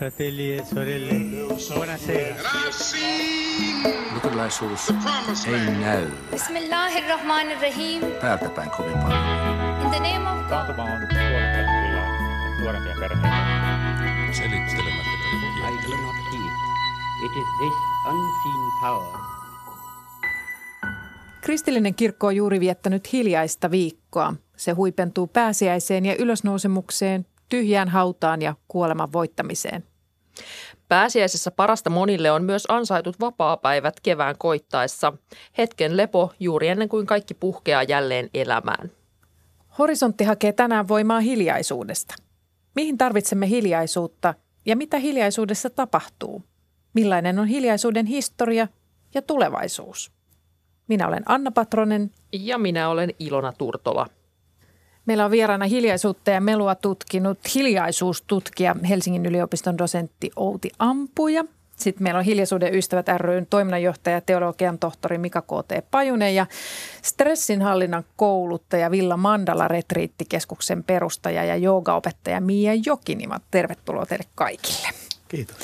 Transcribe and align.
fratelli 0.00 0.56
e 0.56 0.64
sorelle, 0.64 1.12
buonasera. 1.74 2.34
Luterilaisuus 4.14 4.88
ei 5.46 5.70
näy 5.80 6.06
Bismillahirrahmanirrahim. 6.30 8.02
täältä 8.20 8.48
päin 8.48 8.70
kovin 8.70 8.98
paljon. 8.98 9.20
In 9.84 9.90
the 9.90 9.98
name 9.98 10.30
of 10.30 10.38
God. 10.38 10.48
Taantuma 10.48 10.82
on 10.82 10.88
tuonut 10.88 11.08
kyllä 11.08 12.02
nuorempia 12.60 12.94
perheitä. 13.00 13.28
Selittelemättä 14.32 15.10
I 15.68 15.90
do 15.90 15.96
not 15.96 16.16
heed. 16.32 16.52
It 17.24 17.32
is 17.36 17.48
this 17.58 17.76
unseen 18.08 18.70
power 18.80 19.20
Kristillinen 21.40 21.94
kirkko 21.94 22.26
on 22.26 22.36
juuri 22.36 22.60
viettänyt 22.60 23.12
hiljaista 23.12 23.70
viikkoa. 23.70 24.34
Se 24.56 24.72
huipentuu 24.72 25.26
pääsiäiseen 25.26 26.06
ja 26.06 26.16
ylösnousemukseen, 26.16 27.26
tyhjään 27.48 27.88
hautaan 27.88 28.42
ja 28.42 28.54
kuoleman 28.68 29.12
voittamiseen. 29.12 29.89
Pääsiäisessä 30.88 31.50
parasta 31.50 31.90
monille 31.90 32.30
on 32.30 32.44
myös 32.44 32.64
ansaitut 32.68 33.20
vapaapäivät 33.20 34.00
kevään 34.00 34.34
koittaessa. 34.38 35.12
Hetken 35.58 35.96
lepo 35.96 36.32
juuri 36.40 36.68
ennen 36.68 36.88
kuin 36.88 37.06
kaikki 37.06 37.34
puhkeaa 37.34 37.82
jälleen 37.82 38.30
elämään. 38.34 38.90
Horisontti 39.78 40.24
hakee 40.24 40.52
tänään 40.52 40.88
voimaa 40.88 41.20
hiljaisuudesta. 41.20 42.14
Mihin 42.74 42.98
tarvitsemme 42.98 43.48
hiljaisuutta 43.48 44.34
ja 44.66 44.76
mitä 44.76 44.98
hiljaisuudessa 44.98 45.70
tapahtuu? 45.70 46.42
Millainen 46.94 47.38
on 47.38 47.46
hiljaisuuden 47.46 48.06
historia 48.06 48.68
ja 49.14 49.22
tulevaisuus? 49.22 50.12
Minä 50.88 51.08
olen 51.08 51.22
Anna 51.26 51.50
Patronen. 51.50 52.10
Ja 52.32 52.58
minä 52.58 52.88
olen 52.88 53.10
Ilona 53.18 53.52
Turtola. 53.52 54.06
Meillä 55.06 55.24
on 55.24 55.30
vieraana 55.30 55.66
hiljaisuutta 55.66 56.30
ja 56.30 56.40
melua 56.40 56.74
tutkinut 56.74 57.38
hiljaisuustutkija 57.54 58.76
Helsingin 58.88 59.26
yliopiston 59.26 59.78
dosentti 59.78 60.30
Outi 60.36 60.70
Ampuja. 60.78 61.44
Sitten 61.76 62.02
meillä 62.02 62.18
on 62.18 62.24
Hiljaisuuden 62.24 62.74
ystävät 62.74 63.06
ryn 63.08 63.46
toiminnanjohtaja 63.50 64.20
teologian 64.20 64.78
tohtori 64.78 65.18
Mika 65.18 65.42
K.T. 65.42 65.90
Pajunen 65.90 66.34
ja 66.34 66.46
stressinhallinnan 67.02 68.04
kouluttaja 68.16 68.90
Villa 68.90 69.16
Mandala 69.16 69.68
Retriittikeskuksen 69.68 70.84
perustaja 70.84 71.44
ja 71.44 71.56
joogaopettaja 71.56 72.40
Mia 72.40 72.72
Jokinima. 72.86 73.40
Tervetuloa 73.50 74.06
teille 74.06 74.26
kaikille. 74.34 74.88
Kiitos. 75.28 75.56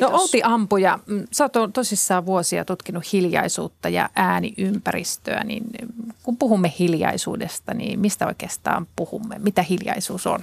No 0.00 0.08
Outi 0.12 0.40
Ampuja, 0.44 0.98
mm, 1.06 1.24
sä 1.32 1.44
oot 1.44 1.72
tosissaan 1.72 2.26
vuosia 2.26 2.64
tutkinut 2.64 3.12
hiljaisuutta 3.12 3.88
ja 3.88 4.10
ääniympäristöä, 4.14 5.44
niin 5.44 5.64
kun 6.22 6.36
puhumme 6.36 6.72
hiljaisuudesta, 6.78 7.74
niin 7.74 8.00
mistä 8.00 8.26
oikeastaan 8.26 8.86
puhumme? 8.96 9.38
Mitä 9.38 9.62
hiljaisuus 9.62 10.26
on? 10.26 10.40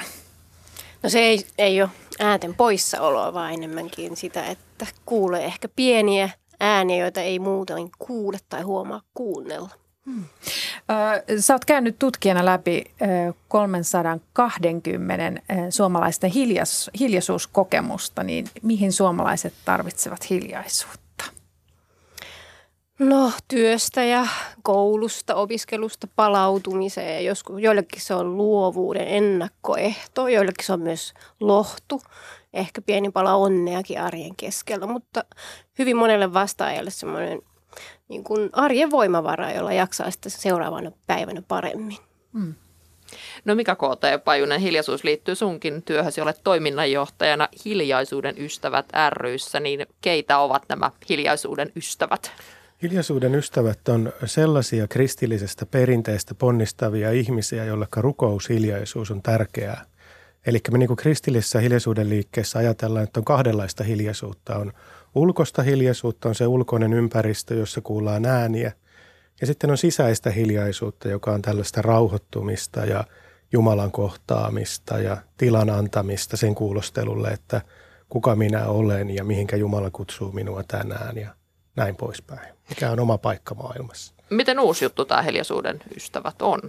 No 1.03 1.09
se 1.09 1.19
ei, 1.19 1.45
ei 1.57 1.81
ole 1.81 1.89
äänten 2.19 2.55
poissaoloa, 2.55 3.33
vaan 3.33 3.53
enemmänkin 3.53 4.17
sitä, 4.17 4.45
että 4.45 4.87
kuulee 5.05 5.45
ehkä 5.45 5.69
pieniä 5.75 6.29
ääniä, 6.59 6.97
joita 6.97 7.21
ei 7.21 7.39
muuten 7.39 7.89
kuule 7.99 8.37
tai 8.49 8.61
huomaa 8.61 9.01
kuunnella. 9.13 9.69
Hmm. 10.05 10.23
Sä 11.39 11.53
oot 11.53 11.65
käynyt 11.65 11.99
tutkijana 11.99 12.45
läpi 12.45 12.85
320 13.47 15.41
suomalaisten 15.69 16.31
hiljas, 16.31 16.91
hiljaisuuskokemusta, 16.99 18.23
niin 18.23 18.47
mihin 18.61 18.93
suomalaiset 18.93 19.53
tarvitsevat 19.65 20.29
hiljaisuutta? 20.29 21.08
No 22.99 23.31
työstä 23.47 24.03
ja 24.03 24.27
koulusta, 24.63 25.35
opiskelusta 25.35 26.07
palautumiseen. 26.15 27.25
Joskus 27.25 27.61
joillekin 27.61 28.01
se 28.01 28.13
on 28.13 28.37
luovuuden 28.37 29.07
ennakkoehto, 29.07 30.27
joillekin 30.27 30.65
se 30.65 30.73
on 30.73 30.81
myös 30.81 31.13
lohtu. 31.39 32.01
Ehkä 32.53 32.81
pieni 32.81 33.11
pala 33.11 33.35
onneakin 33.35 34.01
arjen 34.01 34.35
keskellä, 34.35 34.87
mutta 34.87 35.23
hyvin 35.79 35.97
monelle 35.97 36.33
vastaajalle 36.33 36.91
semmoinen 36.91 37.41
niin 38.07 38.23
kuin 38.23 38.49
arjen 38.53 38.91
voimavara, 38.91 39.51
jolla 39.51 39.73
jaksaa 39.73 40.11
sitten 40.11 40.31
seuraavana 40.31 40.91
päivänä 41.07 41.41
paremmin. 41.47 41.97
Hmm. 42.33 42.53
No 43.45 43.55
mikä 43.55 43.75
KT 43.75 44.23
Pajunen, 44.23 44.61
hiljaisuus 44.61 45.03
liittyy 45.03 45.35
sunkin 45.35 45.83
työhösi, 45.83 46.21
olet 46.21 46.41
toiminnanjohtajana 46.43 47.47
Hiljaisuuden 47.65 48.35
ystävät 48.37 48.85
ryssä, 49.09 49.59
niin 49.59 49.87
keitä 50.01 50.39
ovat 50.39 50.63
nämä 50.69 50.91
hiljaisuuden 51.09 51.71
ystävät? 51.75 52.31
Hiljaisuuden 52.83 53.35
ystävät 53.35 53.89
on 53.89 54.13
sellaisia 54.25 54.87
kristillisestä 54.87 55.65
perinteestä 55.65 56.35
ponnistavia 56.35 57.11
ihmisiä, 57.11 57.65
joille 57.65 57.87
rukous 57.97 58.49
hiljaisuus 58.49 59.11
on 59.11 59.21
tärkeää. 59.21 59.85
Eli 60.45 60.59
me 60.71 60.77
niin 60.77 60.95
kristillisessä 60.95 61.59
hiljaisuuden 61.59 62.09
liikkeessä 62.09 62.59
ajatellaan, 62.59 63.03
että 63.03 63.19
on 63.19 63.25
kahdenlaista 63.25 63.83
hiljaisuutta. 63.83 64.55
On 64.55 64.73
ulkosta 65.15 65.63
hiljaisuutta, 65.63 66.29
on 66.29 66.35
se 66.35 66.47
ulkoinen 66.47 66.93
ympäristö, 66.93 67.55
jossa 67.55 67.81
kuullaan 67.81 68.25
ääniä. 68.25 68.71
Ja 69.41 69.47
sitten 69.47 69.71
on 69.71 69.77
sisäistä 69.77 70.31
hiljaisuutta, 70.31 71.07
joka 71.07 71.31
on 71.31 71.41
tällaista 71.41 71.81
rauhoittumista 71.81 72.85
ja 72.85 73.03
Jumalan 73.51 73.91
kohtaamista 73.91 74.99
ja 74.99 75.17
tilan 75.37 75.69
antamista 75.69 76.37
sen 76.37 76.55
kuulostelulle, 76.55 77.27
että 77.27 77.61
kuka 78.09 78.35
minä 78.35 78.65
olen 78.65 79.09
ja 79.09 79.23
mihinkä 79.23 79.55
Jumala 79.55 79.89
kutsuu 79.91 80.31
minua 80.31 80.63
tänään 80.63 81.17
ja 81.17 81.38
näin 81.79 81.95
poispäin. 81.95 82.53
Mikä 82.69 82.91
on 82.91 82.99
oma 82.99 83.17
paikka 83.17 83.55
maailmassa. 83.55 84.13
Miten 84.29 84.59
uusi 84.59 84.85
juttu 84.85 85.05
tämä 85.05 85.21
Hiljaisuuden 85.21 85.79
ystävät 85.97 86.41
on? 86.41 86.61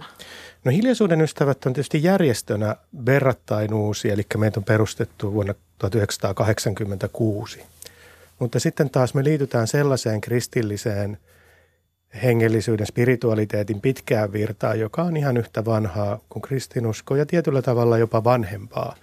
No 0.65 0.71
Hiljaisuuden 0.71 1.21
ystävät 1.21 1.65
on 1.65 1.73
tietysti 1.73 2.03
järjestönä 2.03 2.75
verrattain 3.05 3.73
uusi, 3.73 4.09
eli 4.09 4.23
meitä 4.37 4.59
on 4.59 4.63
perustettu 4.63 5.33
vuonna 5.33 5.53
1986. 5.79 7.63
Mutta 8.39 8.59
sitten 8.59 8.89
taas 8.89 9.13
me 9.13 9.23
liitytään 9.23 9.67
sellaiseen 9.67 10.21
kristilliseen 10.21 11.17
hengellisyyden, 12.23 12.87
spiritualiteetin 12.87 13.81
pitkään 13.81 14.33
virtaan, 14.33 14.79
joka 14.79 15.03
on 15.03 15.17
ihan 15.17 15.37
yhtä 15.37 15.65
vanhaa 15.65 16.19
kuin 16.29 16.41
kristinusko 16.41 17.15
ja 17.15 17.25
tietyllä 17.25 17.61
tavalla 17.61 17.97
jopa 17.97 18.23
vanhempaa. 18.23 18.95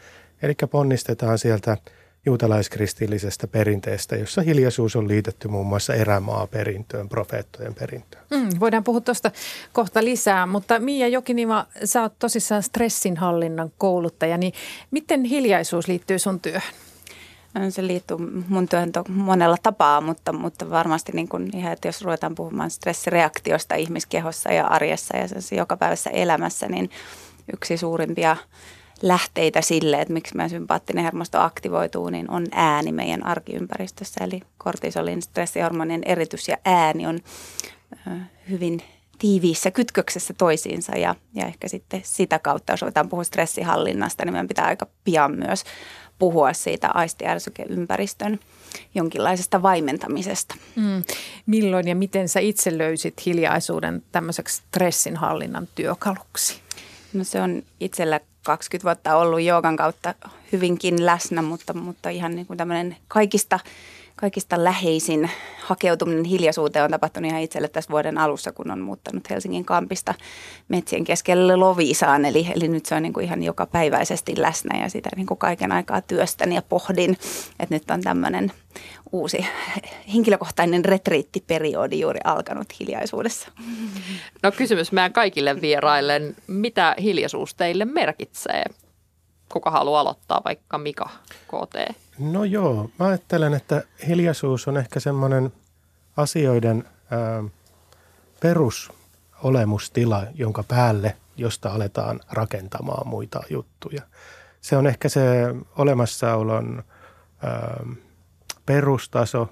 Eli 0.43 0.55
ponnistetaan 0.71 1.39
sieltä– 1.39 1.77
juutalaiskristillisestä 2.27 3.47
perinteestä, 3.47 4.17
jossa 4.17 4.43
hiljaisuus 4.43 4.97
on 4.97 5.09
liitetty 5.09 5.49
muun 5.49 5.67
muassa 5.67 5.95
erämaaperintöön, 5.95 7.09
profeettojen 7.09 7.75
perintöön. 7.75 8.25
Mm, 8.31 8.49
voidaan 8.61 8.85
puhua 8.85 9.01
tuosta 9.01 9.31
kohta 9.73 10.05
lisää, 10.05 10.47
mutta 10.47 10.79
Mia 10.79 11.09
Jokinima, 11.09 11.67
sä 11.85 12.03
oot 12.03 12.19
tosissaan 12.19 12.63
stressinhallinnan 12.63 13.73
kouluttaja, 13.79 14.39
niin 14.39 14.53
miten 14.91 15.25
hiljaisuus 15.25 15.89
liittyy 15.89 16.19
sun 16.19 16.41
työhön? 16.41 16.73
Se 17.71 17.87
liittyy 17.87 18.17
mun 18.49 18.69
työhön 18.69 18.93
monella 19.09 19.57
tapaa, 19.63 20.01
mutta, 20.01 20.33
mutta 20.33 20.71
varmasti 20.71 21.13
niin 21.13 21.29
kun 21.29 21.49
ihan, 21.55 21.73
että 21.73 21.89
jos 21.89 22.03
ruvetaan 22.03 22.35
puhumaan 22.35 22.71
stressireaktiosta 22.71 23.75
ihmiskehossa 23.75 24.53
ja 24.53 24.67
arjessa 24.67 25.17
ja 25.17 25.27
jokapäiväisessä 25.57 26.11
elämässä, 26.11 26.69
niin 26.69 26.91
yksi 27.53 27.77
suurimpia 27.77 28.37
lähteitä 29.03 29.61
sille, 29.61 30.01
että 30.01 30.15
miksi 30.15 30.37
meidän 30.37 30.51
sympaattinen 30.51 31.05
hermosto 31.05 31.41
aktivoituu, 31.41 32.11
niin 32.11 32.31
on 32.31 32.47
ääni 32.53 32.93
meidän 32.93 33.27
arkiympäristössä. 33.27 34.25
Eli 34.25 34.41
kortisolin 34.59 35.23
stressihormonien 35.23 36.03
eritys 36.05 36.49
ja 36.49 36.57
ääni 36.65 37.07
on 37.07 37.21
hyvin 38.51 38.83
tiiviissä 39.19 39.71
kytköksessä 39.71 40.35
toisiinsa 40.35 40.97
ja, 40.97 41.15
ja 41.35 41.47
ehkä 41.47 41.69
sitten 41.69 42.01
sitä 42.05 42.39
kautta, 42.39 42.73
jos 42.73 42.83
ruvetaan 42.83 43.09
puhua 43.09 43.25
stressihallinnasta, 43.25 44.25
niin 44.25 44.33
meidän 44.33 44.49
pitää 44.49 44.67
aika 44.67 44.87
pian 45.05 45.39
myös 45.39 45.65
puhua 46.19 46.53
siitä 46.53 46.89
aistiärsykeympäristön 46.95 48.39
jonkinlaisesta 48.95 49.63
vaimentamisesta. 49.63 50.55
Mm. 50.77 51.03
Milloin 51.47 51.89
ja 51.89 51.95
miten 51.95 52.29
sä 52.29 52.41
itse 52.41 52.79
löysit 52.79 53.27
hiljaisuuden 53.27 54.03
tämmöiseksi 54.13 54.57
stressinhallinnan 54.57 55.69
työkaluksi? 55.75 56.61
No 57.13 57.25
se 57.25 57.41
on 57.41 57.63
itsellä 57.81 58.21
20 58.49 58.85
vuotta 58.85 59.17
ollut 59.17 59.41
joogan 59.41 59.77
kautta 59.77 60.15
hyvinkin 60.53 61.07
läsnä, 61.07 61.43
mutta, 61.43 61.75
mutta 61.75 62.09
ihan 62.09 62.35
niin 62.35 62.47
kuin 62.47 62.57
tämmöinen 62.57 62.97
kaikista, 63.09 63.61
kaikista 64.21 64.65
läheisin 64.65 65.31
hakeutuminen 65.65 66.25
hiljaisuuteen 66.25 66.85
on 66.85 66.91
tapahtunut 66.91 67.31
ihan 67.31 67.43
itselle 67.43 67.69
tässä 67.69 67.91
vuoden 67.91 68.19
alussa, 68.19 68.53
kun 68.53 68.71
on 68.71 68.81
muuttanut 68.81 69.31
Helsingin 69.31 69.65
kampista 69.65 70.15
metsien 70.69 71.05
keskelle 71.05 71.57
Lovisaan. 71.57 72.25
Eli, 72.25 72.49
eli 72.55 72.69
nyt 72.69 72.87
se 72.87 72.95
on 72.95 73.03
niin 73.03 73.13
kuin 73.13 73.25
ihan 73.25 73.43
jokapäiväisesti 73.43 74.35
läsnä 74.37 74.79
ja 74.83 74.89
sitä 74.89 75.11
niin 75.17 75.27
kuin 75.27 75.39
kaiken 75.39 75.73
aikaa 75.73 76.01
työstän 76.01 76.53
ja 76.53 76.63
pohdin, 76.63 77.17
että 77.61 77.75
nyt 77.75 77.91
on 77.91 78.01
tämmöinen 78.01 78.53
uusi 79.13 79.47
henkilökohtainen 80.15 80.85
retriittiperiodi 80.85 82.01
juuri 82.01 82.21
alkanut 82.25 82.81
hiljaisuudessa. 82.81 83.49
No 84.43 84.53
kysymys 84.53 84.93
meidän 84.93 85.13
kaikille 85.13 85.61
vieraille. 85.61 86.21
Mitä 86.47 86.97
hiljaisuus 87.03 87.55
teille 87.55 87.85
merkitsee? 87.85 88.65
Kuka 89.53 89.71
haluaa 89.71 90.01
aloittaa, 90.01 90.41
vaikka 90.45 90.79
Mika 90.79 91.11
KT? 91.47 92.08
No 92.19 92.45
joo, 92.45 92.91
mä 92.99 93.07
ajattelen, 93.07 93.55
että 93.55 93.83
hiljaisuus 94.07 94.69
on 94.69 94.77
ehkä 94.77 95.01
semmoinen 95.01 95.53
asioiden 96.17 96.85
ää, 97.11 97.45
perusolemustila, 98.41 100.27
jonka 100.35 100.63
päälle, 100.69 101.17
josta 101.37 101.71
aletaan 101.71 102.21
rakentamaan 102.31 103.09
muita 103.09 103.41
juttuja. 103.51 104.03
Se 104.61 104.77
on 104.77 104.87
ehkä 104.87 105.09
se 105.09 105.21
olemassaolon 105.77 106.83
ö, 107.45 107.87
perustaso, 108.67 109.49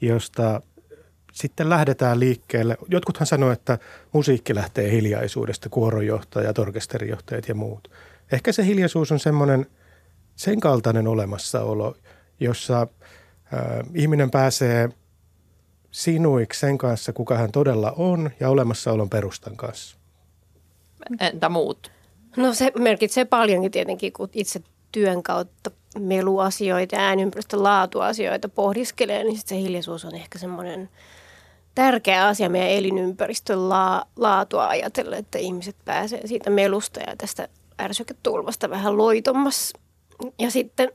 josta 0.00 0.60
sitten 1.32 1.70
lähdetään 1.70 2.20
liikkeelle. 2.20 2.76
Jotkuthan 2.88 3.26
sanoo, 3.26 3.50
että 3.50 3.78
musiikki 4.12 4.54
lähtee 4.54 4.90
hiljaisuudesta, 4.90 5.68
kuoronjohtajat, 5.68 6.58
orkesterijohtajat 6.58 7.48
ja 7.48 7.54
muut. 7.54 7.90
Ehkä 8.32 8.52
se 8.52 8.66
hiljaisuus 8.66 9.12
on 9.12 9.18
semmoinen 9.18 9.66
sen 10.36 10.60
kaltainen 10.60 11.08
olemassaolo, 11.08 11.96
jossa 12.40 12.80
ö, 12.80 13.56
ihminen 13.94 14.30
pääsee 14.30 14.88
sinuiksi 15.90 16.60
sen 16.60 16.78
kanssa, 16.78 17.12
kuka 17.12 17.36
hän 17.36 17.52
todella 17.52 17.92
on 17.96 18.30
ja 18.40 18.50
olemassaolon 18.50 19.10
perustan 19.10 19.56
kanssa. 19.56 19.96
Entä 21.20 21.48
muut? 21.48 21.90
No 22.36 22.54
se 22.54 22.72
merkitsee 22.78 23.24
paljonkin 23.24 23.70
tietenkin, 23.70 24.12
kun 24.12 24.28
itse 24.32 24.60
työn 24.92 25.22
kautta 25.22 25.70
meluasioita 25.98 26.96
ja 26.96 27.02
ääniympäristön 27.02 27.62
laatuasioita 27.62 28.48
pohdiskelee, 28.48 29.24
niin 29.24 29.36
sit 29.36 29.48
se 29.48 29.56
hiljaisuus 29.56 30.04
on 30.04 30.14
ehkä 30.14 30.38
semmoinen 30.38 30.88
tärkeä 31.74 32.26
asia 32.26 32.48
meidän 32.48 32.70
elinympäristön 32.70 33.68
la- 33.68 34.06
laatua 34.16 34.68
ajatella, 34.68 35.16
että 35.16 35.38
ihmiset 35.38 35.76
pääsee 35.84 36.26
siitä 36.26 36.50
melusta 36.50 37.00
ja 37.00 37.16
tästä 37.18 37.48
ärsyketulvasta 37.80 38.70
vähän 38.70 38.98
loitommassa. 38.98 39.78
Ja 40.38 40.50
sitten 40.50 40.92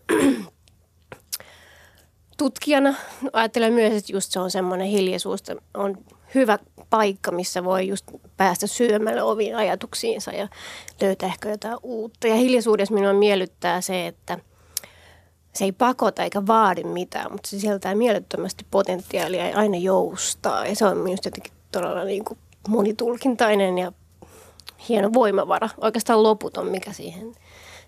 tutkijana 2.42 2.96
ajattelen 3.34 3.74
myös, 3.74 3.94
että 3.94 4.14
just 4.14 4.32
se 4.32 4.40
on 4.40 4.52
semmoinen 4.52 4.88
hiljaisuus, 4.88 5.40
että 5.40 5.56
on 5.74 5.98
hyvä 6.36 6.60
paikka, 6.90 7.32
missä 7.32 7.64
voi 7.64 7.88
just 7.88 8.06
päästä 8.38 8.68
syömällä 8.68 9.24
oviin 9.24 9.56
ajatuksiinsa 9.56 10.32
ja 10.32 10.48
löytää 11.02 11.30
ehkä 11.30 11.50
jotain 11.50 11.78
uutta. 11.84 12.28
Ja 12.28 12.36
hiljaisuudessa 12.36 12.94
minua 12.94 13.14
miellyttää 13.14 13.82
se, 13.82 14.08
että 14.08 14.38
se 15.54 15.66
ei 15.66 15.72
pakota 15.72 16.24
eikä 16.24 16.48
vaadi 16.48 16.84
mitään, 16.84 17.32
mutta 17.32 17.50
se 17.50 17.60
sieltää 17.60 17.96
mielettömästi 17.96 18.66
potentiaalia 18.72 19.50
ja 19.50 19.58
aina 19.58 19.78
joustaa. 19.78 20.66
Ja 20.66 20.76
se 20.76 20.86
on 20.86 20.98
minusta 20.98 21.28
jotenkin 21.28 21.54
todella 21.72 22.04
niin 22.04 22.26
kuin 22.26 22.40
monitulkintainen 22.68 23.78
ja 23.78 23.92
hieno 24.90 25.14
voimavara, 25.14 25.70
oikeastaan 25.78 26.24
loputon, 26.24 26.68
mikä 26.68 26.94
siihen 26.94 27.36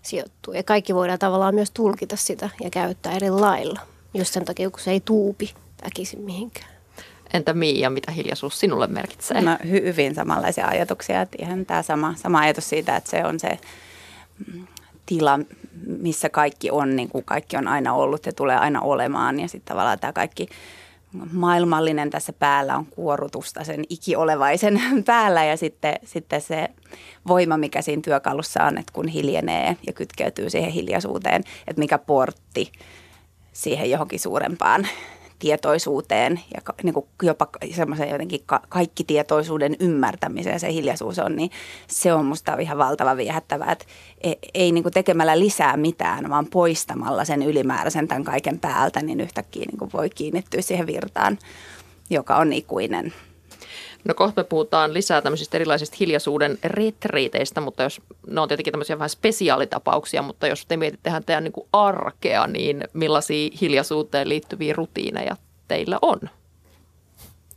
sijoittuu. 0.01 0.53
Ja 0.53 0.63
kaikki 0.63 0.95
voidaan 0.95 1.19
tavallaan 1.19 1.55
myös 1.55 1.71
tulkita 1.71 2.15
sitä 2.15 2.49
ja 2.63 2.69
käyttää 2.69 3.13
eri 3.13 3.29
lailla, 3.29 3.92
just 4.13 4.33
sen 4.33 4.45
takia, 4.45 4.69
kun 4.69 4.79
se 4.79 4.91
ei 4.91 4.99
tuupi 4.99 5.53
väkisin 5.83 6.21
mihinkään. 6.21 6.73
Entä 7.33 7.53
Miia, 7.53 7.89
mitä 7.89 8.11
hiljaisuus 8.11 8.59
sinulle 8.59 8.87
merkitsee? 8.87 9.41
No 9.41 9.57
hyvin 9.69 10.15
samanlaisia 10.15 10.67
ajatuksia. 10.67 11.21
Että 11.21 11.37
ihan 11.41 11.65
tämä 11.65 11.81
sama, 11.81 12.13
sama 12.15 12.39
ajatus 12.39 12.69
siitä, 12.69 12.95
että 12.95 13.09
se 13.09 13.25
on 13.25 13.39
se 13.39 13.59
mm, 14.53 14.67
tila, 15.05 15.39
missä 15.85 16.29
kaikki 16.29 16.71
on, 16.71 16.95
niin 16.95 17.09
kuin 17.09 17.25
kaikki 17.25 17.57
on 17.57 17.67
aina 17.67 17.93
ollut 17.93 18.25
ja 18.25 18.33
tulee 18.33 18.57
aina 18.57 18.81
olemaan. 18.81 19.39
Ja 19.39 19.47
sitten 19.47 19.73
tavallaan 19.73 19.99
tämä 19.99 20.13
kaikki 20.13 20.47
maailmallinen 21.31 22.09
tässä 22.09 22.33
päällä 22.33 22.77
on 22.77 22.85
kuorutusta 22.85 23.63
sen 23.63 23.83
ikiolevaisen 23.89 24.81
päällä 25.05 25.45
ja 25.45 25.57
sitten, 25.57 25.95
sitten 26.05 26.41
se 26.41 26.69
voima, 27.27 27.57
mikä 27.57 27.81
siinä 27.81 28.01
työkalussa 28.01 28.63
on, 28.63 28.77
että 28.77 28.93
kun 28.93 29.07
hiljenee 29.07 29.77
ja 29.87 29.93
kytkeytyy 29.93 30.49
siihen 30.49 30.71
hiljaisuuteen, 30.71 31.43
että 31.67 31.79
mikä 31.79 31.97
portti 31.97 32.71
siihen 33.53 33.91
johonkin 33.91 34.19
suurempaan 34.19 34.87
tietoisuuteen 35.39 36.39
ja 36.53 36.73
niin 36.83 36.93
kuin 36.93 37.05
jopa 37.21 37.47
semmoisen 37.75 38.09
jotenkin 38.09 38.43
ka- 38.45 38.61
kaikki 38.69 39.03
tietoisuuden 39.03 39.75
ymmärtämiseen 39.79 40.59
se 40.59 40.73
hiljaisuus 40.73 41.19
on, 41.19 41.35
niin 41.35 41.51
se 41.87 42.13
on 42.13 42.25
musta 42.25 42.53
ihan 42.55 42.77
valtava 42.77 43.17
viehättävää, 43.17 43.71
että 43.71 43.85
ei, 44.21 44.37
ei 44.53 44.71
niin 44.71 44.83
kuin 44.83 44.93
tekemällä 44.93 45.39
lisää 45.39 45.77
mitään, 45.77 46.29
vaan 46.29 46.45
poistamalla 46.45 47.25
sen 47.25 47.43
ylimääräisen 47.43 48.07
tämän 48.07 48.23
kaiken 48.23 48.59
päältä, 48.59 49.01
niin 49.01 49.19
yhtäkkiä 49.19 49.65
niin 49.65 49.79
kuin 49.79 49.91
voi 49.93 50.09
kiinnittyä 50.09 50.61
siihen 50.61 50.87
virtaan, 50.87 51.39
joka 52.09 52.35
on 52.35 52.53
ikuinen. 52.53 53.13
No 54.05 54.13
kohta 54.13 54.41
me 54.41 54.43
puhutaan 54.43 54.93
lisää 54.93 55.21
tämmöisistä 55.21 55.57
erilaisista 55.57 55.97
hiljaisuuden 55.99 56.57
retriiteistä, 56.63 57.61
mutta 57.61 57.83
jos 57.83 58.01
ne 58.27 58.41
on 58.41 58.47
tietenkin 58.47 58.71
tämmöisiä 58.71 58.99
vähän 58.99 59.09
spesiaalitapauksia, 59.09 60.21
mutta 60.21 60.47
jos 60.47 60.65
te 60.65 60.77
mietittehän 60.77 61.23
teidän 61.23 61.43
niin 61.43 61.51
kuin 61.51 61.67
arkea, 61.73 62.47
niin 62.47 62.83
millaisia 62.93 63.49
hiljaisuuteen 63.61 64.29
liittyviä 64.29 64.73
rutiineja 64.73 65.37
teillä 65.67 65.99
on? 66.01 66.19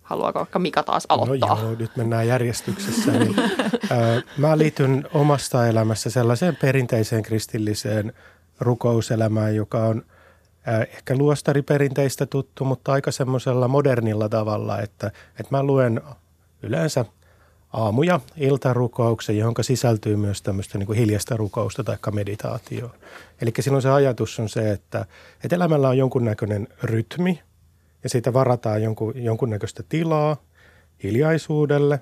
Haluaako 0.03 0.39
vaikka 0.39 0.59
Mika 0.59 0.83
taas 0.83 1.07
aloittaa? 1.09 1.55
No 1.55 1.63
joo, 1.63 1.77
nyt 1.79 1.97
mennään 1.97 2.29
järjestyksessä. 2.29 3.13
Niin, 3.13 3.37
ää, 3.91 4.23
mä 4.37 4.59
liityn 4.59 5.09
omasta 5.15 5.67
elämässä 5.67 6.11
sellaiseen 6.11 6.57
perinteiseen 6.57 7.23
kristilliseen 7.23 8.13
rukouselämään, 8.61 9.57
joka 9.57 9.85
on 9.85 10.03
ehkä 10.91 11.17
luostariperinteistä 11.17 12.27
tuttu, 12.27 12.65
mutta 12.65 12.93
aika 12.93 13.11
semmoisella 13.11 13.69
modernilla 13.69 14.29
tavalla, 14.29 14.81
että, 14.81 15.07
että 15.41 15.57
mä 15.57 15.63
luen 15.63 16.01
yleensä 16.63 17.05
aamu- 17.73 18.03
ja 18.03 18.21
iltarukouksen, 18.37 19.39
johon 19.39 19.55
sisältyy 19.61 20.17
myös 20.17 20.43
tämmöistä 20.43 20.79
niin 20.79 20.87
kuin 20.87 20.99
hiljasta 20.99 21.37
rukousta 21.37 21.85
tai 21.85 21.97
meditaatioa. 22.13 22.95
Eli 23.43 23.53
silloin 23.61 23.83
se 23.83 23.91
ajatus 23.91 24.41
on 24.41 24.49
se, 24.49 24.71
että, 24.71 25.07
että 25.45 25.57
elämällä 25.57 25.89
on 25.89 25.99
jonkunnäköinen 25.99 26.69
rytmi 26.83 27.43
ja 28.03 28.09
siitä 28.09 28.33
varataan 28.33 28.83
jonkun, 28.83 29.13
jonkunnäköistä 29.25 29.83
tilaa 29.89 30.37
hiljaisuudelle, 31.03 32.01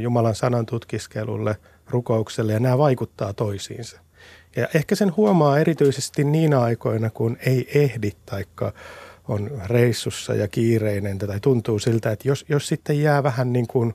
Jumalan 0.00 0.34
sanan 0.34 0.66
tutkiskelulle, 0.66 1.56
rukoukselle 1.90 2.52
ja 2.52 2.60
nämä 2.60 2.78
vaikuttaa 2.78 3.32
toisiinsa. 3.32 4.00
Ja 4.56 4.68
ehkä 4.74 4.94
sen 4.94 5.16
huomaa 5.16 5.58
erityisesti 5.58 6.24
niinä 6.24 6.60
aikoina, 6.60 7.10
kun 7.10 7.36
ei 7.46 7.70
ehdi 7.74 8.10
taikka 8.26 8.72
on 9.28 9.60
reissussa 9.66 10.34
ja 10.34 10.48
kiireinen 10.48 11.18
tai 11.18 11.40
tuntuu 11.40 11.78
siltä, 11.78 12.10
että 12.10 12.28
jos, 12.28 12.44
jos 12.48 12.66
sitten 12.66 13.00
jää 13.00 13.22
vähän 13.22 13.52
niin 13.52 13.66
kuin, 13.66 13.94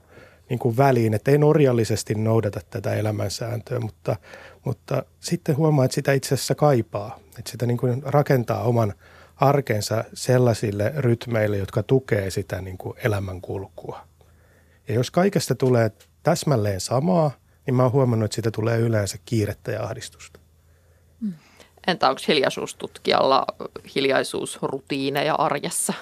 niin 0.50 0.60
kuin 0.60 0.78
väliin, 0.78 1.14
että 1.14 1.32
ei 1.32 1.38
norjallisesti 1.38 2.16
noudata 2.16 2.60
tätä 2.70 2.94
elämänsääntöä, 2.94 3.80
mutta, 3.80 4.16
mutta 4.66 5.04
sitten 5.20 5.58
huomaa, 5.58 5.86
että 5.86 5.96
sitä 5.96 6.14
itse 6.14 6.34
asiassa 6.34 6.56
kaipaa, 6.56 7.20
että 7.40 7.52
sitä 7.52 7.66
niin 7.66 7.78
kuin 7.78 8.04
rakentaa 8.06 8.64
oman 8.64 8.94
arkensa 9.36 10.04
sellaisille 10.14 10.94
rytmeille, 10.98 11.58
jotka 11.58 11.84
tukee 11.84 12.30
sitä 12.30 12.62
niin 12.62 12.78
kuin 12.78 12.98
elämänkulkua. 13.04 14.00
Ja 14.88 14.94
jos 14.94 15.12
kaikesta 15.12 15.56
tulee 15.56 15.92
täsmälleen 16.24 16.82
samaa, 16.82 17.32
niin 17.66 17.76
mä 17.76 17.84
oon 17.84 17.92
huomannut, 17.92 18.26
että 18.26 18.36
siitä 18.36 18.52
tulee 18.52 18.80
yleensä 18.80 19.18
kiirettä 19.26 19.72
ja 19.72 19.84
ahdistusta. 19.84 20.41
Entä 21.88 22.10
onko 22.10 22.22
hiljaisuustutkijalla 22.28 23.46
hiljaisuusrutiineja 23.96 25.36
arjessa? 25.36 25.94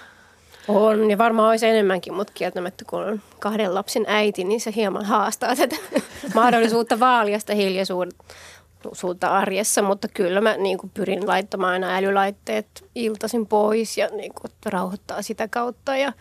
On, 0.67 1.11
ja 1.11 1.17
varmaan 1.17 1.49
olisi 1.49 1.67
enemmänkin, 1.67 2.13
mutta 2.13 2.33
kieltämättä 2.33 2.85
kun 2.85 3.03
on 3.03 3.21
kahden 3.39 3.75
lapsen 3.75 4.05
äiti, 4.07 4.43
niin 4.43 4.61
se 4.61 4.73
hieman 4.75 5.05
haastaa 5.05 5.55
tätä 5.55 5.75
mahdollisuutta 6.33 6.99
vaalia 6.99 7.39
sitä 7.39 7.53
hiljaisuutta 7.53 9.27
arjessa, 9.29 9.81
mutta 9.81 10.07
kyllä 10.07 10.41
mä 10.41 10.57
niin 10.57 10.77
kuin 10.77 10.91
pyrin 10.93 11.27
laittamaan 11.27 11.73
aina 11.73 11.95
älylaitteet 11.97 12.67
iltaisin 12.95 13.45
pois 13.45 13.97
ja 13.97 14.07
niin 14.07 14.33
kuin, 14.33 14.51
rauhoittaa 14.65 15.21
sitä 15.21 15.47
kautta 15.47 15.97
ja 15.97 16.13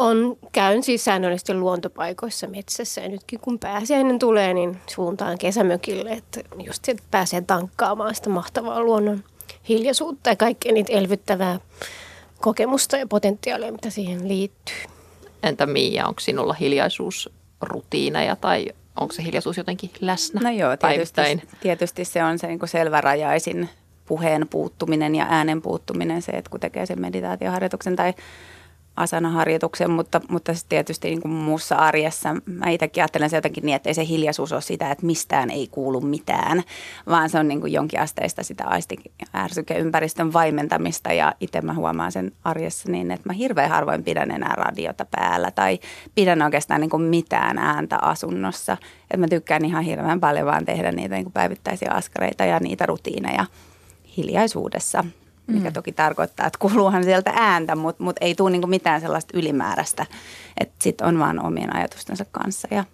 on, 0.00 0.36
käyn 0.52 0.82
siis 0.82 1.04
säännöllisesti 1.04 1.54
luontopaikoissa 1.54 2.46
metsässä 2.46 3.00
ja 3.00 3.08
nytkin 3.08 3.40
kun 3.40 3.58
pääsiäinen 3.58 4.18
tulee, 4.18 4.54
niin 4.54 4.76
suuntaan 4.86 5.38
kesämökille, 5.38 6.10
että 6.10 6.40
just 6.64 6.88
että 6.88 7.02
pääsee 7.10 7.40
tankkaamaan 7.40 8.14
sitä 8.14 8.30
mahtavaa 8.30 8.82
luonnon 8.82 9.24
hiljaisuutta 9.68 10.30
ja 10.30 10.36
kaikkea 10.36 10.72
niitä 10.72 10.92
elvyttävää 10.92 11.60
kokemusta 12.40 12.96
ja 12.96 13.06
potentiaalia, 13.06 13.72
mitä 13.72 13.90
siihen 13.90 14.28
liittyy. 14.28 14.76
Entä 15.42 15.66
Miia, 15.66 16.06
onko 16.06 16.20
sinulla 16.20 16.54
hiljaisuusrutiineja 16.54 18.36
tai 18.36 18.66
onko 19.00 19.14
se 19.14 19.24
hiljaisuus 19.24 19.56
jotenkin 19.56 19.90
läsnä 20.00 20.40
No 20.40 20.50
joo, 20.50 20.76
tietysti, 20.76 21.48
tietysti 21.60 22.04
se 22.04 22.24
on 22.24 22.38
se 22.38 22.46
niin 22.46 22.58
kuin 22.58 22.68
selvärajaisin 22.68 23.68
puheen 24.06 24.48
puuttuminen 24.48 25.14
ja 25.14 25.26
äänen 25.28 25.62
puuttuminen, 25.62 26.22
se, 26.22 26.32
että 26.32 26.50
kun 26.50 26.60
tekee 26.60 26.86
sen 26.86 27.00
meditaatioharjoituksen 27.00 27.96
tai 27.96 28.14
asanaharjoituksen, 29.00 29.90
mutta, 29.90 30.20
mutta 30.28 30.52
tietysti 30.68 31.08
niin 31.08 31.20
kuin 31.20 31.32
muussa 31.32 31.76
arjessa 31.76 32.36
mä 32.46 32.70
itsekin 32.70 33.02
ajattelen 33.02 33.30
se 33.30 33.36
jotenkin 33.36 33.66
niin, 33.66 33.76
että 33.76 33.90
ei 33.90 33.94
se 33.94 34.06
hiljaisuus 34.06 34.52
ole 34.52 34.60
sitä, 34.60 34.90
että 34.90 35.06
mistään 35.06 35.50
ei 35.50 35.68
kuulu 35.70 36.00
mitään, 36.00 36.62
vaan 37.06 37.30
se 37.30 37.38
on 37.38 37.48
niin 37.48 37.60
kuin 37.60 37.72
jonkinasteista 37.72 38.42
sitä 38.42 38.64
aistikäärsykeympäristön 38.66 40.32
vaimentamista 40.32 41.12
ja 41.12 41.34
itse 41.40 41.60
mä 41.60 41.74
huomaan 41.74 42.12
sen 42.12 42.32
arjessa 42.44 42.90
niin, 42.90 43.10
että 43.10 43.28
mä 43.28 43.32
hirveän 43.32 43.70
harvoin 43.70 44.04
pidän 44.04 44.30
enää 44.30 44.54
radiota 44.56 45.06
päällä 45.10 45.50
tai 45.50 45.78
pidän 46.14 46.42
oikeastaan 46.42 46.80
niin 46.80 46.90
kuin 46.90 47.02
mitään 47.02 47.58
ääntä 47.58 47.98
asunnossa. 48.02 48.76
Että 49.02 49.16
mä 49.16 49.28
tykkään 49.28 49.64
ihan 49.64 49.84
hirveän 49.84 50.20
paljon 50.20 50.46
vaan 50.46 50.64
tehdä 50.64 50.92
niitä 50.92 51.14
niin 51.14 51.24
kuin 51.24 51.32
päivittäisiä 51.32 51.90
askareita 51.92 52.44
ja 52.44 52.60
niitä 52.60 52.86
rutiineja 52.86 53.46
hiljaisuudessa– 54.16 55.04
mikä 55.50 55.70
mm. 55.70 55.72
toki 55.72 55.92
tarkoittaa, 55.92 56.46
että 56.46 56.58
kuuluuhan 56.58 57.04
sieltä 57.04 57.32
ääntä, 57.36 57.76
mutta 57.76 58.02
mut 58.02 58.16
ei 58.20 58.34
tule 58.34 58.50
niinku 58.50 58.66
mitään 58.66 59.00
sellaista 59.00 59.38
ylimääräistä. 59.38 60.06
Että 60.60 60.74
sitten 60.78 61.06
on 61.06 61.18
vaan 61.18 61.46
omien 61.46 61.76
ajatustensa 61.76 62.24
kanssa 62.32 62.68
ja, 62.70 62.84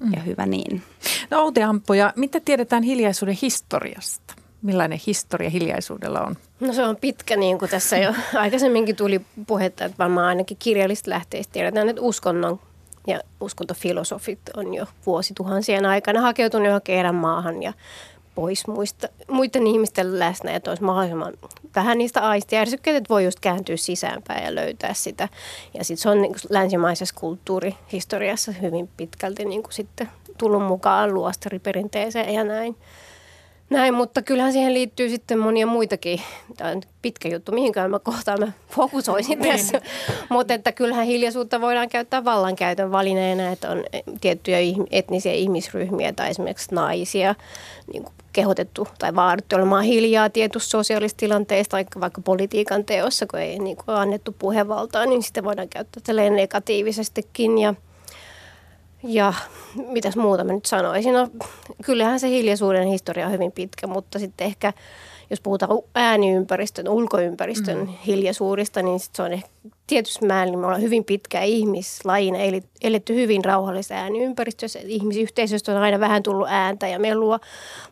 mm. 0.00 0.12
ja 0.12 0.20
hyvä 0.20 0.46
niin. 0.46 0.82
No 1.30 1.40
Outi 1.40 1.62
Ampoja, 1.62 2.12
mitä 2.16 2.40
tiedetään 2.40 2.82
hiljaisuuden 2.82 3.38
historiasta? 3.42 4.34
millainen 4.62 5.00
historia 5.06 5.50
hiljaisuudella 5.50 6.20
on? 6.20 6.36
No 6.60 6.72
se 6.72 6.84
on 6.84 6.96
pitkä, 6.96 7.36
niin 7.36 7.58
kuin 7.58 7.70
tässä 7.70 7.96
jo 7.96 8.14
aikaisemminkin 8.34 8.96
tuli 8.96 9.20
puhetta, 9.46 9.84
että 9.84 9.98
varmaan 9.98 10.26
ainakin 10.26 10.56
kirjallista 10.56 11.10
lähteistä 11.10 11.52
tiedetään, 11.52 11.88
että 11.88 12.02
uskonnon 12.02 12.60
ja 13.06 13.20
uskontofilosofit 13.40 14.40
on 14.56 14.74
jo 14.74 14.86
vuosituhansien 15.06 15.86
aikana 15.86 16.20
hakeutunut 16.20 16.66
johonkin 16.66 17.14
maahan 17.14 17.62
ja 17.62 17.72
pois 18.36 18.66
muista, 18.66 19.08
muiden 19.28 19.66
ihmisten 19.66 20.18
läsnä, 20.18 20.54
että 20.54 20.70
olisi 20.70 20.82
mahdollisimman 20.82 21.34
vähän 21.74 21.98
niistä 21.98 22.28
aistiärsykkeitä, 22.28 22.98
että 22.98 23.08
voi 23.08 23.24
just 23.24 23.40
kääntyä 23.40 23.76
sisäänpäin 23.76 24.44
ja 24.44 24.54
löytää 24.54 24.94
sitä. 24.94 25.28
Ja 25.74 25.84
sitten 25.84 26.02
se 26.02 26.10
on 26.10 26.22
niin 26.22 26.34
länsimaisessa 26.50 27.14
kulttuurihistoriassa 27.18 28.52
hyvin 28.52 28.88
pitkälti 28.96 29.44
niin 29.44 29.62
kuin 29.62 29.72
sitten 29.72 30.08
tullut 30.38 30.62
mukaan 30.62 31.14
luostariperinteeseen 31.14 32.34
ja 32.34 32.44
näin. 32.44 32.76
Näin, 33.70 33.94
mutta 33.94 34.22
kyllähän 34.22 34.52
siihen 34.52 34.74
liittyy 34.74 35.08
sitten 35.08 35.38
monia 35.38 35.66
muitakin. 35.66 36.20
Tämä 36.56 36.70
on 36.70 36.82
pitkä 37.02 37.28
juttu, 37.28 37.52
mihinkään 37.52 37.90
mä 37.90 37.98
kohtaan 37.98 38.40
mä 38.40 38.52
fokusoisin 38.70 39.38
niin. 39.38 39.56
tässä. 39.56 39.80
mutta 40.28 40.54
että 40.54 40.72
kyllähän 40.72 41.06
hiljaisuutta 41.06 41.60
voidaan 41.60 41.88
käyttää 41.88 42.24
vallankäytön 42.24 42.92
valineena, 42.92 43.48
että 43.48 43.70
on 43.70 43.84
tiettyjä 44.20 44.58
etnisiä 44.90 45.32
ihmisryhmiä 45.32 46.12
tai 46.12 46.30
esimerkiksi 46.30 46.74
naisia 46.74 47.34
niin 47.92 48.02
kuin 48.02 48.14
kehotettu 48.32 48.88
tai 48.98 49.14
vaadittu 49.14 49.56
olemaan 49.56 49.84
hiljaa 49.84 50.30
tietyssä 50.30 50.70
sosiaalisessa 50.70 51.16
tilanteessa 51.16 51.70
tai 51.70 51.86
vaikka 52.00 52.20
politiikan 52.20 52.84
teossa, 52.84 53.26
kun 53.26 53.40
ei 53.40 53.58
niin 53.58 53.76
kuin 53.76 53.96
annettu 53.96 54.34
puhevaltaa, 54.38 55.06
niin 55.06 55.22
sitä 55.22 55.44
voidaan 55.44 55.68
käyttää 55.68 56.30
negatiivisestikin 56.30 57.58
ja– 57.58 57.74
ja 59.06 59.34
mitäs 59.88 60.16
muuta 60.16 60.44
mä 60.44 60.52
nyt 60.52 60.66
sanoisin? 60.66 61.14
No, 61.14 61.28
kyllähän 61.84 62.20
se 62.20 62.28
hiljaisuuden 62.28 62.88
historia 62.88 63.26
on 63.26 63.32
hyvin 63.32 63.52
pitkä, 63.52 63.86
mutta 63.86 64.18
sitten 64.18 64.46
ehkä 64.46 64.72
jos 65.30 65.40
puhutaan 65.40 65.70
ääniympäristön, 65.94 66.88
ulkoympäristön 66.88 67.78
mm. 67.78 67.86
hiljaisuudesta, 67.86 68.82
niin 68.82 69.00
sit 69.00 69.14
se 69.14 69.22
on 69.22 69.32
ehkä 69.32 69.48
tietysti 69.86 70.26
määrin 70.26 70.52
niin 70.52 70.58
me 70.58 70.66
ollaan 70.66 70.82
hyvin 70.82 71.04
pitkä 71.04 71.42
ihmislajina, 71.42 72.38
eletty 72.82 73.14
hyvin 73.14 73.44
rauhallista 73.44 73.94
ääniympäristössä. 73.94 74.78
Ihmisyhteisöstä 74.82 75.72
on 75.72 75.78
aina 75.78 76.00
vähän 76.00 76.22
tullut 76.22 76.48
ääntä 76.50 76.88
ja 76.88 76.98
melua, 76.98 77.40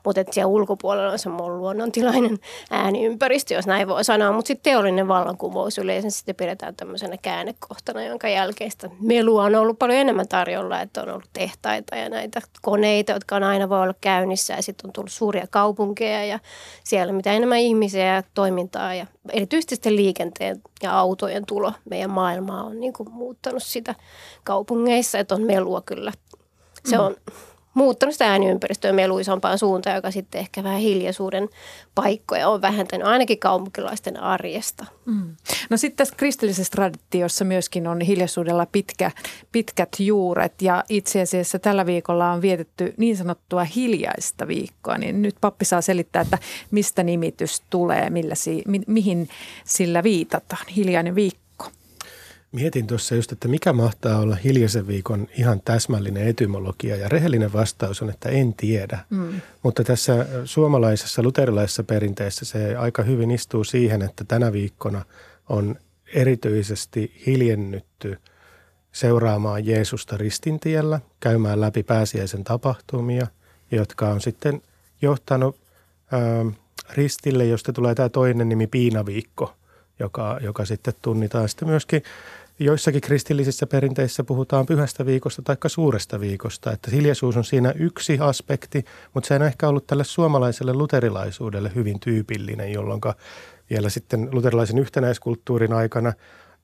mutta 0.04 0.20
että 0.20 0.34
siellä 0.34 0.48
ulkopuolella 0.48 1.12
on 1.12 1.18
semmoinen 1.18 1.58
luonnontilainen 1.58 2.38
ääniympäristö, 2.70 3.54
jos 3.54 3.66
näin 3.66 3.88
voi 3.88 4.04
sanoa. 4.04 4.32
Mutta 4.32 4.48
sitten 4.48 4.72
teollinen 4.72 5.08
vallankumous 5.08 5.78
yleensä 5.78 6.10
sitten 6.10 6.34
pidetään 6.34 6.76
tämmöisenä 6.76 7.16
käännekohtana, 7.22 8.04
jonka 8.04 8.28
jälkeistä 8.28 8.90
melua 9.00 9.44
on 9.44 9.54
ollut 9.54 9.78
paljon 9.78 9.98
enemmän 9.98 10.28
tarjolla, 10.28 10.80
että 10.80 11.02
on 11.02 11.08
ollut 11.08 11.30
tehtaita 11.32 11.96
ja 11.96 12.08
näitä 12.08 12.40
koneita, 12.62 13.12
jotka 13.12 13.36
on 13.36 13.42
aina 13.42 13.68
voi 13.68 13.82
olla 13.82 13.94
käynnissä 14.00 14.54
ja 14.54 14.62
sitten 14.62 14.88
on 14.88 14.92
tullut 14.92 15.12
suuria 15.12 15.46
kaupunkeja 15.50 16.24
ja 16.24 16.38
siellä 16.84 17.12
mitä 17.12 17.32
enemmän 17.32 17.58
ihmisiä 17.58 18.14
ja 18.14 18.22
toimintaa 18.34 18.94
ja 18.94 19.06
erityisesti 19.32 19.96
liikenteen 19.96 20.62
ja 20.82 20.98
autojen 20.98 21.46
tulo 21.46 21.72
meidän 21.90 22.10
maailmaa 22.10 22.64
on 22.64 22.80
niin 22.80 22.92
kuin 22.92 23.10
muuttanut 23.10 23.62
sitä 23.62 23.94
kaupungeissa, 24.44 25.18
että 25.18 25.34
on 25.34 25.42
melua 25.42 25.82
kyllä. 25.82 26.12
Se 26.84 26.98
on 26.98 27.16
muuttanut 27.74 28.12
sitä 28.12 28.30
ääniympäristöä 28.30 28.92
meluisampaan 28.92 29.58
suuntaan, 29.58 29.96
joka 29.96 30.10
sitten 30.10 30.38
ehkä 30.38 30.64
vähän 30.64 30.80
hiljaisuuden 30.80 31.48
paikkoja 31.94 32.48
on 32.48 32.62
vähentänyt 32.62 33.06
ainakin 33.06 33.38
kaupunkilaisten 33.38 34.20
arjesta. 34.20 34.86
Mm. 35.04 35.36
No 35.70 35.76
sitten 35.76 35.96
tässä 35.96 36.14
kristillisessä 36.16 36.70
traditiossa 36.70 37.44
myöskin 37.44 37.86
on 37.86 38.00
hiljaisuudella 38.00 38.66
pitkä, 38.72 39.10
pitkät 39.52 39.96
juuret 39.98 40.62
ja 40.62 40.84
itse 40.88 41.20
asiassa 41.20 41.58
tällä 41.58 41.86
viikolla 41.86 42.32
on 42.32 42.42
vietetty 42.42 42.94
niin 42.96 43.16
sanottua 43.16 43.64
hiljaista 43.64 44.48
viikkoa, 44.48 44.98
niin 44.98 45.22
nyt 45.22 45.36
pappi 45.40 45.64
saa 45.64 45.80
selittää, 45.80 46.22
että 46.22 46.38
mistä 46.70 47.02
nimitys 47.02 47.62
tulee, 47.70 48.10
millä 48.10 48.34
si, 48.34 48.62
mi, 48.66 48.80
mihin 48.86 49.28
sillä 49.64 50.02
viitataan, 50.02 50.66
hiljainen 50.76 51.14
viikko. 51.14 51.43
Mietin 52.54 52.86
tuossa 52.86 53.14
just, 53.14 53.32
että 53.32 53.48
mikä 53.48 53.72
mahtaa 53.72 54.18
olla 54.18 54.34
hiljaisen 54.34 54.86
viikon 54.86 55.28
ihan 55.38 55.60
täsmällinen 55.64 56.28
etymologia 56.28 56.96
ja 56.96 57.08
rehellinen 57.08 57.52
vastaus 57.52 58.02
on, 58.02 58.10
että 58.10 58.28
en 58.28 58.54
tiedä. 58.54 58.98
Mm. 59.10 59.40
Mutta 59.62 59.84
tässä 59.84 60.26
suomalaisessa 60.44 61.22
luterilaisessa 61.22 61.84
perinteessä 61.84 62.44
se 62.44 62.76
aika 62.76 63.02
hyvin 63.02 63.30
istuu 63.30 63.64
siihen, 63.64 64.02
että 64.02 64.24
tänä 64.24 64.52
viikkona 64.52 65.04
on 65.48 65.76
erityisesti 66.14 67.22
hiljennytty 67.26 68.18
seuraamaan 68.92 69.66
Jeesusta 69.66 70.16
ristintiellä, 70.16 71.00
käymään 71.20 71.60
läpi 71.60 71.82
pääsiäisen 71.82 72.44
tapahtumia, 72.44 73.26
jotka 73.70 74.08
on 74.08 74.20
sitten 74.20 74.62
johtanut 75.02 75.56
ää, 76.12 76.20
ristille, 76.90 77.44
josta 77.44 77.72
tulee 77.72 77.94
tämä 77.94 78.08
toinen 78.08 78.48
nimi 78.48 78.66
Piinaviikko, 78.66 79.54
joka, 79.98 80.38
joka 80.42 80.64
sitten 80.64 80.94
tunnitaan 81.02 81.48
sitten 81.48 81.68
myöskin 81.68 82.02
Joissakin 82.58 83.00
kristillisissä 83.00 83.66
perinteissä 83.66 84.24
puhutaan 84.24 84.66
pyhästä 84.66 85.06
viikosta 85.06 85.42
tai 85.42 85.56
suuresta 85.66 86.20
viikosta, 86.20 86.72
että 86.72 86.90
hiljaisuus 86.90 87.36
on 87.36 87.44
siinä 87.44 87.72
yksi 87.76 88.18
aspekti, 88.20 88.84
mutta 89.14 89.28
se 89.28 89.34
on 89.34 89.42
ehkä 89.42 89.68
ollut 89.68 89.86
tälle 89.86 90.04
suomalaiselle 90.04 90.74
luterilaisuudelle 90.74 91.72
hyvin 91.74 92.00
tyypillinen, 92.00 92.72
jolloin 92.72 93.00
vielä 93.70 93.88
sitten 93.88 94.28
luterilaisen 94.32 94.78
yhtenäiskulttuurin 94.78 95.72
aikana 95.72 96.12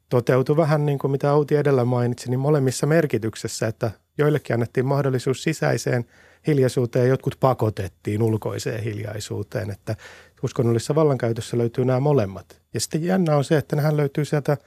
toteutui 0.09 0.57
vähän 0.57 0.87
niin 0.87 0.99
kuin 0.99 1.11
mitä 1.11 1.33
Outi 1.33 1.57
edellä 1.57 1.85
mainitsi, 1.85 2.31
niin 2.31 2.41
molemmissa 2.41 2.87
merkityksessä, 2.87 3.67
että 3.67 3.91
joillekin 4.19 4.55
annettiin 4.55 4.87
mahdollisuus 4.87 5.43
sisäiseen 5.43 6.05
hiljaisuuteen 6.47 7.05
ja 7.05 7.09
jotkut 7.09 7.37
pakotettiin 7.41 8.23
ulkoiseen 8.23 8.83
hiljaisuuteen, 8.83 9.71
että 9.71 9.97
uskonnollisessa 10.43 10.95
vallankäytössä 10.95 11.59
löytyy 11.59 11.85
nämä 11.85 12.01
molemmat. 12.01 12.61
Ja 12.75 12.81
sitten 12.81 13.05
jännä 13.05 13.37
on 13.37 13.45
se, 13.45 13.57
että 13.57 13.77
nehän 13.77 13.97
löytyy 13.97 14.25
sieltä– 14.25 14.57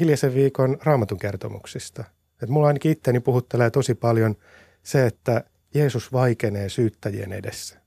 hiljaisen 0.00 0.34
viikon 0.34 0.78
raamatun 0.82 1.18
kertomuksista. 1.18 2.04
Et 2.42 2.48
mulla 2.48 2.66
ainakin 2.66 2.92
itteni 2.92 3.20
puhuttelee 3.20 3.70
tosi 3.70 3.94
paljon 3.94 4.36
se, 4.82 5.06
että 5.06 5.44
Jeesus 5.74 6.12
vaikenee 6.12 6.68
syyttäjien 6.68 7.32
edessä. 7.32 7.80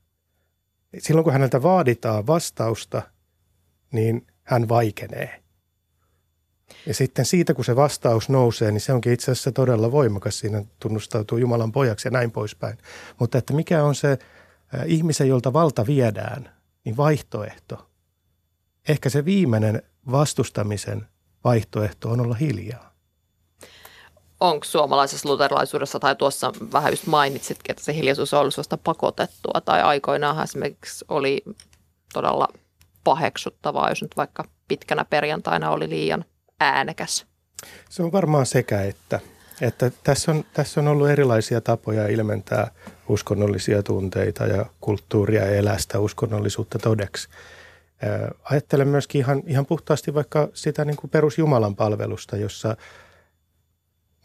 Silloin 0.98 1.24
kun 1.24 1.32
häneltä 1.32 1.62
vaaditaan 1.62 2.26
vastausta, 2.26 3.02
niin 3.92 4.26
hän 4.42 4.68
vaikenee. 4.68 5.42
Ja 6.86 6.94
sitten 6.94 7.24
siitä, 7.24 7.54
kun 7.54 7.64
se 7.64 7.76
vastaus 7.76 8.28
nousee, 8.28 8.70
niin 8.70 8.80
se 8.80 8.92
onkin 8.92 9.12
itse 9.12 9.32
asiassa 9.32 9.52
todella 9.52 9.92
voimakas. 9.92 10.38
Siinä 10.38 10.64
tunnustautuu 10.80 11.38
Jumalan 11.38 11.72
pojaksi 11.72 12.08
ja 12.08 12.12
näin 12.12 12.30
poispäin. 12.30 12.78
Mutta 13.18 13.38
että 13.38 13.54
mikä 13.54 13.84
on 13.84 13.94
se 13.94 14.10
äh, 14.12 14.18
ihmisen, 14.86 15.28
jolta 15.28 15.52
valta 15.52 15.86
viedään, 15.86 16.52
niin 16.84 16.96
vaihtoehto. 16.96 17.90
Ehkä 18.88 19.08
se 19.08 19.24
viimeinen 19.24 19.82
vastustamisen 20.10 21.06
vaihtoehto 21.48 22.10
on 22.10 22.20
olla 22.20 22.34
hiljaa. 22.34 22.92
Onko 24.40 24.64
suomalaisessa 24.64 25.28
luterilaisuudessa, 25.28 26.00
tai 26.00 26.16
tuossa 26.16 26.52
vähän 26.72 26.92
just 26.92 27.06
mainitsitkin, 27.06 27.70
että 27.70 27.84
se 27.84 27.94
hiljaisuus 27.94 28.34
on 28.34 28.40
ollut 28.40 28.54
sellaista 28.54 28.78
pakotettua, 28.78 29.60
tai 29.64 29.82
aikoinaan 29.82 30.44
esimerkiksi 30.44 31.04
oli 31.08 31.42
todella 32.12 32.48
paheksuttavaa, 33.04 33.88
jos 33.88 34.02
nyt 34.02 34.16
vaikka 34.16 34.44
pitkänä 34.68 35.04
perjantaina 35.04 35.70
oli 35.70 35.88
liian 35.88 36.24
äänekäs? 36.60 37.26
Se 37.90 38.02
on 38.02 38.12
varmaan 38.12 38.46
sekä 38.46 38.82
että. 38.82 39.20
Että 39.60 39.90
tässä, 40.04 40.30
on, 40.30 40.44
tässä 40.52 40.80
on 40.80 40.88
ollut 40.88 41.08
erilaisia 41.08 41.60
tapoja 41.60 42.08
ilmentää 42.08 42.70
uskonnollisia 43.08 43.82
tunteita 43.82 44.46
ja 44.46 44.66
kulttuuria 44.80 45.46
ja 45.46 45.56
elästä 45.56 45.98
uskonnollisuutta 45.98 46.78
todeksi. 46.78 47.28
Ajattelen 48.42 48.88
myöskin 48.88 49.18
ihan, 49.18 49.42
ihan 49.46 49.66
puhtaasti 49.66 50.14
vaikka 50.14 50.48
sitä 50.54 50.84
niin 50.84 50.96
kuin 50.96 51.10
perusjumalan 51.10 51.76
palvelusta, 51.76 52.36
jossa 52.36 52.76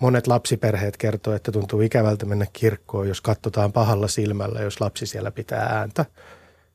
monet 0.01 0.27
lapsiperheet 0.27 0.97
kertoo, 0.97 1.33
että 1.33 1.51
tuntuu 1.51 1.81
ikävältä 1.81 2.25
mennä 2.25 2.45
kirkkoon, 2.53 3.07
jos 3.07 3.21
katsotaan 3.21 3.73
pahalla 3.73 4.07
silmällä, 4.07 4.61
jos 4.61 4.81
lapsi 4.81 5.05
siellä 5.05 5.31
pitää 5.31 5.65
ääntä. 5.65 6.05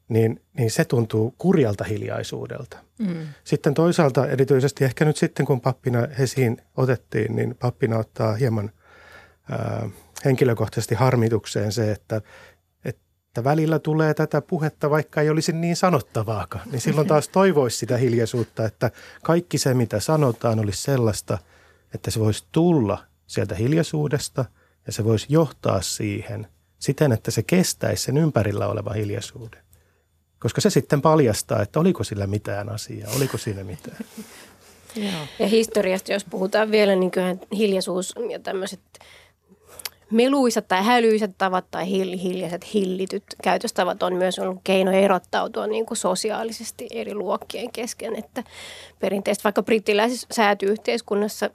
Niin, 0.09 0.43
niin 0.59 0.71
se 0.71 0.85
tuntuu 0.85 1.35
kurjalta 1.39 1.85
hiljaisuudelta. 1.85 2.79
Mm. 2.99 3.27
Sitten 3.45 3.75
toisaalta 3.75 4.27
erityisesti 4.27 4.85
ehkä 4.85 5.05
nyt 5.05 5.17
sitten, 5.17 5.47
kun 5.47 5.61
pappina 5.61 6.09
Hesiin 6.19 6.63
otettiin, 6.77 7.37
niin 7.37 7.57
pappina 7.61 7.99
ottaa 7.99 8.35
hieman 8.35 8.71
ää, 9.51 9.89
henkilökohtaisesti 10.25 10.95
harmitukseen 10.95 11.73
se, 11.73 11.93
että 11.93 12.21
että 13.29 13.45
välillä 13.45 13.79
tulee 13.79 14.15
tätä 14.15 14.41
puhetta, 14.41 14.91
vaikka 14.91 15.21
ei 15.21 15.31
olisi 15.31 15.53
niin 15.53 15.77
sanottavaakaan. 15.77 16.71
Niin 16.71 16.81
silloin 16.81 17.07
taas 17.07 17.29
toivoisi 17.39 17.77
sitä 17.77 17.97
hiljaisuutta, 17.97 18.65
että 18.65 18.91
kaikki 19.23 19.59
se, 19.59 19.75
mitä 19.75 20.01
sanotaan, 20.01 20.61
olisi 20.61 20.83
sellaista, 20.83 21.39
että 21.95 22.11
se 22.11 22.21
voisi 22.21 22.45
tulla 22.53 22.99
sieltä 23.27 23.55
hiljaisuudesta 23.55 24.45
ja 24.87 24.93
se 24.93 25.05
voisi 25.05 25.27
johtaa 25.29 25.83
siihen 25.83 26.47
siten, 26.79 27.13
että 27.13 27.31
se 27.31 27.43
kestäisi 27.43 28.03
sen 28.03 28.17
ympärillä 28.17 28.69
olevan 28.69 28.95
hiljaisuuden. 28.95 29.63
Koska 30.39 30.61
se 30.61 30.71
sitten 30.71 31.03
paljastaa, 31.03 31.63
että 31.63 31.81
oliko 31.81 32.05
sillä 32.05 32.27
mitään 32.27 32.69
asiaa, 32.69 33.11
oliko 33.17 33.39
siinä 33.39 33.65
mitään. 33.65 33.99
Ja 35.39 35.47
historiasta, 35.47 36.13
jos 36.13 36.25
puhutaan 36.25 36.71
vielä, 36.71 36.97
niin 36.97 37.11
kyllähän 37.11 37.41
hiljaisuus 37.57 38.15
ja 38.31 38.39
tämmöiset 38.39 38.81
meluisat 40.11 40.69
tai 40.69 40.85
hälyisät 40.85 41.31
tavat 41.39 41.65
tai 41.71 41.91
hiljaiset 41.91 42.75
hillityt 42.75 43.25
käytöstavat 43.43 44.03
on 44.03 44.15
myös 44.15 44.39
ollut 44.39 44.61
keino 44.65 44.91
erottautua 44.91 45.67
niin 45.67 45.87
kuin 45.87 45.99
sosiaalisesti 45.99 46.89
eri 46.91 47.15
luokkien 47.15 47.73
kesken. 47.73 48.17
Että 48.17 48.45
perinteisesti 48.99 49.45
vaikka 49.45 49.63
brittiläisessä 49.63 50.27
säätyyhteiskunnassa 50.31 51.51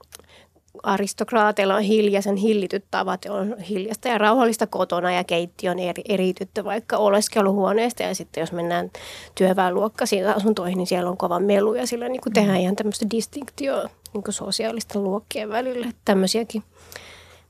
aristokraateilla 0.83 1.75
on 1.75 1.81
hiljaisen 1.81 2.35
hillityt 2.35 2.85
tavat, 2.91 3.25
on 3.25 3.57
hiljasta 3.59 4.07
ja 4.07 4.17
rauhallista 4.17 4.67
kotona 4.67 5.11
ja 5.11 5.23
keittiö 5.23 5.71
on 5.71 5.79
eri, 5.79 6.03
eritytty 6.09 6.63
vaikka 6.63 6.97
oleskeluhuoneesta 6.97 8.03
ja 8.03 8.15
sitten 8.15 8.41
jos 8.41 8.51
mennään 8.51 8.91
työväenluokkaisiin 9.35 10.27
asuntoihin, 10.27 10.77
niin 10.77 10.87
siellä 10.87 11.09
on 11.09 11.17
kova 11.17 11.39
melu 11.39 11.73
ja 11.73 11.87
sillä 11.87 12.09
niin 12.09 12.21
kuin 12.21 12.33
tehdään 12.33 12.59
ihan 12.59 12.75
tämmöistä 12.75 13.05
distinktioa 13.11 13.89
niin 14.13 14.23
kuin 14.23 14.33
sosiaalisten 14.33 15.03
luokkien 15.03 15.49
välillä. 15.49 15.87
Tämmöisiäkin 16.05 16.63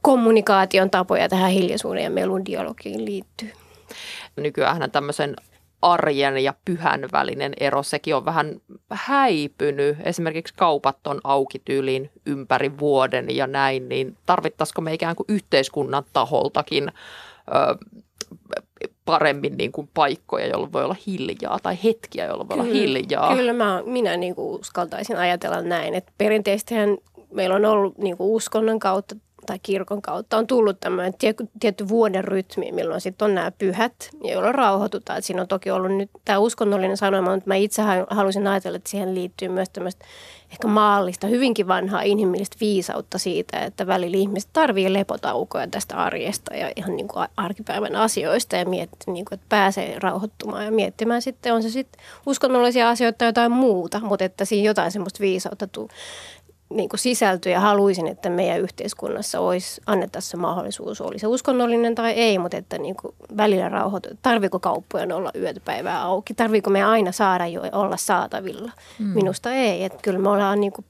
kommunikaation 0.03 0.89
tapoja 0.89 1.29
tähän 1.29 1.51
hiljaisuuden 1.51 2.03
ja 2.03 2.09
melun 2.09 2.45
dialogiin 2.45 3.05
liittyy. 3.05 3.51
Nykyään 4.35 4.91
tämmöisen 4.91 5.35
arjen 5.81 6.43
ja 6.43 6.53
pyhän 6.65 7.09
välinen 7.11 7.53
ero, 7.59 7.83
sekin 7.83 8.15
on 8.15 8.25
vähän 8.25 8.61
häipynyt. 8.91 9.97
Esimerkiksi 10.03 10.53
kaupat 10.57 11.07
on 11.07 11.21
auki 11.23 11.61
tyyliin 11.65 12.11
ympäri 12.25 12.79
vuoden 12.79 13.35
ja 13.35 13.47
näin, 13.47 13.89
niin 13.89 14.17
tarvittaisiko 14.25 14.81
me 14.81 14.93
ikään 14.93 15.15
kuin 15.15 15.27
yhteiskunnan 15.29 16.03
taholtakin 16.13 16.91
ö, 17.47 17.75
paremmin 19.05 19.57
niin 19.57 19.71
kuin 19.71 19.89
paikkoja, 19.93 20.47
jolloin 20.47 20.73
voi 20.73 20.83
olla 20.83 20.95
hiljaa 21.07 21.59
tai 21.63 21.77
hetkiä, 21.83 22.25
jolloin 22.25 22.49
voi 22.49 22.57
kyllä, 22.57 22.69
olla 22.69 22.79
hiljaa. 22.79 23.35
Kyllä 23.35 23.53
mä, 23.53 23.83
minä 23.85 24.17
niin 24.17 24.35
kuin 24.35 24.59
uskaltaisin 24.59 25.17
ajatella 25.17 25.61
näin, 25.61 25.93
että 25.93 26.11
perinteisesti 26.17 26.75
meillä 27.31 27.55
on 27.55 27.65
ollut 27.65 27.97
niin 27.97 28.17
kuin 28.17 28.29
uskonnon 28.29 28.79
kautta 28.79 29.15
tai 29.45 29.59
kirkon 29.63 30.01
kautta 30.01 30.37
on 30.37 30.47
tullut 30.47 30.79
tämmöinen 30.79 31.13
tietty, 31.59 31.87
vuoden 31.87 32.23
rytmi, 32.23 32.71
milloin 32.71 33.01
sitten 33.01 33.25
on 33.25 33.35
nämä 33.35 33.51
pyhät, 33.51 34.09
joilla 34.23 34.51
rauhoitutaan. 34.51 35.19
Et 35.19 35.25
siinä 35.25 35.41
on 35.41 35.47
toki 35.47 35.71
ollut 35.71 35.97
nyt 35.97 36.09
tämä 36.25 36.39
uskonnollinen 36.39 36.97
sanoma, 36.97 37.31
mutta 37.31 37.47
mä 37.47 37.55
itse 37.55 37.81
haluaisin 38.09 38.47
ajatella, 38.47 38.75
että 38.75 38.89
siihen 38.89 39.15
liittyy 39.15 39.49
myös 39.49 39.69
tämmöistä 39.69 40.05
ehkä 40.51 40.67
maallista, 40.67 41.27
hyvinkin 41.27 41.67
vanhaa 41.67 42.01
inhimillistä 42.01 42.57
viisautta 42.59 43.17
siitä, 43.17 43.59
että 43.59 43.87
välillä 43.87 44.17
ihmiset 44.17 44.49
tarvii 44.53 44.93
lepotaukoja 44.93 45.67
tästä 45.67 45.95
arjesta 45.95 46.55
ja 46.55 46.71
ihan 46.75 46.95
niin 46.95 47.07
kuin 47.07 47.27
arkipäivän 47.37 47.95
asioista 47.95 48.55
ja 48.55 48.65
mietti, 48.65 49.11
niin 49.11 49.25
kuin, 49.25 49.33
että 49.33 49.45
pääsee 49.49 49.99
rauhoittumaan 49.99 50.65
ja 50.65 50.71
miettimään 50.71 51.21
sitten, 51.21 51.53
on 51.53 51.63
se 51.63 51.69
sitten 51.69 52.01
uskonnollisia 52.25 52.89
asioita 52.89 53.17
tai 53.17 53.27
jotain 53.27 53.51
muuta, 53.51 53.99
mutta 53.99 54.25
että 54.25 54.45
siinä 54.45 54.67
jotain 54.67 54.91
semmoista 54.91 55.19
viisautta 55.19 55.67
tuu 55.67 55.89
niin 56.73 56.89
kuin 56.89 56.99
sisältö 56.99 57.49
ja 57.49 57.59
haluaisin, 57.59 58.07
että 58.07 58.29
meidän 58.29 58.59
yhteiskunnassa 58.59 59.39
olisi 59.39 59.81
annettaisiin 59.85 60.31
se 60.31 60.37
mahdollisuus, 60.37 61.01
oli 61.01 61.19
se 61.19 61.27
uskonnollinen 61.27 61.95
tai 61.95 62.11
ei, 62.11 62.37
mutta 62.37 62.57
että 62.57 62.77
niin 62.77 62.95
kuin 62.95 63.15
välillä 63.37 63.69
rauhoitu. 63.69 64.09
Tarviiko 64.21 64.59
kauppojen 64.59 65.11
olla 65.11 65.31
yötäpäivää 65.35 66.01
auki? 66.01 66.33
Tarviiko 66.33 66.69
me 66.69 66.83
aina 66.83 67.11
saada 67.11 67.47
jo 67.47 67.61
olla 67.71 67.97
saatavilla? 67.97 68.71
Mm. 68.99 69.05
Minusta 69.05 69.53
ei. 69.53 69.83
Että 69.83 69.99
kyllä 70.01 70.19
me 70.19 70.29
ollaan 70.29 70.59
niin 70.59 70.73
kuin, 70.73 70.85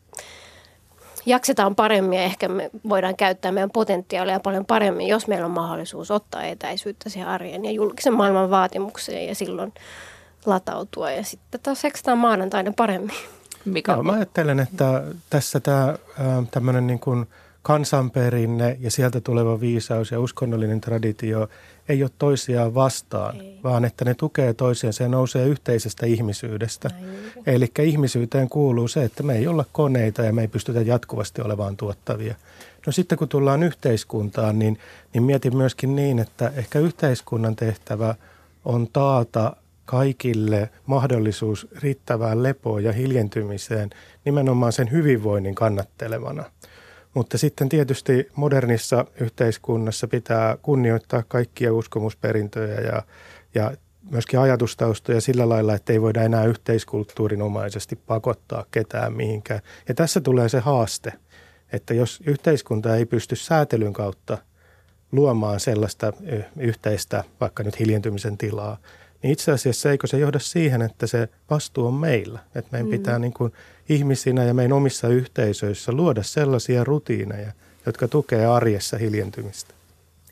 jaksetaan 1.25 1.75
paremmin 1.75 2.17
ja 2.17 2.23
ehkä 2.23 2.47
me 2.47 2.69
voidaan 2.89 3.15
käyttää 3.15 3.51
meidän 3.51 3.71
potentiaalia 3.71 4.39
paljon 4.39 4.65
paremmin, 4.65 5.07
jos 5.07 5.27
meillä 5.27 5.45
on 5.45 5.51
mahdollisuus 5.51 6.11
ottaa 6.11 6.43
etäisyyttä 6.43 7.09
siihen 7.09 7.29
arjen 7.29 7.65
ja 7.65 7.71
julkisen 7.71 8.13
maailman 8.13 8.49
vaatimukseen 8.49 9.27
ja 9.27 9.35
silloin 9.35 9.73
latautua 10.45 11.11
ja 11.11 11.23
sitten 11.23 11.61
taas 11.61 11.81
seksitaan 11.81 12.17
maanantaina 12.17 12.73
paremmin. 12.77 13.15
Mikä 13.65 13.91
Joo, 13.91 14.03
mä 14.03 14.11
ajattelen, 14.11 14.59
että 14.59 15.03
tässä 15.29 15.59
tämä 15.59 15.95
tämmöinen 16.51 16.87
niin 16.87 16.99
kuin 16.99 17.27
kansanperinne 17.61 18.77
ja 18.79 18.91
sieltä 18.91 19.21
tuleva 19.21 19.59
viisaus 19.59 20.11
ja 20.11 20.19
uskonnollinen 20.19 20.81
traditio 20.81 21.49
ei 21.89 22.03
ole 22.03 22.11
toisiaan 22.19 22.73
vastaan, 22.73 23.41
ei. 23.41 23.59
vaan 23.63 23.85
että 23.85 24.05
ne 24.05 24.13
tukee 24.13 24.53
toisiaan. 24.53 24.93
Se 24.93 25.07
nousee 25.07 25.47
yhteisestä 25.47 26.05
ihmisyydestä. 26.05 26.89
Eli 27.45 27.71
ihmisyyteen 27.79 28.49
kuuluu 28.49 28.87
se, 28.87 29.03
että 29.03 29.23
me 29.23 29.35
ei 29.35 29.47
olla 29.47 29.65
koneita 29.71 30.21
ja 30.21 30.33
me 30.33 30.41
ei 30.41 30.47
pystytä 30.47 30.81
jatkuvasti 30.81 31.41
olevaan 31.41 31.77
tuottavia. 31.77 32.35
No 32.85 32.91
sitten 32.91 33.17
kun 33.17 33.29
tullaan 33.29 33.63
yhteiskuntaan, 33.63 34.59
niin, 34.59 34.79
niin 35.13 35.23
mietin 35.23 35.57
myöskin 35.57 35.95
niin, 35.95 36.19
että 36.19 36.51
ehkä 36.55 36.79
yhteiskunnan 36.79 37.55
tehtävä 37.55 38.15
on 38.65 38.87
taata 38.93 39.55
kaikille 39.85 40.69
mahdollisuus 40.85 41.67
riittävään 41.81 42.43
lepoon 42.43 42.83
ja 42.83 42.91
hiljentymiseen 42.91 43.89
nimenomaan 44.25 44.73
sen 44.73 44.91
hyvinvoinnin 44.91 45.55
kannattelevana. 45.55 46.43
Mutta 47.13 47.37
sitten 47.37 47.69
tietysti 47.69 48.27
modernissa 48.35 49.05
yhteiskunnassa 49.21 50.07
pitää 50.07 50.57
kunnioittaa 50.61 51.23
kaikkia 51.27 51.73
uskomusperintöjä 51.73 52.81
ja, 52.81 53.03
ja 53.55 53.71
myöskin 54.11 54.39
ajatustaustoja 54.39 55.21
sillä 55.21 55.49
lailla, 55.49 55.73
että 55.73 55.93
ei 55.93 56.01
voida 56.01 56.21
enää 56.21 56.45
yhteiskulttuurinomaisesti 56.45 57.95
pakottaa 57.95 58.65
ketään 58.71 59.13
mihinkään. 59.13 59.61
Ja 59.87 59.93
tässä 59.93 60.21
tulee 60.21 60.49
se 60.49 60.59
haaste, 60.59 61.13
että 61.73 61.93
jos 61.93 62.21
yhteiskunta 62.25 62.95
ei 62.95 63.05
pysty 63.05 63.35
säätelyn 63.35 63.93
kautta 63.93 64.37
luomaan 65.11 65.59
sellaista 65.59 66.13
yhteistä, 66.57 67.23
vaikka 67.41 67.63
nyt 67.63 67.79
hiljentymisen 67.79 68.37
tilaa, 68.37 68.77
niin 69.23 69.31
itse 69.31 69.51
asiassa 69.51 69.91
eikö 69.91 70.07
se 70.07 70.17
johda 70.17 70.39
siihen, 70.39 70.81
että 70.81 71.07
se 71.07 71.29
vastuu 71.49 71.87
on 71.87 71.93
meillä. 71.93 72.39
Että 72.55 72.69
meidän 72.71 72.87
mm. 72.87 72.91
pitää 72.91 73.19
niin 73.19 73.33
kuin 73.33 73.53
ihmisinä 73.89 74.43
ja 74.43 74.53
meidän 74.53 74.73
omissa 74.73 75.07
yhteisöissä 75.07 75.91
luoda 75.91 76.23
sellaisia 76.23 76.83
rutiineja, 76.83 77.51
jotka 77.85 78.07
tukee 78.07 78.45
arjessa 78.45 78.97
hiljentymistä. 78.97 79.73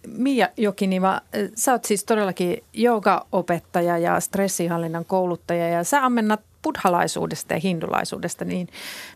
Mia 0.07 0.49
Jokiniva, 0.57 1.21
sä 1.55 1.71
oot 1.71 1.85
siis 1.85 2.03
todellakin 2.03 2.63
opettaja 3.31 3.97
ja 3.97 4.19
stressihallinnan 4.19 5.05
kouluttaja 5.05 5.69
ja 5.69 5.83
sä 5.83 6.05
ammennat 6.05 6.41
buddhalaisuudesta 6.63 7.53
ja 7.53 7.59
hindulaisuudesta, 7.59 8.45
niin 8.45 8.67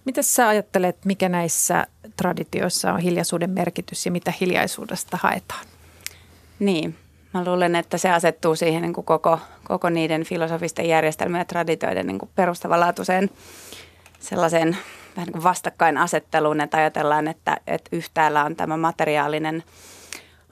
mitä 0.06 0.22
sä 0.22 0.48
ajattelet, 0.48 1.06
mikä 1.06 1.30
näissä 1.30 1.88
traditioissa 2.18 2.94
on 2.94 3.00
hiljaisuuden 3.00 3.50
merkitys 3.50 4.06
ja 4.06 4.12
mitä 4.12 4.34
hiljaisuudesta 4.42 5.18
haetaan? 5.22 5.66
Niin, 6.60 6.96
Mä 7.36 7.46
luulen, 7.46 7.76
että 7.76 7.98
se 7.98 8.12
asettuu 8.12 8.56
siihen 8.56 8.82
niin 8.82 8.94
kuin 8.94 9.06
koko, 9.06 9.40
koko 9.64 9.90
niiden 9.90 10.24
filosofisten 10.24 10.88
järjestelmien 10.88 11.40
ja 11.40 11.46
traditioiden 11.46 12.08
niin 12.08 12.20
kuin 12.20 12.30
perustavanlaatuiseen 12.36 13.30
sellaiseen 14.20 14.78
vähän 15.18 15.30
niin 15.34 15.44
vastakkainasetteluun, 15.44 16.62
että 16.62 16.78
ajatellaan, 16.78 17.28
että, 17.28 17.58
että 17.68 17.90
yhtäällä 17.96 18.44
on 18.44 18.56
tämä 18.56 18.78
materiaalinen 18.78 19.64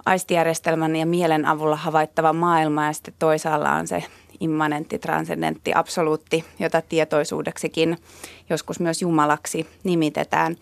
aistijärjestelmän 0.05 0.95
ja 0.95 1.05
mielen 1.05 1.45
avulla 1.45 1.75
havaittava 1.75 2.33
maailma 2.33 2.85
ja 2.85 2.93
sitten 2.93 3.13
toisaalla 3.19 3.71
on 3.71 3.87
se 3.87 4.03
immanentti, 4.39 4.99
transcendentti, 4.99 5.71
absoluutti, 5.75 6.45
jota 6.59 6.81
tietoisuudeksikin 6.81 7.97
joskus 8.49 8.79
myös 8.79 9.01
Jumalaksi 9.01 9.67
nimitetään. 9.83 10.55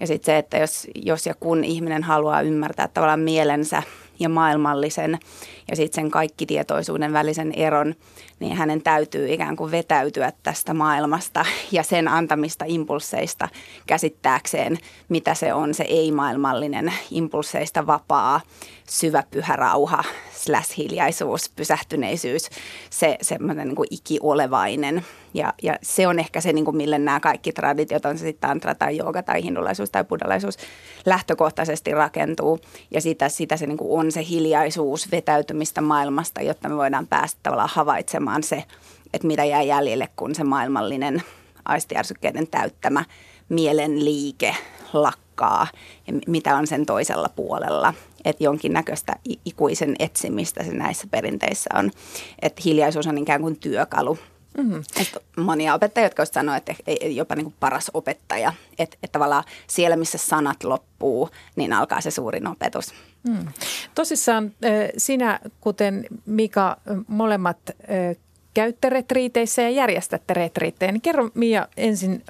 Ja 0.00 0.06
sitten 0.06 0.26
se, 0.26 0.38
että 0.38 0.56
jos, 0.56 0.86
jos 0.94 1.26
ja 1.26 1.34
kun 1.34 1.64
ihminen 1.64 2.02
haluaa 2.02 2.40
ymmärtää 2.40 2.88
tavallaan 2.88 3.20
mielensä 3.20 3.82
ja 4.18 4.28
maailmallisen 4.28 5.18
ja 5.70 5.76
sitten 5.76 6.02
sen 6.02 6.10
kaikki 6.10 6.46
tietoisuuden 6.46 7.12
välisen 7.12 7.52
eron, 7.52 7.94
niin 8.40 8.56
hänen 8.56 8.82
täytyy 8.82 9.32
ikään 9.32 9.56
kuin 9.56 9.70
vetäytyä 9.70 10.32
tästä 10.42 10.74
maailmasta 10.74 11.44
ja 11.72 11.82
sen 11.82 12.08
antamista 12.08 12.64
impulseista 12.68 13.48
käsittääkseen, 13.86 14.78
mitä 15.08 15.34
se 15.34 15.54
on 15.54 15.74
se 15.74 15.84
ei-maailmallinen, 15.88 16.92
impulseista 17.10 17.86
vapaa, 17.86 18.40
syvä 18.88 19.22
pyhä 19.30 19.56
rauha, 19.56 20.04
slash 20.32 20.76
hiljaisuus, 20.76 21.50
pysähtyneisyys, 21.56 22.50
se 22.90 23.18
semmoinen 23.22 23.68
niin 23.68 23.86
ikiolevainen. 23.90 25.04
Ja, 25.36 25.54
ja 25.62 25.78
se 25.82 26.06
on 26.06 26.18
ehkä 26.18 26.40
se, 26.40 26.52
niin 26.52 26.64
kuin 26.64 26.76
mille 26.76 26.98
nämä 26.98 27.20
kaikki 27.20 27.52
traditiot, 27.52 28.04
on 28.04 28.18
se 28.18 28.22
sitten 28.22 28.48
tantra 28.48 28.74
tai 28.74 28.96
jooga 28.96 29.22
tai 29.22 29.42
hindulaisuus 29.42 29.90
tai 29.90 30.04
buddhalaisuus, 30.04 30.56
lähtökohtaisesti 31.06 31.92
rakentuu. 31.92 32.60
Ja 32.90 33.00
sitä, 33.00 33.28
sitä 33.28 33.56
se 33.56 33.66
niin 33.66 33.78
kuin 33.78 34.00
on 34.00 34.12
se 34.12 34.26
hiljaisuus, 34.28 35.10
vetäytymistä 35.12 35.80
maailmasta, 35.80 36.42
jotta 36.42 36.68
me 36.68 36.76
voidaan 36.76 37.06
päästä 37.06 37.40
tavallaan 37.42 37.70
havaitsemaan 37.72 38.42
se, 38.42 38.64
että 39.14 39.26
mitä 39.26 39.44
jää 39.44 39.62
jäljelle, 39.62 40.08
kun 40.16 40.34
se 40.34 40.44
maailmallinen 40.44 41.22
aistiärsykkeiden 41.64 42.46
täyttämä 42.46 43.04
mielen 43.48 44.04
liike 44.04 44.56
lakkaa 44.92 45.66
ja 46.06 46.12
mitä 46.26 46.56
on 46.56 46.66
sen 46.66 46.86
toisella 46.86 47.28
puolella. 47.36 47.94
Että 48.24 48.44
jonkinnäköistä 48.44 49.16
ikuisen 49.44 49.96
etsimistä 49.98 50.64
se 50.64 50.72
näissä 50.72 51.06
perinteissä 51.10 51.70
on. 51.74 51.90
Että 52.42 52.62
hiljaisuus 52.64 53.06
on 53.06 53.18
ikään 53.18 53.40
kuin 53.40 53.56
työkalu. 53.56 54.18
Mm-hmm. 54.58 54.82
monia 55.44 55.74
opettajia, 55.74 56.06
jotka 56.06 56.24
sanoa, 56.24 56.56
että 56.56 56.74
jopa 57.10 57.34
niin 57.34 57.44
kuin 57.44 57.54
paras 57.60 57.90
opettaja. 57.94 58.52
Että, 58.78 58.96
että 59.02 59.12
tavallaan 59.12 59.44
siellä, 59.66 59.96
missä 59.96 60.18
sanat 60.18 60.64
loppuu, 60.64 61.30
niin 61.56 61.72
alkaa 61.72 62.00
se 62.00 62.10
suurin 62.10 62.46
opetus. 62.46 62.94
Mm. 63.28 63.48
Tosissaan 63.94 64.52
sinä, 64.96 65.40
kuten 65.60 66.06
Mika, 66.26 66.76
molemmat 67.08 67.58
käytte 68.54 68.88
retriiteissä 68.88 69.62
ja 69.62 69.70
järjestätte 69.70 70.34
retriittejä. 70.34 70.92
Niin 70.92 71.00
kerro 71.00 71.30
Mia 71.34 71.68
ensin 71.76 72.24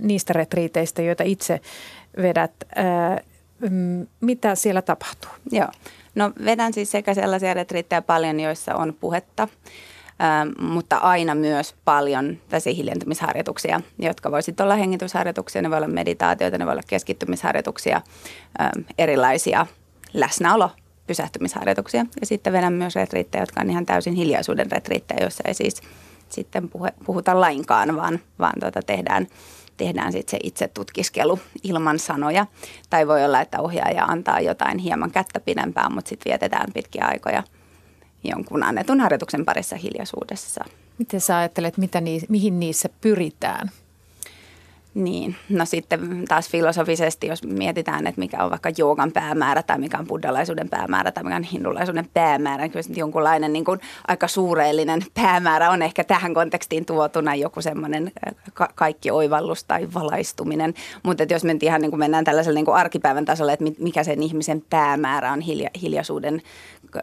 niistä 0.00 0.32
retriiteistä, 0.32 1.02
joita 1.02 1.22
itse 1.24 1.60
vedät. 2.22 2.52
mitä 4.20 4.54
siellä 4.54 4.82
tapahtuu? 4.82 5.30
Joo. 5.50 5.68
No 6.14 6.32
vedän 6.44 6.72
siis 6.72 6.90
sekä 6.90 7.14
sellaisia 7.14 7.54
retriittejä 7.54 8.02
paljon, 8.02 8.40
joissa 8.40 8.74
on 8.74 8.94
puhetta, 9.00 9.48
mutta 10.60 10.96
aina 10.96 11.34
myös 11.34 11.74
paljon 11.84 12.38
tässä 12.48 12.70
hiljentymisharjoituksia, 12.70 13.80
jotka 13.98 14.30
voisivat 14.30 14.60
olla 14.60 14.74
hengitysharjoituksia, 14.74 15.62
ne 15.62 15.70
voi 15.70 15.76
olla 15.76 15.88
meditaatioita, 15.88 16.58
ne 16.58 16.66
voi 16.66 16.72
olla 16.72 16.82
keskittymisharjoituksia, 16.86 18.00
erilaisia 18.98 19.66
läsnäolo 20.14 20.70
pysähtymisharjoituksia. 21.06 22.06
Ja 22.20 22.26
sitten 22.26 22.52
vedän 22.52 22.72
myös 22.72 22.94
retriittejä, 22.94 23.42
jotka 23.42 23.60
on 23.60 23.70
ihan 23.70 23.86
täysin 23.86 24.14
hiljaisuuden 24.14 24.72
retriittejä, 24.72 25.20
joissa 25.20 25.44
ei 25.46 25.54
siis 25.54 25.82
sitten 26.28 26.70
puhuta 27.06 27.40
lainkaan, 27.40 27.96
vaan, 27.96 28.20
vaan 28.38 28.60
tuota 28.60 28.82
tehdään– 28.82 29.26
tehdään 29.76 30.12
sitten 30.12 30.30
se 30.30 30.38
itse 30.42 30.68
tutkiskelu 30.68 31.38
ilman 31.62 31.98
sanoja. 31.98 32.46
Tai 32.90 33.08
voi 33.08 33.24
olla, 33.24 33.40
että 33.40 33.60
ohjaaja 33.60 34.04
antaa 34.04 34.40
jotain 34.40 34.78
hieman 34.78 35.10
kättä 35.10 35.40
pidempään, 35.40 35.94
mutta 35.94 36.08
sitten 36.08 36.30
vietetään 36.30 36.72
pitkiä 36.74 37.04
aikoja 37.04 37.42
jonkun 38.24 38.62
annetun 38.62 39.00
harjoituksen 39.00 39.44
parissa 39.44 39.76
hiljaisuudessa. 39.76 40.64
Miten 40.98 41.20
sä 41.20 41.38
ajattelet, 41.38 41.78
mitä 41.78 42.00
nii, 42.00 42.20
mihin 42.28 42.60
niissä 42.60 42.88
pyritään? 43.00 43.70
Niin, 44.94 45.36
no 45.48 45.64
sitten 45.64 46.24
taas 46.28 46.48
filosofisesti, 46.48 47.26
jos 47.26 47.42
mietitään, 47.42 48.06
että 48.06 48.18
mikä 48.18 48.44
on 48.44 48.50
vaikka 48.50 48.70
joogan 48.78 49.12
päämäärä 49.12 49.62
tai 49.62 49.78
mikä 49.78 49.98
on 49.98 50.06
buddhalaisuuden 50.06 50.68
päämäärä 50.68 51.12
tai 51.12 51.24
mikä 51.24 51.36
on 51.36 51.42
hindulaisuuden 51.42 52.08
päämäärä, 52.14 52.62
niin 52.62 52.72
kyllä 52.72 52.96
jonkunlainen 52.96 53.52
niin 53.52 53.64
kuin 53.64 53.80
aika 54.08 54.28
suureellinen 54.28 55.02
päämäärä 55.14 55.70
on 55.70 55.82
ehkä 55.82 56.04
tähän 56.04 56.34
kontekstiin 56.34 56.84
tuotuna 56.84 57.34
joku 57.34 57.62
semmoinen 57.62 58.12
ka- 58.54 58.72
kaikki 58.74 59.10
oivallus 59.10 59.64
tai 59.64 59.88
valaistuminen. 59.94 60.74
Mutta 61.02 61.24
jos 61.30 61.44
me 61.44 61.56
ihan 61.62 61.80
niin 61.80 61.90
kuin 61.90 62.00
mennään 62.00 62.24
tällaiselle 62.24 62.58
niin 62.58 62.64
kuin 62.64 62.76
arkipäivän 62.76 63.24
tasolle, 63.24 63.52
että 63.52 63.64
mikä 63.78 64.04
sen 64.04 64.22
ihmisen 64.22 64.64
päämäärä 64.70 65.32
on 65.32 65.40
hilja- 65.40 65.80
hiljaisuuden 65.82 66.42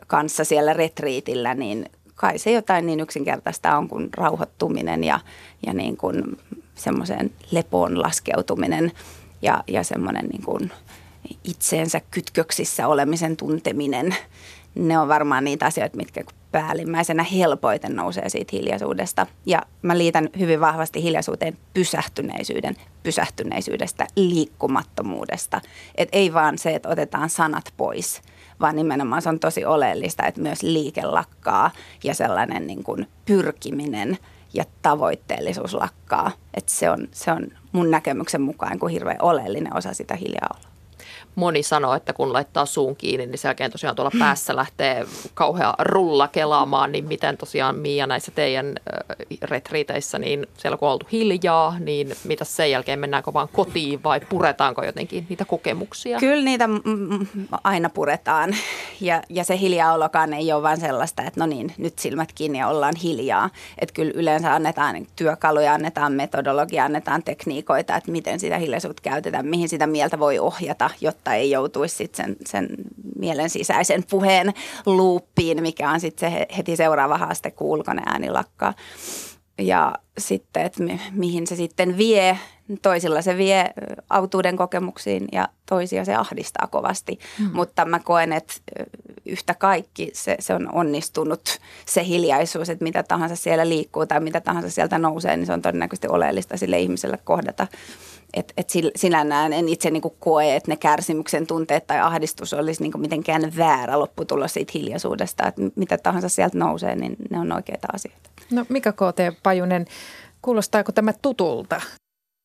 kanssa 0.07 0.43
siellä 0.43 0.73
retriitillä, 0.73 1.53
niin 1.53 1.89
kai 2.15 2.37
se 2.37 2.51
jotain 2.51 2.85
niin 2.85 2.99
yksinkertaista 2.99 3.77
on 3.77 3.87
kuin 3.87 4.09
rauhoittuminen 4.17 5.03
ja, 5.03 5.19
ja 5.65 5.73
niin 5.73 5.97
kuin 5.97 6.23
semmoiseen 6.75 7.31
lepoon 7.51 8.01
laskeutuminen 8.01 8.91
ja, 9.41 9.63
ja 9.67 9.83
semmoinen 9.83 10.25
niin 10.25 10.43
kuin 10.43 10.71
itseensä 11.43 12.01
kytköksissä 12.11 12.87
olemisen 12.87 13.37
tunteminen. 13.37 14.15
Ne 14.75 14.99
on 14.99 15.07
varmaan 15.07 15.43
niitä 15.43 15.65
asioita, 15.65 15.97
mitkä 15.97 16.23
päällimmäisenä 16.51 17.23
helpoiten 17.23 17.95
nousee 17.95 18.29
siitä 18.29 18.49
hiljaisuudesta. 18.53 19.27
Ja 19.45 19.61
mä 19.81 19.97
liitän 19.97 20.29
hyvin 20.39 20.61
vahvasti 20.61 21.03
hiljaisuuteen 21.03 21.57
pysähtyneisyyden, 21.73 22.75
pysähtyneisyydestä, 23.03 24.07
liikkumattomuudesta. 24.15 25.61
Et 25.95 26.09
ei 26.11 26.33
vaan 26.33 26.57
se, 26.57 26.75
että 26.75 26.89
otetaan 26.89 27.29
sanat 27.29 27.73
pois, 27.77 28.21
vaan 28.61 28.75
nimenomaan 28.75 29.21
se 29.21 29.29
on 29.29 29.39
tosi 29.39 29.65
oleellista, 29.65 30.25
että 30.25 30.41
myös 30.41 30.63
liike 30.63 31.01
lakkaa 31.01 31.71
ja 32.03 32.13
sellainen 32.13 32.67
niin 32.67 32.83
kuin 32.83 33.07
pyrkiminen– 33.25 34.17
ja 34.53 34.65
tavoitteellisuus 34.81 35.73
lakkaa. 35.73 36.31
Että 36.53 36.71
se 36.71 36.89
on, 36.89 37.07
se 37.11 37.31
on 37.31 37.47
mun 37.71 37.91
näkemyksen 37.91 38.41
mukaan 38.41 38.79
kuin 38.79 38.93
hirveän 38.93 39.21
oleellinen 39.21 39.77
osa 39.77 39.93
sitä 39.93 40.15
hiljaa 40.15 40.49
olla 40.55 40.69
moni 41.35 41.63
sanoo, 41.63 41.93
että 41.93 42.13
kun 42.13 42.33
laittaa 42.33 42.65
suun 42.65 42.95
kiinni, 42.95 43.25
niin 43.25 43.37
sen 43.37 43.49
jälkeen 43.49 43.71
tosiaan 43.71 43.95
tuolla 43.95 44.11
päässä 44.19 44.55
lähtee 44.55 45.05
kauhea 45.33 45.73
rulla 45.79 46.27
kelaamaan, 46.27 46.91
niin 46.91 47.05
miten 47.05 47.37
tosiaan 47.37 47.75
Mia 47.75 48.07
näissä 48.07 48.31
teidän 48.31 48.75
retriiteissä, 49.41 50.19
niin 50.19 50.47
siellä 50.57 50.77
kun 50.77 50.87
on 50.87 50.93
oltu 50.93 51.07
hiljaa, 51.11 51.75
niin 51.79 52.15
mitä 52.23 52.45
sen 52.45 52.71
jälkeen, 52.71 52.99
mennäänkö 52.99 53.33
vaan 53.33 53.47
kotiin 53.53 54.03
vai 54.03 54.19
puretaanko 54.19 54.83
jotenkin 54.83 55.25
niitä 55.29 55.45
kokemuksia? 55.45 56.19
Kyllä 56.19 56.43
niitä 56.43 56.69
aina 57.63 57.89
puretaan 57.89 58.55
ja, 59.01 59.21
ja 59.29 59.43
se 59.43 59.59
hiljaolokaan 59.59 60.33
ei 60.33 60.51
ole 60.53 60.63
vain 60.63 60.79
sellaista, 60.79 61.23
että 61.23 61.39
no 61.39 61.45
niin, 61.45 61.73
nyt 61.77 61.99
silmät 61.99 62.29
kiinni 62.35 62.59
ja 62.59 62.67
ollaan 62.67 62.95
hiljaa. 62.95 63.49
Että 63.77 63.93
kyllä 63.93 64.11
yleensä 64.15 64.53
annetaan 64.53 65.07
työkaluja, 65.15 65.73
annetaan 65.73 66.13
metodologia, 66.13 66.85
annetaan 66.85 67.23
tekniikoita, 67.23 67.95
että 67.95 68.11
miten 68.11 68.39
sitä 68.39 68.57
hiljaisuutta 68.57 69.01
käytetään, 69.01 69.45
mihin 69.45 69.69
sitä 69.69 69.87
mieltä 69.87 70.19
voi 70.19 70.39
ohjata, 70.39 70.89
jotta 71.01 71.18
jotta 71.19 71.33
ei 71.33 71.51
joutuisi 71.51 71.95
sit 71.95 72.15
sen, 72.15 72.35
sen 72.45 72.67
mielen 73.19 73.49
sisäisen 73.49 74.03
puheen 74.09 74.53
luuppiin, 74.85 75.61
mikä 75.61 75.91
on 75.91 75.99
sitten 75.99 76.31
se 76.31 76.45
heti 76.57 76.75
seuraava 76.75 77.17
haaste, 77.17 77.51
kun 77.51 77.83
ääni 78.05 78.29
lakkaa. 78.29 78.73
Ja 79.57 79.95
sitten, 80.17 80.65
että 80.65 80.83
mi, 80.83 81.01
mihin 81.11 81.47
se 81.47 81.55
sitten 81.55 81.97
vie. 81.97 82.39
Toisilla 82.81 83.21
se 83.21 83.37
vie 83.37 83.65
autuuden 84.09 84.57
kokemuksiin 84.57 85.27
ja 85.31 85.47
toisia 85.65 86.05
se 86.05 86.15
ahdistaa 86.15 86.67
kovasti. 86.67 87.19
Mm. 87.39 87.49
Mutta 87.53 87.85
mä 87.85 87.99
koen, 87.99 88.33
että 88.33 88.53
yhtä 89.25 89.53
kaikki 89.53 90.09
se, 90.13 90.35
se 90.39 90.53
on 90.53 90.69
onnistunut 90.73 91.59
se 91.85 92.05
hiljaisuus, 92.05 92.69
että 92.69 92.83
mitä 92.83 93.03
tahansa 93.03 93.35
siellä 93.35 93.69
liikkuu 93.69 94.05
tai 94.05 94.19
mitä 94.19 94.41
tahansa 94.41 94.69
sieltä 94.69 94.97
nousee, 94.97 95.37
niin 95.37 95.45
se 95.45 95.53
on 95.53 95.61
todennäköisesti 95.61 96.07
oleellista 96.07 96.57
sille 96.57 96.79
ihmiselle 96.79 97.19
kohdata 97.23 97.67
että 98.33 98.53
et 98.57 98.69
sinällään 98.95 99.53
en 99.53 99.69
itse 99.69 99.91
niin 99.91 100.01
koe, 100.19 100.55
että 100.55 100.71
ne 100.71 100.75
kärsimyksen 100.75 101.47
tunteet 101.47 101.87
tai 101.87 101.99
ahdistus 101.99 102.53
olisi 102.53 102.83
niin 102.83 103.01
mitenkään 103.01 103.53
väärä 103.57 103.99
lopputulos 103.99 104.53
siitä 104.53 104.71
hiljaisuudesta. 104.75 105.47
Että 105.47 105.61
mitä 105.75 105.97
tahansa 105.97 106.29
sieltä 106.29 106.57
nousee, 106.57 106.95
niin 106.95 107.15
ne 107.29 107.39
on 107.39 107.51
oikeita 107.51 107.87
asioita. 107.93 108.29
No 108.51 108.65
Mika 108.69 108.91
K.T. 108.91 109.43
Pajunen, 109.43 109.85
kuulostaako 110.41 110.91
tämä 110.91 111.13
tutulta? 111.21 111.81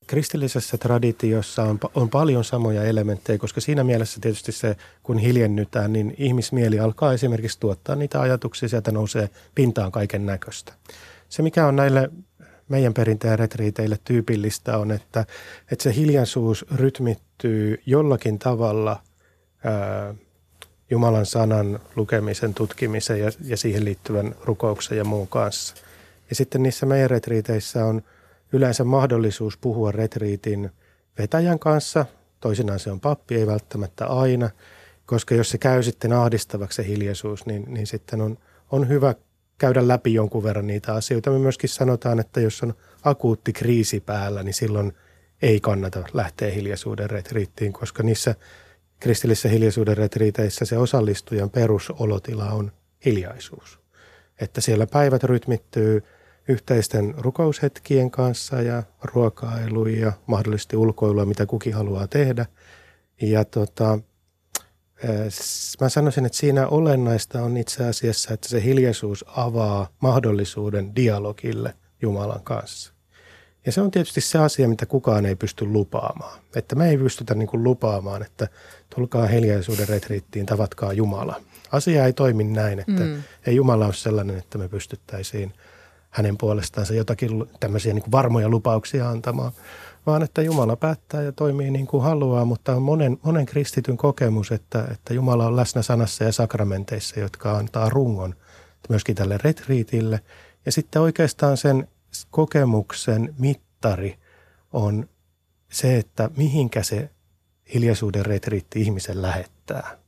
Kristillisessä 0.07 0.79
traditiossa 0.79 1.63
on, 1.63 1.79
on 1.95 2.11
paljon 2.11 2.45
samoja 2.45 2.85
elementtejä, 2.85 3.39
koska 3.39 3.61
siinä 3.61 3.85
mielessä 3.85 4.21
tietysti 4.21 4.53
se, 4.53 4.77
kun 5.03 5.19
hiljennytään, 5.19 5.93
niin 5.93 6.15
ihmismieli 6.19 6.81
alkaa 6.81 7.13
esimerkiksi 7.13 7.61
tuottaa 7.61 7.97
niitä 7.97 8.21
ajatuksia, 8.21 8.69
sieltä 8.69 8.93
nousee 8.93 9.31
pintaan 9.55 9.93
kaiken 9.93 10.27
näköistä. 10.27 10.73
Se, 11.29 11.43
mikä 11.43 11.67
on 11.67 11.77
näille 11.77 12.11
meidän 12.69 12.95
perinteen 12.95 13.39
retriiteille 13.39 13.99
tyypillistä 14.05 14.79
on, 14.79 14.91
että, 14.91 15.27
että 15.73 15.83
se 15.83 15.95
hiljaisuus 15.95 16.65
rytmittyy 16.75 17.83
jollakin 17.87 18.39
tavalla 18.39 19.03
ää, 19.65 20.15
Jumalan 20.91 21.27
sanan 21.27 21.81
lukemisen, 21.97 22.55
tutkimisen 22.55 23.21
ja, 23.21 23.31
ja 23.45 23.57
siihen 23.57 23.85
liittyvän 23.85 24.35
rukouksen 24.45 24.99
ja 24.99 25.05
muun 25.05 25.29
kanssa. 25.29 25.75
Ja 26.31 26.37
sitten 26.37 26.63
niissä 26.63 26.87
meidän 26.87 27.11
retriiteissä 27.11 27.85
on 27.85 28.03
yleensä 28.55 28.85
mahdollisuus 28.85 29.59
puhua 29.59 29.93
retriitin 29.93 30.71
vetäjän 31.19 31.59
kanssa. 31.59 32.07
Toisinaan 32.41 32.79
se 32.79 32.91
on 32.91 33.01
pappi, 33.01 33.35
ei 33.35 33.47
välttämättä 33.47 34.07
aina, 34.07 34.51
koska 35.07 35.35
jos 35.35 35.51
se 35.51 35.59
käy 35.59 35.83
sitten 35.83 36.13
ahdistavaksi 36.13 36.77
se 36.77 36.89
hiljaisuus, 36.89 37.47
niin, 37.47 37.65
niin 37.69 37.87
sitten 37.87 38.21
on, 38.21 38.39
on 38.71 38.89
hyvä 38.89 39.15
käydä 39.59 39.89
läpi 39.89 40.15
jonkun 40.15 40.43
verran 40.43 40.67
niitä 40.67 40.95
asioita. 40.95 41.31
Me 41.31 41.39
myöskin 41.39 41.69
sanotaan, 41.69 42.21
että 42.21 42.41
jos 42.41 42.63
on 42.63 42.75
akuutti 43.03 43.53
kriisi 43.53 44.01
päällä, 44.01 44.43
niin 44.43 44.55
silloin 44.55 44.93
ei 45.43 45.61
kannata 45.61 46.05
lähteä 46.13 46.51
hiljaisuuden 46.51 47.11
retriittiin, 47.11 47.73
koska 47.73 48.03
niissä 48.03 48.35
kristillisissä 49.01 49.49
hiljaisuuden 49.49 49.97
retriiteissä 49.97 50.65
se 50.65 50.79
osallistujan 50.79 51.51
perusolotila 51.51 52.51
on 52.51 52.73
hiljaisuus. 53.05 53.81
Että 54.41 54.61
siellä 54.61 54.87
päivät 54.87 55.25
rytmittyy 55.25 56.03
yhteisten 56.49 57.15
rukoushetkien 57.19 58.11
kanssa 58.11 58.63
ja 58.63 58.83
ruokailu 59.03 59.87
ja 59.87 60.13
mahdollisesti 60.27 60.77
ulkoilua, 60.77 61.25
mitä 61.25 61.47
kukin 61.47 61.75
haluaa 61.75 62.07
tehdä. 62.07 62.47
Ja 63.23 63.45
tota, 63.45 63.99
Mä 65.81 65.89
sanoisin, 65.89 66.27
että 66.27 66.39
siinä 66.39 66.67
olennaista 66.69 67.43
on 67.43 67.57
itse 67.57 67.85
asiassa, 67.85 68.35
että 68.35 68.49
se 68.49 68.65
hiljaisuus 68.65 69.25
avaa 69.29 69.89
mahdollisuuden 70.01 70.97
dialogille 70.97 71.75
Jumalan 72.03 72.41
kanssa. 72.45 72.93
Ja 73.67 73.73
se 73.73 73.81
on 73.81 73.91
tietysti 73.91 74.21
se 74.21 74.39
asia, 74.39 74.69
mitä 74.69 74.87
kukaan 74.87 75.27
ei 75.27 75.37
pysty 75.37 75.67
lupaamaan. 75.67 76.39
Että 76.57 76.77
me 76.77 76.89
ei 76.89 76.99
pystytä 76.99 77.35
niin 77.35 77.47
kuin 77.47 77.65
lupaamaan, 77.65 78.23
että 78.23 78.49
tulkaa 78.95 79.27
hiljaisuuden 79.27 79.89
retriittiin, 79.89 80.47
tavatkaa 80.47 80.93
Jumala. 80.93 81.41
Asia 81.73 82.07
ei 82.07 82.13
toimi 82.13 82.45
näin, 82.45 82.79
että 82.79 83.05
mm. 83.05 83.23
ei 83.47 83.57
Jumala 83.57 83.87
ole 83.87 83.95
sellainen, 83.95 84.39
että 84.39 84.59
me 84.59 84.69
pystyttäisiin 84.69 85.53
hänen 86.15 86.39
puolestaansa 86.39 86.95
jotakin 86.95 87.45
tämmöisiä 87.61 87.95
niin 87.95 88.03
kuin 88.03 88.13
varmoja 88.13 88.49
lupauksia 88.49 89.09
antamaan, 89.09 89.53
vaan 90.07 90.23
että 90.23 90.43
Jumala 90.43 90.77
päättää 90.77 91.23
ja 91.23 91.33
toimii 91.33 91.71
niin 91.71 91.87
kuin 91.87 92.03
haluaa, 92.03 92.45
mutta 92.45 92.75
on 92.77 92.83
monen, 92.83 93.19
monen 93.23 93.47
kristityn 93.47 93.97
kokemus, 93.97 94.53
että, 94.53 94.89
että 94.93 95.15
Jumala 95.15 95.47
on 95.47 95.57
läsnä 95.57 95.83
sanassa 95.83 96.25
ja 96.25 96.33
sakramenteissa, 96.33 97.21
jotka 97.21 97.57
antaa 97.57 97.89
rungon 97.89 98.35
myöskin 98.89 99.15
tälle 99.15 99.39
retriitille. 99.45 100.21
Ja 100.67 100.73
sitten 100.73 101.03
oikeastaan 101.03 101.57
sen 101.57 101.89
kokemuksen 102.31 103.35
mittari 103.39 104.19
on 104.73 105.09
se, 105.71 105.97
että 105.97 106.31
mihinkä 106.37 106.83
se 106.83 107.11
hiljaisuuden 107.75 108.27
retriitti 108.27 108.81
ihmisen 108.81 109.23
lähettää. 109.23 109.99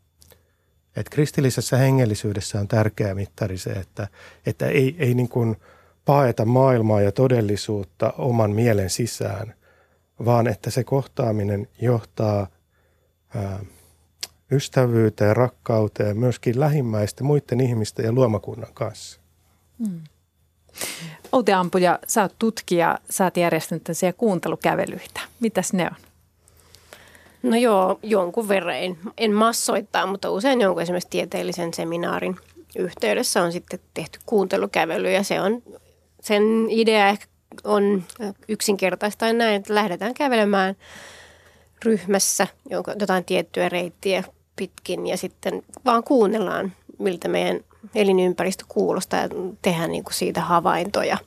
Et 0.97 1.09
kristillisessä 1.09 1.77
hengellisyydessä 1.77 2.61
on 2.61 2.69
tärkeä 2.69 3.15
mittari 3.15 3.59
se, 3.59 3.71
että, 3.71 4.09
että 4.47 4.67
ei, 4.67 4.97
ei 4.99 5.15
niin 5.15 5.29
kuin 5.29 5.57
paeta 6.07 6.45
maailmaa 6.45 7.01
ja 7.01 7.13
todellisuutta 7.13 8.13
oman 8.19 8.51
mielen 8.51 8.91
sisään– 8.91 9.55
vaan 10.25 10.47
että 10.47 10.71
se 10.71 10.85
kohtaaminen 10.85 11.69
johtaa 11.83 12.47
ää, 13.35 13.65
ystävyyteen, 14.53 15.37
rakkauteen, 15.37 16.19
myöskin 16.19 16.61
lähimmäisten, 16.61 17.27
muiden 17.27 17.61
ihmisten 17.61 18.05
ja 18.05 18.13
luomakunnan 18.13 18.75
kanssa. 18.75 19.21
Mm. 19.79 20.01
Outi 21.33 21.53
Ampuja, 21.53 21.99
sä 22.07 22.23
oot 22.23 22.35
tutkija, 22.39 22.99
sä 23.11 23.25
oot 23.25 23.37
järjestänyt 23.37 23.85
tällaisia 23.85 24.13
kuuntelukävelyitä. 24.13 25.21
Mitäs 25.41 25.73
ne 25.73 25.85
on? 25.85 25.97
No 27.43 27.57
joo, 27.57 27.99
jonkun 28.03 28.49
verran. 28.49 28.77
En, 28.77 28.99
en 29.19 29.33
massoittaa, 29.33 30.07
mutta 30.07 30.31
usein 30.31 30.61
jonkun 30.61 30.83
esimerkiksi 30.83 31.11
tieteellisen 31.11 31.75
seminaarin 31.75 32.37
yhteydessä 32.79 33.43
on 33.43 33.53
sitten 33.53 33.81
tehty 33.95 34.19
kuuntelukävely 34.27 35.13
ja 35.13 35.23
se 35.23 35.41
on, 35.41 35.63
sen 36.27 36.67
idea 36.71 37.09
ehkä 37.09 37.27
on 37.65 38.05
yksinkertaista 38.49 39.33
näin, 39.33 39.55
että 39.55 39.75
lähdetään 39.75 40.15
kävelemään 40.15 40.77
ryhmässä 41.85 42.47
jotain 43.01 43.25
tiettyä 43.25 43.69
reittiä 43.69 44.25
pitkin 44.57 45.07
ja 45.07 45.17
sitten 45.17 45.63
vaan 45.85 46.05
kuunnellaan, 46.05 46.73
miltä 46.99 47.29
meidän 47.29 47.61
elinympäristö 47.95 48.65
kuulostaa 48.69 49.21
ja 49.21 49.29
tehdään 49.63 49.91
niin 49.91 50.05
kuin 50.05 50.15
siitä 50.15 50.41
havaintoja. 50.41 51.19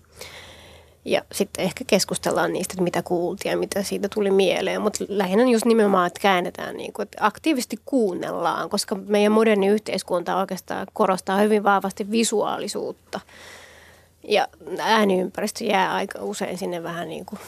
Ja 1.05 1.21
sitten 1.31 1.65
ehkä 1.65 1.83
keskustellaan 1.88 2.53
niistä, 2.53 2.73
että 2.73 2.83
mitä 2.83 3.01
kuultiin 3.01 3.51
ja 3.51 3.57
mitä 3.57 3.83
siitä 3.83 4.09
tuli 4.13 4.31
mieleen. 4.31 4.81
Mutta 4.81 5.05
lähinnä 5.07 5.43
just 5.43 5.65
nimenomaan, 5.65 6.07
että 6.07 6.19
käännetään, 6.19 6.77
niin 6.77 6.93
kuin, 6.93 7.03
että 7.03 7.25
aktiivisesti 7.25 7.77
kuunnellaan, 7.85 8.69
koska 8.69 8.95
meidän 8.95 9.31
moderni 9.31 9.67
yhteiskunta 9.67 10.38
oikeastaan 10.38 10.88
korostaa 10.93 11.38
hyvin 11.38 11.63
vahvasti 11.63 12.12
visuaalisuutta. 12.12 13.19
Ja 14.29 14.47
ääniympäristö 14.79 15.63
jää 15.63 15.93
aika 15.93 16.19
usein 16.21 16.57
sinne 16.57 16.83
vähän 16.83 17.09
niin 17.09 17.25
kuin, 17.25 17.39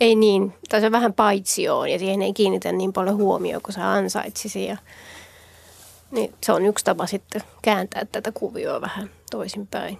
ei 0.00 0.14
niin, 0.14 0.54
tai 0.68 0.80
se 0.80 0.92
vähän 0.92 1.12
paitsioon 1.12 1.88
ja 1.88 1.98
siihen 1.98 2.22
ei 2.22 2.32
kiinnitä 2.32 2.72
niin 2.72 2.92
paljon 2.92 3.16
huomioon 3.16 3.62
kuin 3.62 3.74
se 3.74 3.80
ansaitsisi. 3.80 4.64
Ja, 4.64 4.76
niin 6.10 6.34
se 6.42 6.52
on 6.52 6.66
yksi 6.66 6.84
tapa 6.84 7.06
sitten 7.06 7.42
kääntää 7.62 8.04
tätä 8.12 8.32
kuvioa 8.32 8.80
vähän 8.80 9.10
toisinpäin. 9.30 9.98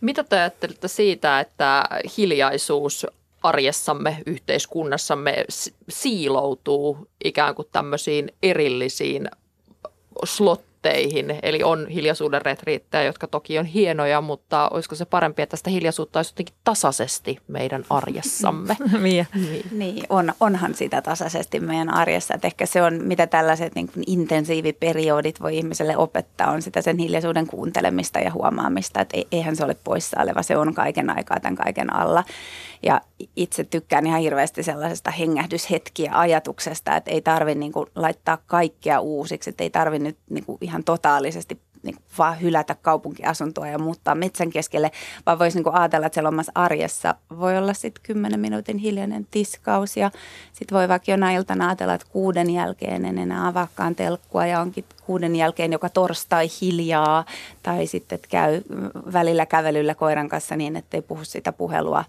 Mitä 0.00 0.24
te 0.24 0.38
ajattelette 0.40 0.88
siitä, 0.88 1.40
että 1.40 1.84
hiljaisuus 2.16 3.06
arjessamme, 3.42 4.22
yhteiskunnassamme 4.26 5.44
siiloutuu 5.88 7.08
ikään 7.24 7.54
kuin 7.54 7.68
tämmöisiin 7.72 8.32
erillisiin 8.42 9.30
slot 10.24 10.64
retriitteihin, 10.86 11.38
eli 11.42 11.62
on 11.62 11.88
hiljaisuuden 11.88 12.42
retriittejä, 12.42 13.04
jotka 13.04 13.26
toki 13.26 13.58
on 13.58 13.64
hienoja, 13.64 14.20
mutta 14.20 14.68
olisiko 14.68 14.94
se 14.94 15.04
parempi, 15.04 15.42
että 15.42 15.56
sitä 15.56 15.70
hiljaisuutta 15.70 16.18
olisi 16.18 16.32
jotenkin 16.32 16.54
tasaisesti 16.64 17.38
meidän 17.48 17.84
arjessamme? 17.90 18.76
niin. 19.02 19.26
niin, 19.70 20.04
on, 20.08 20.32
onhan 20.40 20.74
sitä 20.74 21.02
tasaisesti 21.02 21.60
meidän 21.60 21.94
arjessa, 21.94 22.34
että 22.34 22.46
ehkä 22.46 22.66
se 22.66 22.82
on, 22.82 23.00
mitä 23.02 23.26
tällaiset 23.26 23.74
niin 23.74 23.88
kuin 23.88 24.04
intensiiviperiodit 24.06 25.40
voi 25.40 25.56
ihmiselle 25.56 25.96
opettaa, 25.96 26.50
on 26.50 26.62
sitä 26.62 26.82
sen 26.82 26.98
hiljaisuuden 26.98 27.46
kuuntelemista 27.46 28.18
ja 28.18 28.32
huomaamista, 28.32 29.00
että 29.00 29.16
eihän 29.32 29.56
se 29.56 29.64
ole 29.64 29.76
poissa 29.84 30.20
oleva, 30.22 30.42
se 30.42 30.56
on 30.56 30.74
kaiken 30.74 31.10
aikaa 31.10 31.40
tämän 31.40 31.56
kaiken 31.56 31.92
alla. 31.92 32.24
Ja 32.82 33.00
itse 33.36 33.64
tykkään 33.64 34.06
ihan 34.06 34.20
hirveästi 34.20 34.62
sellaisesta 34.62 35.10
hengähdyshetkiä 35.10 36.12
ajatuksesta, 36.14 36.96
että 36.96 37.10
ei 37.10 37.20
tarvitse 37.20 37.58
niin 37.58 37.72
laittaa 37.94 38.38
kaikkea 38.46 39.00
uusiksi, 39.00 39.50
että 39.50 39.64
ei 39.64 39.70
tarvitse 39.70 40.04
nyt 40.04 40.18
niin 40.30 40.44
ihan 40.60 40.84
totaalisesti 40.84 41.60
niin 41.86 41.96
vaan 42.18 42.40
hylätä 42.40 42.76
kaupunkiasuntoa 42.82 43.68
ja 43.68 43.78
muuttaa 43.78 44.14
metsän 44.14 44.50
keskelle, 44.50 44.90
vaan 45.26 45.38
voisi 45.38 45.62
niin 45.62 45.74
ajatella, 45.74 46.06
että 46.06 46.14
siellä 46.14 46.28
omassa 46.28 46.52
arjessa 46.54 47.14
voi 47.38 47.58
olla 47.58 47.74
sitten 47.74 48.02
10 48.02 48.40
minuutin 48.40 48.78
hiljainen 48.78 49.26
tiskaus 49.30 49.96
ja 49.96 50.10
sitten 50.52 50.78
voi 50.78 50.88
vaikka 50.88 51.10
jonain 51.10 51.36
iltana 51.36 51.66
ajatella, 51.66 51.94
että 51.94 52.06
kuuden 52.10 52.50
jälkeen 52.50 53.04
en 53.04 53.18
enää 53.18 53.46
avaakaan 53.46 53.94
telkkua 53.94 54.46
ja 54.46 54.60
onkin 54.60 54.84
kuuden 55.06 55.36
jälkeen 55.36 55.72
joka 55.72 55.88
torstai 55.88 56.48
hiljaa 56.60 57.24
tai 57.62 57.86
sitten 57.86 58.16
että 58.16 58.28
käy 58.28 58.62
välillä 59.12 59.46
kävelyllä 59.46 59.94
koiran 59.94 60.28
kanssa 60.28 60.56
niin, 60.56 60.76
ettei 60.76 61.02
puhu 61.02 61.24
sitä 61.24 61.52
puhelua 61.52 62.04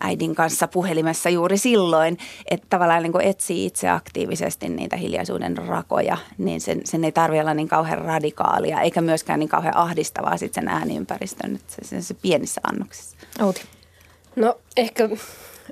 äidin 0.00 0.34
kanssa 0.34 0.68
puhelimessa 0.68 1.30
juuri 1.30 1.58
silloin, 1.58 2.18
että 2.50 2.66
tavallaan 2.70 3.02
niin 3.02 3.12
kuin 3.12 3.24
etsii 3.24 3.66
itse 3.66 3.88
aktiivisesti 3.88 4.68
niitä 4.68 4.96
hiljaisuuden 4.96 5.58
rakoja, 5.58 6.16
niin 6.38 6.60
sen, 6.60 6.80
sen 6.84 7.04
ei 7.04 7.12
tarvitse 7.12 7.40
olla 7.40 7.54
niin 7.54 7.68
kauhean 7.68 8.04
radikaalia, 8.04 8.80
eikä 8.80 9.00
myöskään 9.00 9.40
niin 9.40 9.48
kauhean 9.48 9.76
ahdistavaa 9.76 10.36
sitten 10.36 10.62
sen 10.64 10.72
ääniympäristön, 10.72 11.54
että 11.54 11.74
se, 11.74 11.88
se, 11.88 12.02
se 12.02 12.14
pienissä 12.14 12.60
annoksissa. 12.64 13.16
Outi. 13.40 13.62
No 14.36 14.58
ehkä 14.76 15.08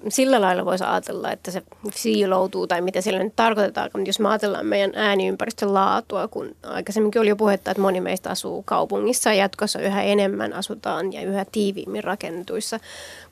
sillä 0.09 0.41
lailla 0.41 0.65
voisi 0.65 0.85
ajatella, 0.85 1.33
että 1.33 1.51
se 1.51 1.63
siiloutuu 1.95 2.67
tai 2.67 2.81
mitä 2.81 3.01
sillä 3.01 3.23
nyt 3.23 3.37
tarkoitetaan. 3.37 3.91
Mutta 3.95 4.09
jos 4.09 4.21
me 4.21 4.29
ajatellaan 4.29 4.67
meidän 4.67 4.93
ääniympäristön 4.95 5.75
laatua, 5.75 6.29
kun 6.29 6.57
aikaisemminkin 6.63 7.21
oli 7.21 7.29
jo 7.29 7.37
puhetta, 7.37 7.71
että 7.71 7.81
moni 7.81 8.01
meistä 8.01 8.31
asuu 8.31 8.63
kaupungissa 8.63 9.31
ja 9.31 9.35
jatkossa 9.35 9.81
yhä 9.81 10.03
enemmän 10.03 10.53
asutaan 10.53 11.13
ja 11.13 11.23
yhä 11.23 11.45
tiiviimmin 11.53 12.05
rakennetuissa 12.05 12.81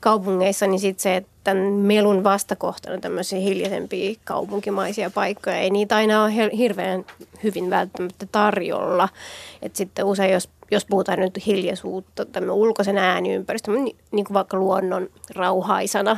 kaupungeissa, 0.01 0.67
niin 0.67 0.79
sitten 0.79 1.01
se, 1.01 1.15
että 1.15 1.31
tämän 1.43 1.63
melun 1.63 2.23
vastakohtana 2.23 2.97
tämmöisiä 2.97 3.39
hiljaisempia 3.39 4.15
kaupunkimaisia 4.23 5.09
paikkoja, 5.09 5.57
ei 5.57 5.69
niitä 5.69 5.95
aina 5.95 6.23
ole 6.23 6.51
hirveän 6.57 7.05
hyvin 7.43 7.69
välttämättä 7.69 8.25
tarjolla. 8.31 9.09
Että 9.61 9.77
sitten 9.77 10.05
usein, 10.05 10.33
jos 10.33 10.49
jos 10.71 10.85
puhutaan 10.85 11.19
nyt 11.19 11.45
hiljaisuutta, 11.45 12.25
tämmöinen 12.25 12.55
ulkoisen 12.55 12.97
ääniympäristö, 12.97 13.71
niin, 13.71 13.97
niin 14.11 14.25
kuin 14.25 14.33
vaikka 14.33 14.57
luonnon 14.57 15.09
rauhaisana, 15.35 16.17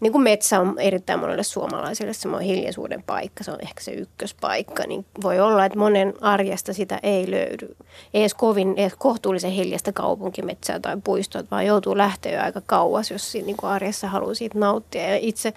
niin 0.00 0.12
kuin 0.12 0.22
metsä 0.22 0.60
on 0.60 0.78
erittäin 0.78 1.20
monelle 1.20 1.42
suomalaiselle 1.42 2.12
semmoinen 2.12 2.48
hiljaisuuden 2.48 3.02
paikka, 3.02 3.44
se 3.44 3.52
on 3.52 3.60
ehkä 3.62 3.80
se 3.80 3.90
ykköspaikka, 3.90 4.82
niin 4.86 5.06
voi 5.22 5.40
olla, 5.40 5.64
että 5.64 5.78
monen 5.78 6.14
arjesta 6.20 6.72
sitä 6.72 7.00
ei 7.02 7.30
löydy. 7.30 7.76
Ei 8.14 8.22
edes 8.22 8.34
kovin, 8.34 8.74
edes 8.76 8.94
kohtuullisen 8.98 9.50
hiljasta 9.50 9.92
kaupunkimetsää 9.92 10.80
tai 10.80 10.96
puistoa, 11.04 11.42
vaan 11.50 11.66
joutuu 11.66 11.96
lähteä 11.96 12.32
jo 12.32 12.42
aika 12.42 12.60
kauas, 12.66 13.10
jos 13.10 13.32
siinä 13.32 13.46
niin 13.46 13.56
kuin 13.56 13.70
arjessa 13.70 14.08
haluaa 14.08 14.34
siitä 14.34 14.58
nauttia. 14.58 15.02
Ja 15.02 15.16
itse 15.20 15.54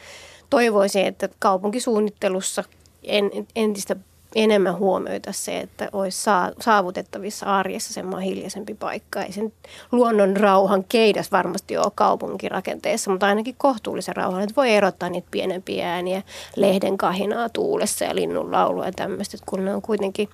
toivoisin, 0.49 1.05
että 1.05 1.29
kaupunkisuunnittelussa 1.39 2.63
en, 3.03 3.31
entistä 3.55 3.95
enemmän 4.35 4.77
huomioita 4.77 5.31
se, 5.31 5.59
että 5.59 5.89
olisi 5.93 6.29
saavutettavissa 6.59 7.45
arjessa 7.45 7.93
semmoinen 7.93 8.29
hiljaisempi 8.29 8.73
paikka. 8.73 9.23
Ei 9.23 9.31
sen 9.31 9.53
luonnon 9.91 10.37
rauhan 10.37 10.83
keidas 10.83 11.31
varmasti 11.31 11.77
ole 11.77 11.91
kaupunkirakenteessa, 11.95 13.11
mutta 13.11 13.25
ainakin 13.25 13.55
kohtuullisen 13.57 14.15
rauhan, 14.15 14.43
että 14.43 14.55
voi 14.55 14.71
erottaa 14.71 15.09
niitä 15.09 15.27
pienempiä 15.31 15.93
ääniä, 15.93 16.21
lehden 16.55 16.97
kahinaa 16.97 17.49
tuulessa 17.49 18.05
ja 18.05 18.15
linnun 18.15 18.51
laulua 18.51 18.85
ja 18.85 18.91
tämmöistä, 18.91 19.37
kun 19.45 19.65
ne 19.65 19.75
on 19.75 19.81
kuitenkin 19.81 20.29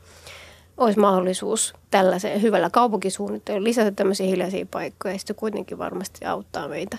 olisi 0.78 1.00
mahdollisuus 1.00 1.74
tällaiseen 1.92 2.42
hyvällä 2.42 2.70
kaupunkisuunnittelulla 2.70 3.64
lisätä 3.64 3.92
tämmöisiä 3.92 4.28
hiljaisia 4.28 4.66
paikkoja 4.72 5.14
ja 5.14 5.20
sitten 5.20 5.36
kuitenkin 5.36 5.78
varmasti 5.78 6.26
auttaa 6.26 6.68
meitä 6.68 6.98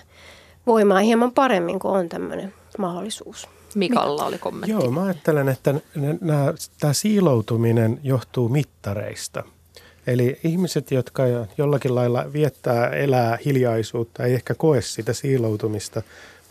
voimaan 0.67 1.03
hieman 1.03 1.31
paremmin, 1.31 1.79
kun 1.79 1.91
on 1.91 2.09
tämmöinen 2.09 2.53
mahdollisuus. 2.77 3.58
Mikalla 3.75 4.25
oli 4.25 4.37
kommentti. 4.37 4.71
Joo, 4.71 4.91
mä 4.91 5.03
ajattelen, 5.03 5.49
että 5.49 5.73
tämä 6.79 6.93
siiloutuminen 6.93 7.99
johtuu 8.03 8.49
mittareista. 8.49 9.43
Eli 10.07 10.39
ihmiset, 10.43 10.91
jotka 10.91 11.23
jollakin 11.57 11.95
lailla 11.95 12.33
viettää, 12.33 12.89
elää 12.89 13.37
hiljaisuutta, 13.45 14.23
ei 14.23 14.33
ehkä 14.33 14.55
koe 14.55 14.81
sitä 14.81 15.13
siiloutumista, 15.13 16.01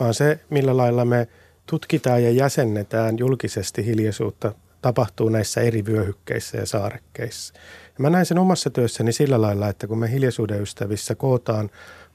vaan 0.00 0.14
se, 0.14 0.40
millä 0.50 0.76
lailla 0.76 1.04
me 1.04 1.28
tutkitaan 1.66 2.24
ja 2.24 2.30
jäsennetään 2.30 3.18
julkisesti 3.18 3.86
hiljaisuutta, 3.86 4.52
tapahtuu 4.82 5.28
näissä 5.28 5.60
eri 5.60 5.86
vyöhykkeissä 5.86 6.58
ja 6.58 6.66
saarekkeissa. 6.66 7.54
Ja 7.84 8.02
mä 8.02 8.10
näen 8.10 8.26
sen 8.26 8.38
omassa 8.38 8.70
työssäni 8.70 9.12
sillä 9.12 9.40
lailla, 9.40 9.68
että 9.68 9.86
kun 9.86 9.98
me 9.98 10.10
hiljaisuuden 10.10 10.62
ystävissä 10.62 11.14
kootaan 11.14 11.70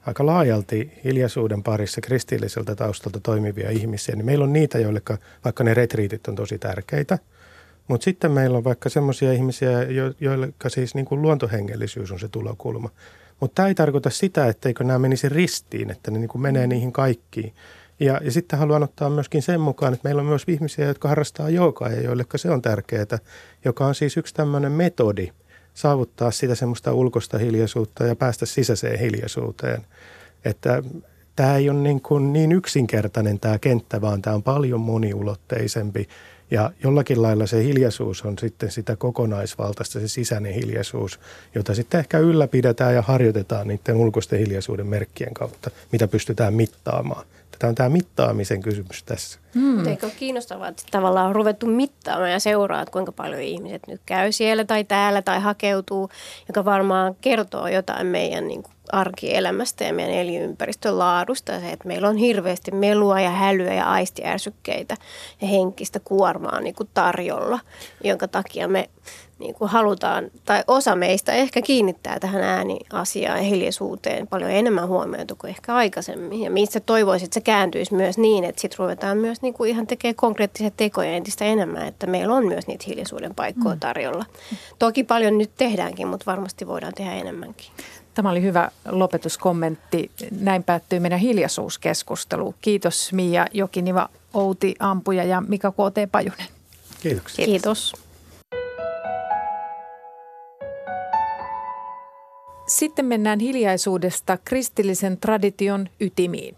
aika 0.06 0.26
laajalti 0.26 0.92
hiljaisuuden 1.04 1.62
parissa 1.62 2.00
kristilliseltä 2.00 2.74
taustalta 2.74 3.20
toimivia 3.20 3.70
ihmisiä, 3.70 4.16
niin 4.16 4.26
meillä 4.26 4.44
on 4.44 4.52
niitä, 4.52 4.78
joille 4.78 5.00
vaikka 5.44 5.64
ne 5.64 5.74
retriitit 5.74 6.28
on 6.28 6.34
tosi 6.34 6.58
tärkeitä, 6.58 7.18
mutta 7.88 8.04
sitten 8.04 8.32
meillä 8.32 8.58
on 8.58 8.64
vaikka 8.64 8.88
semmoisia 8.88 9.32
ihmisiä, 9.32 9.70
joille 10.20 10.48
siis 10.68 10.94
niin 10.94 11.06
kuin 11.06 11.22
luontohengellisyys 11.22 12.12
on 12.12 12.20
se 12.20 12.28
tulokulma. 12.28 12.90
Mutta 13.40 13.54
tämä 13.54 13.68
ei 13.68 13.74
tarkoita 13.74 14.10
sitä, 14.10 14.46
etteikö 14.46 14.84
nämä 14.84 14.98
menisi 14.98 15.28
ristiin, 15.28 15.90
että 15.90 16.10
ne 16.10 16.18
niin 16.18 16.28
kuin 16.28 16.42
menee 16.42 16.66
niihin 16.66 16.92
kaikkiin. 16.92 17.54
Ja, 18.00 18.20
ja 18.24 18.30
sitten 18.30 18.58
haluan 18.58 18.82
ottaa 18.82 19.10
myöskin 19.10 19.42
sen 19.42 19.60
mukaan, 19.60 19.94
että 19.94 20.08
meillä 20.08 20.20
on 20.20 20.26
myös 20.26 20.44
ihmisiä, 20.48 20.86
jotka 20.86 21.08
harrastaa 21.08 21.50
joogaa 21.50 21.88
ja 21.88 22.00
joille 22.00 22.24
se 22.36 22.50
on 22.50 22.62
tärkeää, 22.62 23.18
joka 23.64 23.86
on 23.86 23.94
siis 23.94 24.16
yksi 24.16 24.34
tämmöinen 24.34 24.72
metodi– 24.72 25.32
saavuttaa 25.74 26.30
sitä 26.30 26.54
semmoista 26.54 26.92
ulkoista 26.92 27.38
hiljaisuutta 27.38 28.04
ja 28.04 28.16
päästä 28.16 28.46
sisäiseen 28.46 28.98
hiljaisuuteen. 28.98 29.86
Että 30.44 30.82
tämä 31.36 31.56
ei 31.56 31.70
ole 31.70 31.78
niin, 31.78 32.00
kuin 32.00 32.32
niin 32.32 32.52
yksinkertainen 32.52 33.40
tämä 33.40 33.58
kenttä, 33.58 34.00
vaan 34.00 34.22
tämä 34.22 34.36
on 34.36 34.42
paljon 34.42 34.80
moniulotteisempi. 34.80 36.08
Ja 36.50 36.70
jollakin 36.82 37.22
lailla 37.22 37.46
se 37.46 37.64
hiljaisuus 37.64 38.22
on 38.22 38.38
sitten 38.38 38.70
sitä 38.70 38.96
kokonaisvaltaista, 38.96 40.00
se 40.00 40.08
sisäinen 40.08 40.54
hiljaisuus, 40.54 41.20
jota 41.54 41.74
sitten 41.74 42.00
ehkä 42.00 42.18
ylläpidetään 42.18 42.94
ja 42.94 43.02
harjoitetaan 43.02 43.68
niiden 43.68 43.96
ulkoisten 43.96 44.38
hiljaisuuden 44.38 44.86
merkkien 44.86 45.34
kautta, 45.34 45.70
mitä 45.92 46.08
pystytään 46.08 46.54
mittaamaan. 46.54 47.26
Tämä 47.58 47.68
on 47.68 47.74
tämä 47.74 47.88
mittaamisen 47.88 48.62
kysymys 48.62 49.02
tässä. 49.02 49.38
Hmm. 49.54 49.86
Eikö 49.86 50.06
ole 50.06 50.12
kiinnostavaa, 50.18 50.68
että 50.68 50.82
tavallaan 50.90 51.26
on 51.26 51.34
ruvettu 51.34 51.66
mittaamaan 51.66 52.32
ja 52.32 52.40
seuraa, 52.40 52.82
että 52.82 52.92
kuinka 52.92 53.12
paljon 53.12 53.40
ihmiset 53.40 53.82
nyt 53.86 54.00
käy 54.06 54.32
siellä 54.32 54.64
tai 54.64 54.84
täällä 54.84 55.22
tai 55.22 55.40
hakeutuu, 55.40 56.10
joka 56.48 56.64
varmaan 56.64 57.16
kertoo 57.20 57.68
jotain 57.68 58.06
meidän 58.06 58.48
niin 58.48 58.62
kuin 58.62 58.74
arkielämästä 58.92 59.84
ja 59.84 59.94
meidän 59.94 60.14
elinympäristön 60.14 60.98
laadusta. 60.98 61.60
Se, 61.60 61.70
että 61.70 61.88
meillä 61.88 62.08
on 62.08 62.16
hirveästi 62.16 62.70
melua 62.70 63.20
ja 63.20 63.30
hälyä 63.30 63.74
ja 63.74 63.90
aistiärsykkeitä 63.90 64.96
ja 65.40 65.48
henkistä 65.48 66.00
kuormaa 66.00 66.60
niin 66.60 66.74
kuin 66.74 66.88
tarjolla, 66.94 67.58
jonka 68.04 68.28
takia 68.28 68.68
me 68.68 68.90
niin 69.38 69.54
kuin 69.54 69.70
halutaan, 69.70 70.30
tai 70.44 70.64
osa 70.66 70.96
meistä 70.96 71.32
ehkä 71.32 71.62
kiinnittää 71.62 72.20
tähän 72.20 72.42
ääniasiaan 72.42 73.38
ja 73.38 73.44
hiljaisuuteen 73.44 74.26
paljon 74.26 74.50
enemmän 74.50 74.88
huomiota 74.88 75.34
kuin 75.34 75.48
ehkä 75.48 75.74
aikaisemmin. 75.74 76.42
Ja 76.42 76.50
missä 76.50 76.80
toivoisin, 76.80 77.26
että 77.26 77.34
se 77.34 77.40
kääntyisi 77.40 77.94
myös 77.94 78.18
niin, 78.18 78.44
että 78.44 78.60
sitten 78.60 78.78
ruvetaan 78.78 79.18
myös 79.18 79.42
niin 79.44 79.54
kuin 79.54 79.70
ihan 79.70 79.86
tekemään 79.86 80.14
konkreettisia 80.14 80.70
tekoja 80.70 81.10
entistä 81.10 81.44
enemmän, 81.44 81.86
että 81.86 82.06
meillä 82.06 82.34
on 82.34 82.46
myös 82.46 82.66
niitä 82.66 82.84
hiljaisuuden 82.88 83.34
paikkoja 83.34 83.74
mm. 83.74 83.80
tarjolla. 83.80 84.24
Toki 84.78 85.04
paljon 85.04 85.38
nyt 85.38 85.50
tehdäänkin, 85.56 86.08
mutta 86.08 86.26
varmasti 86.26 86.66
voidaan 86.66 86.94
tehdä 86.94 87.14
enemmänkin. 87.14 87.66
Tämä 88.14 88.30
oli 88.30 88.42
hyvä 88.42 88.70
lopetuskommentti. 88.88 90.10
Näin 90.40 90.62
päättyy 90.64 91.00
meidän 91.00 91.18
hiljaisuuskeskustelu. 91.18 92.54
Kiitos 92.60 93.12
Mia 93.12 93.46
Jokiniva, 93.52 94.08
Outi 94.34 94.74
Ampuja 94.78 95.24
ja 95.24 95.40
Mika 95.40 95.70
K.T. 95.70 96.12
Pajunen. 96.12 96.46
Kiitoksia. 97.02 97.44
Kiitos. 97.44 97.92
Sitten 102.66 103.04
mennään 103.04 103.40
hiljaisuudesta 103.40 104.38
kristillisen 104.44 105.18
tradition 105.18 105.88
ytimiin. 106.00 106.56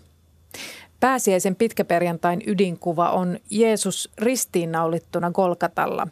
Pääsiäisen 1.01 1.57
pitkäperjantain 1.57 2.43
ydinkuva 2.47 3.11
on 3.11 3.39
Jeesus 3.51 4.11
ristiinnaulittuna 4.19 5.31
Golgatalla. 5.31 6.09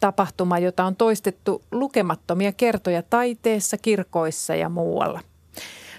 Tapahtuma, 0.00 0.58
jota 0.58 0.84
on 0.84 0.96
toistettu 0.96 1.62
lukemattomia 1.72 2.52
kertoja 2.52 3.02
taiteessa, 3.02 3.78
kirkoissa 3.78 4.54
ja 4.54 4.68
muualla. 4.68 5.20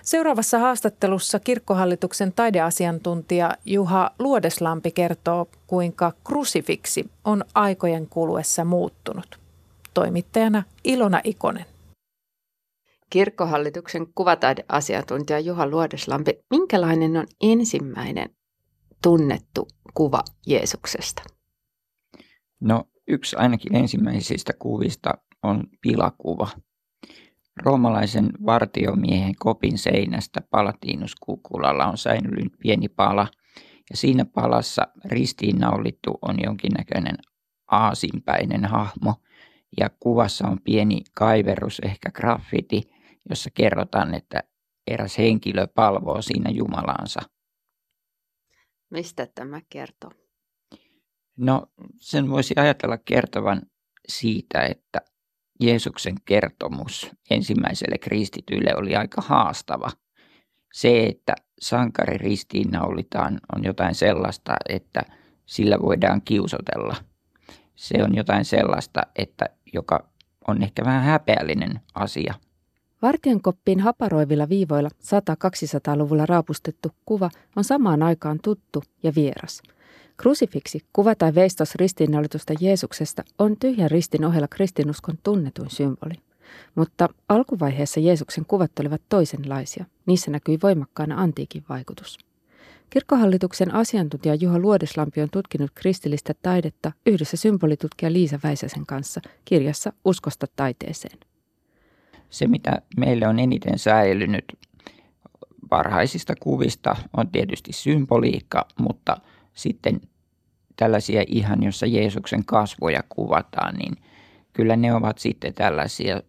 Seuraavassa 0.04 0.60
haastattelussa 0.60 1.40
kirkkohallituksen 1.40 2.34
taideasiantuntija 2.34 3.52
Juha 3.66 4.12
Luodeslampi 4.20 4.92
kertoo, 4.92 5.48
kuinka 5.68 6.14
krusifiksi 6.24 7.10
on 7.26 7.44
aikojen 7.56 8.08
kuluessa 8.08 8.66
muuttunut. 8.66 9.40
Toimittajana 9.94 10.64
Ilona 10.84 11.22
Ikonen. 11.24 11.66
Kirkkohallituksen 13.10 14.08
kuvataideasiantuntija 14.16 15.40
Juha 15.40 15.68
Luodeslampi, 15.68 16.32
minkälainen 16.50 17.18
on 17.18 17.28
ensimmäinen 17.42 18.30
tunnettu 19.04 19.68
kuva 19.94 20.24
Jeesuksesta? 20.48 21.24
No 22.60 22.84
yksi 23.08 23.36
ainakin 23.36 23.76
ensimmäisistä 23.76 24.54
kuvista 24.60 25.14
on 25.44 25.64
pilakuva. 25.82 26.48
Roomalaisen 27.64 28.30
vartiomiehen 28.46 29.36
kopin 29.40 29.78
seinästä 29.78 30.42
Palatiinuskukulalla 30.50 31.86
on 31.86 31.98
säilynyt 31.98 32.54
pieni 32.60 32.90
pala 32.90 33.28
ja 33.90 33.98
siinä 33.98 34.26
palassa 34.26 34.88
ristiinnaulittu 35.06 36.18
on 36.22 36.36
jonkinnäköinen 36.44 37.18
aasinpäinen 37.72 38.66
hahmo 38.66 39.14
ja 39.80 39.90
kuvassa 40.00 40.48
on 40.48 40.58
pieni 40.64 41.02
kaiverus, 41.14 41.80
ehkä 41.80 42.12
graffiti– 42.12 42.82
jossa 43.30 43.50
kerrotaan, 43.54 44.14
että 44.14 44.44
eräs 44.88 45.18
henkilö 45.18 45.68
palvoo 45.68 46.22
siinä 46.22 46.50
Jumalaansa. 46.50 47.20
Mistä 48.90 49.28
tämä 49.36 49.62
kertoo? 49.70 50.12
No 51.38 51.68
sen 52.00 52.30
voisi 52.30 52.54
ajatella 52.58 52.98
kertovan 52.98 53.62
siitä, 54.08 54.62
että 54.62 55.02
Jeesuksen 55.60 56.16
kertomus 56.26 57.12
ensimmäiselle 57.30 57.98
kristitylle 57.98 58.76
oli 58.76 58.96
aika 58.96 59.22
haastava. 59.22 59.92
Se, 60.74 61.04
että 61.04 61.36
sankari 61.62 62.18
ristiinnaulitaan, 62.18 63.40
on 63.56 63.64
jotain 63.64 63.96
sellaista, 63.96 64.56
että 64.70 65.02
sillä 65.46 65.80
voidaan 65.82 66.22
kiusotella. 66.22 66.96
Se 67.76 68.04
on 68.04 68.16
jotain 68.16 68.46
sellaista, 68.46 69.02
että 69.16 69.46
joka 69.74 70.10
on 70.48 70.64
ehkä 70.64 70.86
vähän 70.86 71.04
häpeällinen 71.04 71.82
asia– 71.96 72.34
Vartienkoppiin 73.02 73.80
haparoivilla 73.80 74.50
viivoilla 74.50 74.90
100-200-luvulla 75.04 76.26
raapustettu 76.26 76.90
kuva 77.06 77.30
on 77.56 77.64
samaan 77.64 78.04
aikaan 78.04 78.40
tuttu 78.44 78.84
ja 79.04 79.12
vieras. 79.16 79.62
Krusifiksi, 80.18 80.86
kuva 80.94 81.16
tai 81.16 81.36
veistos 81.36 81.76
ristiinnaulitusta 81.76 82.54
Jeesuksesta, 82.60 83.24
on 83.40 83.56
tyhjän 83.60 83.92
ristin 83.92 84.26
ohella 84.26 84.48
kristinuskon 84.48 85.16
tunnetuin 85.24 85.70
symboli. 85.70 86.14
Mutta 86.76 87.10
alkuvaiheessa 87.30 88.00
Jeesuksen 88.00 88.46
kuvat 88.46 88.80
olivat 88.80 89.02
toisenlaisia. 89.10 89.86
Niissä 90.06 90.32
näkyi 90.32 90.60
voimakkaana 90.64 91.22
antiikin 91.22 91.64
vaikutus. 91.70 92.18
Kirkkohallituksen 92.90 93.74
asiantuntija 93.74 94.36
Juha 94.36 94.60
Luodeslampi 94.60 95.22
on 95.22 95.30
tutkinut 95.32 95.72
kristillistä 95.76 96.34
taidetta 96.42 96.92
yhdessä 97.06 97.38
symbolitutkija 97.38 98.14
Liisa 98.14 98.40
Väisäsen 98.44 98.86
kanssa 98.86 99.22
kirjassa 99.46 99.94
Uskosta 100.06 100.48
taiteeseen 100.56 101.18
se, 102.30 102.48
mitä 102.48 102.82
meille 102.98 103.28
on 103.28 103.40
eniten 103.40 103.80
säilynyt 103.80 104.46
varhaisista 105.72 106.34
kuvista, 106.40 106.96
on 107.18 107.30
tietysti 107.30 107.74
symboliikka, 107.74 108.68
mutta 108.80 109.18
sitten 109.54 110.02
tällaisia 110.76 111.24
ihan, 111.28 111.64
jossa 111.64 111.86
Jeesuksen 111.86 112.46
kasvoja 112.46 113.04
kuvataan, 113.10 113.76
niin 113.76 113.94
kyllä 114.54 114.76
ne 114.76 114.94
ovat 114.94 115.18
sitten 115.18 115.54
tällaisia 115.54 116.22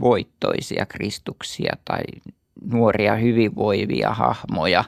voittoisia 0.00 0.86
kristuksia 0.86 1.72
tai 1.84 2.02
nuoria 2.64 3.14
hyvinvoivia 3.16 4.10
hahmoja, 4.10 4.84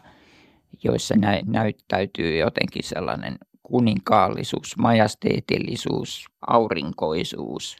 joissa 0.84 1.14
nä- 1.16 1.42
näyttäytyy 1.46 2.36
jotenkin 2.38 2.82
sellainen 2.84 3.38
kuninkaallisuus, 3.62 4.76
majasteetillisuus, 4.78 6.26
aurinkoisuus, 6.46 7.76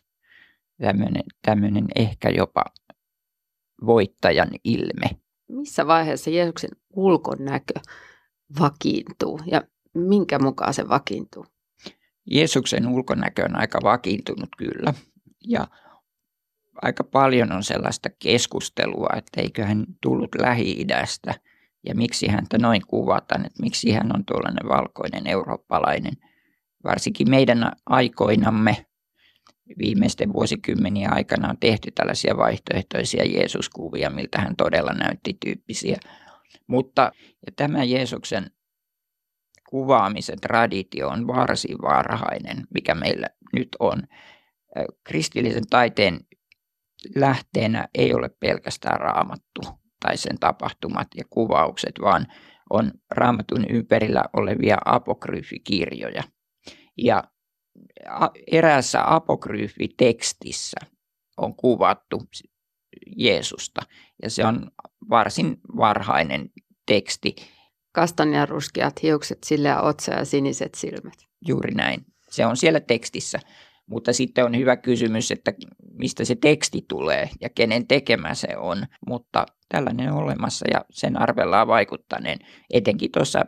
tämmöinen, 0.81 1.23
tämmöinen 1.43 1.87
ehkä 1.97 2.31
jopa 2.31 2.65
voittajan 3.87 4.51
ilme. 4.65 5.11
Missä 5.49 5.87
vaiheessa 5.87 6.31
Jeesuksen 6.31 6.71
ulkonäkö 6.91 7.75
vakiintuu 8.61 9.41
ja 9.47 9.63
minkä 9.95 10.39
mukaan 10.39 10.75
se 10.75 10.89
vakiintuu? 10.89 11.47
Jeesuksen 12.31 12.89
ulkonäkö 12.89 13.45
on 13.45 13.57
aika 13.57 13.79
vakiintunut 13.83 14.49
kyllä 14.59 14.95
ja 15.49 15.69
aika 16.83 17.05
paljon 17.05 17.53
on 17.53 17.63
sellaista 17.63 18.09
keskustelua, 18.19 19.09
että 19.17 19.41
eikö 19.41 19.65
hän 19.65 19.85
tullut 20.03 20.35
Lähi-idästä 20.39 21.35
ja 21.87 21.95
miksi 21.95 22.29
häntä 22.29 22.59
noin 22.59 22.83
kuvataan, 22.87 23.47
että 23.47 23.63
miksi 23.63 23.93
hän 23.93 24.17
on 24.17 24.25
tuollainen 24.25 24.69
valkoinen 24.69 25.27
eurooppalainen. 25.27 26.13
Varsinkin 26.85 27.31
meidän 27.31 27.73
aikoinamme 27.87 28.87
viimeisten 29.79 30.33
vuosikymmenien 30.33 31.13
aikana 31.13 31.49
on 31.49 31.59
tehty 31.59 31.91
tällaisia 31.91 32.37
vaihtoehtoisia 32.37 33.25
Jeesuskuvia, 33.25 34.11
miltä 34.11 34.41
hän 34.41 34.57
todella 34.57 34.93
näytti 34.93 35.37
tyyppisiä. 35.45 35.99
Mutta 36.67 37.13
ja 37.47 37.53
tämä 37.57 37.85
Jeesuksen 37.85 38.51
kuvaamisen 39.71 40.41
traditio 40.41 41.09
on 41.09 41.27
varsin 41.27 41.79
varhainen, 41.83 42.67
mikä 42.75 42.95
meillä 42.95 43.27
nyt 43.53 43.69
on. 43.79 44.03
Kristillisen 45.05 45.67
taiteen 45.71 46.21
lähteenä 47.17 47.89
ei 47.95 48.15
ole 48.15 48.31
pelkästään 48.41 49.01
raamattu 49.01 49.61
tai 50.01 50.17
sen 50.17 50.39
tapahtumat 50.41 51.09
ja 51.17 51.25
kuvaukset, 51.31 51.93
vaan 52.01 52.27
on 52.71 52.93
raamatun 53.11 53.65
ympärillä 53.71 54.25
olevia 54.33 54.77
apokryyfikirjoja. 54.85 56.23
Ja 56.99 57.25
eräässä 58.53 59.15
apokryyfitekstissä 59.15 60.77
on 61.37 61.57
kuvattu 61.57 62.23
Jeesusta 63.17 63.83
ja 64.23 64.31
se 64.31 64.47
on 64.47 64.71
varsin 65.11 65.57
varhainen 65.77 66.51
teksti. 66.87 67.35
ruskeat 68.49 69.03
hiukset, 69.03 69.39
sillä 69.45 69.81
otsa 69.81 70.13
ja 70.13 70.25
siniset 70.25 70.75
silmät. 70.75 71.15
Juuri 71.49 71.75
näin. 71.75 72.07
Se 72.31 72.47
on 72.47 72.57
siellä 72.57 72.81
tekstissä. 72.81 73.39
Mutta 73.87 74.13
sitten 74.13 74.45
on 74.45 74.57
hyvä 74.57 74.77
kysymys, 74.77 75.31
että 75.31 75.53
mistä 75.93 76.25
se 76.25 76.35
teksti 76.35 76.85
tulee 76.89 77.29
ja 77.41 77.49
kenen 77.49 77.87
tekemä 77.87 78.35
se 78.35 78.57
on. 78.57 78.87
Mutta 79.07 79.47
tällainen 79.69 80.13
on 80.13 80.23
olemassa 80.23 80.67
ja 80.71 80.85
sen 80.91 81.23
arvellaan 81.23 81.67
vaikuttaneen. 81.67 82.39
Etenkin 82.71 83.13
tuossa 83.13 83.45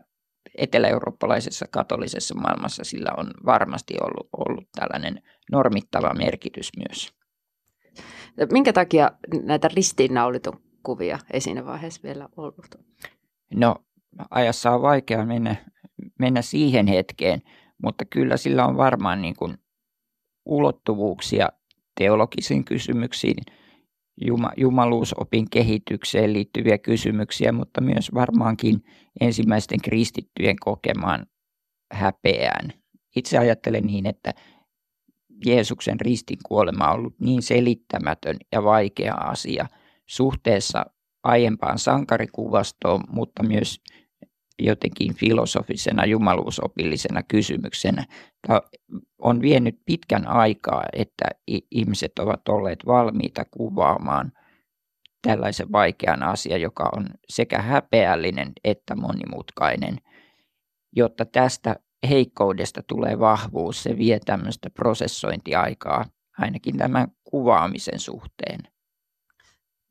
etelä-eurooppalaisessa 0.58 1.66
katolisessa 1.70 2.34
maailmassa 2.34 2.84
sillä 2.84 3.10
on 3.16 3.30
varmasti 3.46 3.94
ollut, 4.00 4.28
ollut 4.36 4.68
tällainen 4.74 5.22
normittava 5.52 6.14
merkitys 6.14 6.70
myös. 6.76 7.12
Minkä 8.52 8.72
takia 8.72 9.10
näitä 9.42 9.68
ristiinnaulitun 9.68 10.60
kuvia 10.82 11.18
ei 11.32 11.40
siinä 11.40 11.64
vaiheessa 11.66 12.02
vielä 12.02 12.28
ollut? 12.36 12.66
No 13.54 13.76
ajassa 14.30 14.70
on 14.70 14.82
vaikea 14.82 15.26
mennä 15.26 15.56
mennä 16.18 16.42
siihen 16.42 16.86
hetkeen, 16.86 17.42
mutta 17.82 18.04
kyllä 18.04 18.36
sillä 18.36 18.66
on 18.66 18.76
varmaan 18.76 19.22
niin 19.22 19.36
kuin 19.36 19.58
ulottuvuuksia 20.44 21.48
teologisiin 21.98 22.64
kysymyksiin, 22.64 23.36
jumaluusopin 24.56 25.46
kehitykseen 25.50 26.32
liittyviä 26.32 26.78
kysymyksiä, 26.78 27.52
mutta 27.52 27.80
myös 27.80 28.14
varmaankin 28.14 28.84
ensimmäisten 29.20 29.78
kristittyjen 29.82 30.56
kokemaan 30.60 31.26
häpeään. 31.92 32.72
Itse 33.16 33.38
ajattelen 33.38 33.86
niin, 33.86 34.06
että 34.06 34.34
Jeesuksen 35.46 36.00
ristin 36.00 36.38
kuolema 36.46 36.88
on 36.90 36.98
ollut 36.98 37.14
niin 37.20 37.42
selittämätön 37.42 38.36
ja 38.52 38.62
vaikea 38.64 39.14
asia 39.14 39.66
suhteessa 40.06 40.86
aiempaan 41.22 41.78
sankarikuvastoon, 41.78 43.00
mutta 43.08 43.42
myös 43.42 43.80
jotenkin 44.58 45.14
filosofisena, 45.14 46.04
jumaluusopillisena 46.04 47.22
kysymyksenä. 47.22 48.04
Tämä 48.46 48.60
on 49.18 49.42
vienyt 49.42 49.78
pitkän 49.84 50.26
aikaa, 50.26 50.84
että 50.92 51.24
ihmiset 51.70 52.18
ovat 52.18 52.48
olleet 52.48 52.78
valmiita 52.86 53.44
kuvaamaan 53.50 54.32
tällaisen 55.22 55.72
vaikean 55.72 56.22
asian, 56.22 56.60
joka 56.60 56.90
on 56.96 57.06
sekä 57.28 57.62
häpeällinen 57.62 58.52
että 58.64 58.94
monimutkainen. 58.94 59.98
Jotta 60.96 61.24
tästä 61.24 61.76
heikkoudesta 62.08 62.82
tulee 62.82 63.18
vahvuus, 63.18 63.82
se 63.82 63.98
vie 63.98 64.18
tämmöistä 64.24 64.70
prosessointiaikaa 64.70 66.04
ainakin 66.38 66.76
tämän 66.76 67.08
kuvaamisen 67.24 67.98
suhteen. 67.98 68.60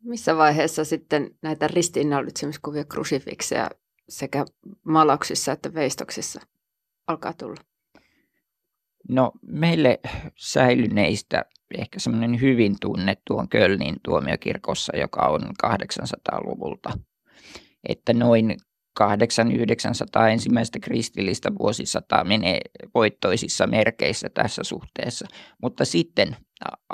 Missä 0.03 0.37
vaiheessa 0.37 0.85
sitten 0.85 1.31
näitä 1.41 1.67
ristiinnaulitsemiskuvia 1.67 2.83
krusifikseja 2.83 3.69
sekä 4.09 4.45
malauksissa 4.83 5.51
että 5.51 5.73
veistoksissa 5.73 6.41
alkaa 7.07 7.33
tulla? 7.33 7.61
No 9.09 9.31
meille 9.47 9.99
säilyneistä 10.35 11.45
ehkä 11.77 11.99
semmoinen 11.99 12.41
hyvin 12.41 12.75
tunnettu 12.81 13.37
on 13.37 13.49
Kölnin 13.49 13.95
tuomiokirkossa, 14.03 14.97
joka 14.97 15.21
on 15.21 15.41
800-luvulta. 15.67 16.89
Että 17.89 18.13
noin 18.13 18.57
800-900 18.99 19.03
ensimmäistä 20.31 20.79
kristillistä 20.79 21.51
vuosisataa 21.59 22.23
menee 22.23 22.59
voittoisissa 22.95 23.67
merkeissä 23.67 24.29
tässä 24.29 24.63
suhteessa. 24.63 25.27
Mutta 25.61 25.85
sitten 25.85 26.35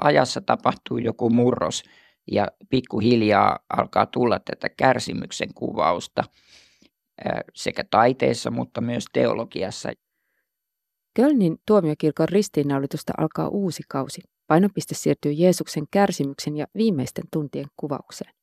ajassa 0.01 0.41
tapahtuu 0.41 0.97
joku 0.97 1.30
murros 1.30 1.84
ja 2.32 2.47
pikkuhiljaa 2.70 3.59
alkaa 3.78 4.05
tulla 4.05 4.39
tätä 4.39 4.70
kärsimyksen 4.70 5.53
kuvausta– 5.53 6.24
sekä 7.55 7.84
taiteessa, 7.91 8.51
mutta 8.51 8.82
myös 8.82 9.05
teologiassa. 9.14 9.91
Kölnin 11.16 11.57
tuomiokirkon 11.68 12.30
ristiinnaulitusta 12.30 13.14
alkaa 13.18 13.47
uusi 13.47 13.84
kausi. 13.89 14.22
Painopiste 14.47 14.95
siirtyy 14.95 15.32
Jeesuksen 15.32 15.84
kärsimyksen 15.91 16.57
ja 16.57 16.68
viimeisten 16.76 17.24
tuntien 17.34 17.66
kuvaukseen. 17.78 18.34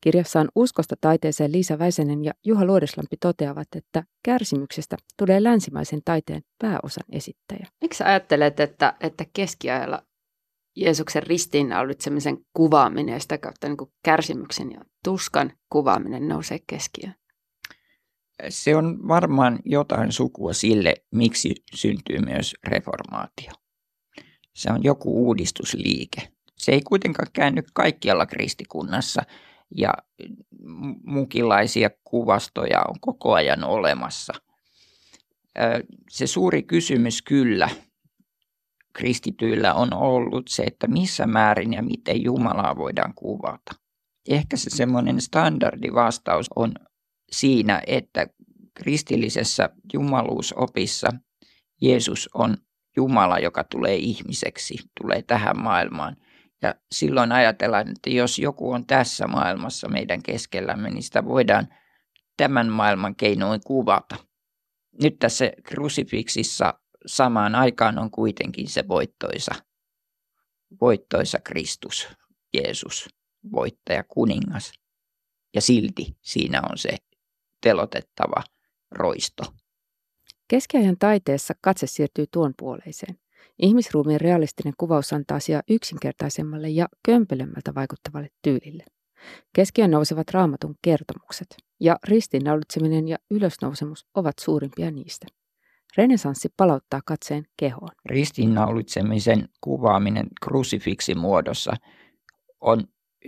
Kirjassaan 0.00 0.48
Uskosta 0.54 0.96
taiteeseen 1.00 1.52
Liisa 1.52 1.78
Väisänen 1.78 2.24
ja 2.24 2.32
Juha 2.44 2.64
Luodeslampi 2.64 3.16
toteavat, 3.20 3.68
että 3.76 4.04
kärsimyksestä 4.24 4.96
tulee 5.18 5.42
länsimaisen 5.42 6.00
taiteen 6.04 6.42
pääosan 6.58 7.04
esittäjä. 7.12 7.66
Miksi 7.80 8.04
ajattelet, 8.04 8.60
että, 8.60 8.94
että 9.00 9.24
keskiajalla 9.32 10.02
Jeesuksen 10.76 11.22
ristiinnaulitsemisen 11.22 12.38
kuvaaminen 12.56 13.12
ja 13.12 13.20
sitä 13.20 13.38
kautta 13.38 13.68
niin 13.68 13.92
kärsimyksen 14.04 14.72
ja 14.72 14.80
tuskan 15.04 15.52
kuvaaminen 15.72 16.28
nousee 16.28 16.58
keskiöön? 16.66 17.14
Se 18.48 18.76
on 18.76 19.08
varmaan 19.08 19.58
jotain 19.64 20.12
sukua 20.12 20.52
sille, 20.52 20.94
miksi 21.10 21.54
syntyy 21.74 22.18
myös 22.18 22.54
reformaatio. 22.64 23.52
Se 24.54 24.70
on 24.72 24.84
joku 24.84 25.26
uudistusliike. 25.26 26.28
Se 26.58 26.72
ei 26.72 26.80
kuitenkaan 26.80 27.28
käänny 27.32 27.62
kaikkialla 27.74 28.26
kristikunnassa 28.26 29.22
ja 29.76 29.94
mukilaisia 31.04 31.90
kuvastoja 32.04 32.82
on 32.88 32.94
koko 33.00 33.32
ajan 33.32 33.64
olemassa. 33.64 34.32
Se 36.10 36.26
suuri 36.26 36.62
kysymys 36.62 37.22
kyllä 37.22 37.68
kristityillä 38.92 39.74
on 39.74 39.94
ollut 39.94 40.48
se, 40.48 40.62
että 40.62 40.86
missä 40.86 41.26
määrin 41.26 41.72
ja 41.72 41.82
miten 41.82 42.22
Jumalaa 42.22 42.76
voidaan 42.76 43.14
kuvata. 43.14 43.72
Ehkä 44.28 44.56
se 44.56 44.70
semmoinen 44.70 45.20
standardivastaus 45.20 46.46
on 46.56 46.74
siinä, 47.32 47.82
että 47.86 48.26
kristillisessä 48.74 49.70
jumaluusopissa 49.92 51.08
Jeesus 51.80 52.28
on 52.34 52.56
Jumala, 52.96 53.38
joka 53.38 53.64
tulee 53.64 53.96
ihmiseksi, 53.96 54.74
tulee 55.00 55.22
tähän 55.22 55.62
maailmaan. 55.62 56.16
Ja 56.62 56.74
silloin 56.92 57.32
ajatellaan, 57.32 57.88
että 57.88 58.10
jos 58.10 58.38
joku 58.38 58.72
on 58.72 58.86
tässä 58.86 59.26
maailmassa 59.26 59.88
meidän 59.88 60.22
keskellämme, 60.22 60.90
niin 60.90 61.02
sitä 61.02 61.24
voidaan 61.24 61.68
tämän 62.36 62.68
maailman 62.68 63.16
keinoin 63.16 63.60
kuvata. 63.66 64.16
Nyt 65.02 65.18
tässä 65.18 65.50
krusifiksissa 65.62 66.74
samaan 67.06 67.54
aikaan 67.54 67.98
on 67.98 68.10
kuitenkin 68.10 68.68
se 68.68 68.88
voittoisa, 68.88 69.54
voittoisa 70.80 71.38
Kristus, 71.44 72.08
Jeesus, 72.54 73.08
voittaja, 73.52 74.04
kuningas. 74.04 74.72
Ja 75.54 75.60
silti 75.60 76.16
siinä 76.20 76.60
on 76.70 76.78
se 76.78 76.96
telotettava 77.62 78.42
roisto. 78.90 79.42
Keskiajan 80.48 80.96
taiteessa 80.98 81.54
katse 81.60 81.86
siirtyy 81.86 82.24
tuon 82.32 82.54
puoleiseen. 82.58 83.18
Ihmisruumiin 83.58 84.20
realistinen 84.20 84.74
kuvaus 84.78 85.12
antaa 85.12 85.36
asiaa 85.36 85.62
yksinkertaisemmalle 85.70 86.68
ja 86.68 86.88
kömpelömmältä 87.04 87.74
vaikuttavalle 87.74 88.28
tyylille. 88.42 88.84
Keskiön 89.52 89.90
nousevat 89.90 90.30
raamatun 90.30 90.74
kertomukset, 90.82 91.56
ja 91.80 91.98
ristiinnaulitseminen 92.04 93.08
ja 93.08 93.18
ylösnousemus 93.30 94.06
ovat 94.14 94.38
suurimpia 94.38 94.90
niistä. 94.90 95.26
Renesanssi 95.96 96.48
palauttaa 96.56 97.00
katseen 97.06 97.44
kehoon. 97.56 97.90
Ristiinnaulitsemisen 98.04 99.48
kuvaaminen 99.60 100.26
krusifiksi 100.42 101.14
muodossa 101.14 101.72
on 102.60 102.84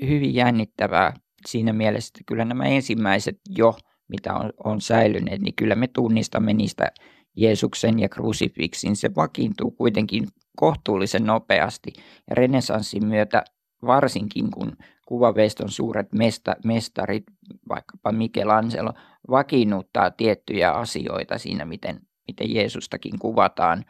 hyvin 0.06 0.34
jännittävää 0.34 1.14
siinä 1.46 1.72
mielessä, 1.72 2.08
että 2.08 2.24
kyllä 2.26 2.44
nämä 2.44 2.64
ensimmäiset 2.64 3.40
jo 3.48 3.76
mitä 4.08 4.34
on, 4.34 4.52
on 4.64 4.80
säilyneet, 4.80 5.40
niin 5.40 5.54
kyllä 5.54 5.74
me 5.74 5.86
tunnistamme 5.86 6.52
niistä 6.52 6.90
Jeesuksen 7.36 7.98
ja 7.98 8.08
krusifiksin. 8.08 8.96
Se 8.96 9.14
vakiintuu 9.16 9.70
kuitenkin 9.70 10.28
kohtuullisen 10.56 11.24
nopeasti. 11.24 11.92
Ja 12.30 12.34
renesanssin 12.34 13.06
myötä 13.06 13.44
varsinkin, 13.86 14.50
kun 14.50 14.76
kuvaveiston 15.06 15.68
suuret 15.68 16.12
mesta, 16.12 16.56
mestarit, 16.64 17.24
vaikkapa 17.68 18.12
Michelangelo, 18.12 18.92
vakiinnuttaa 19.30 20.10
tiettyjä 20.10 20.70
asioita 20.70 21.38
siinä, 21.38 21.64
miten, 21.64 22.00
miten 22.28 22.54
Jeesustakin 22.54 23.18
kuvataan 23.18 23.84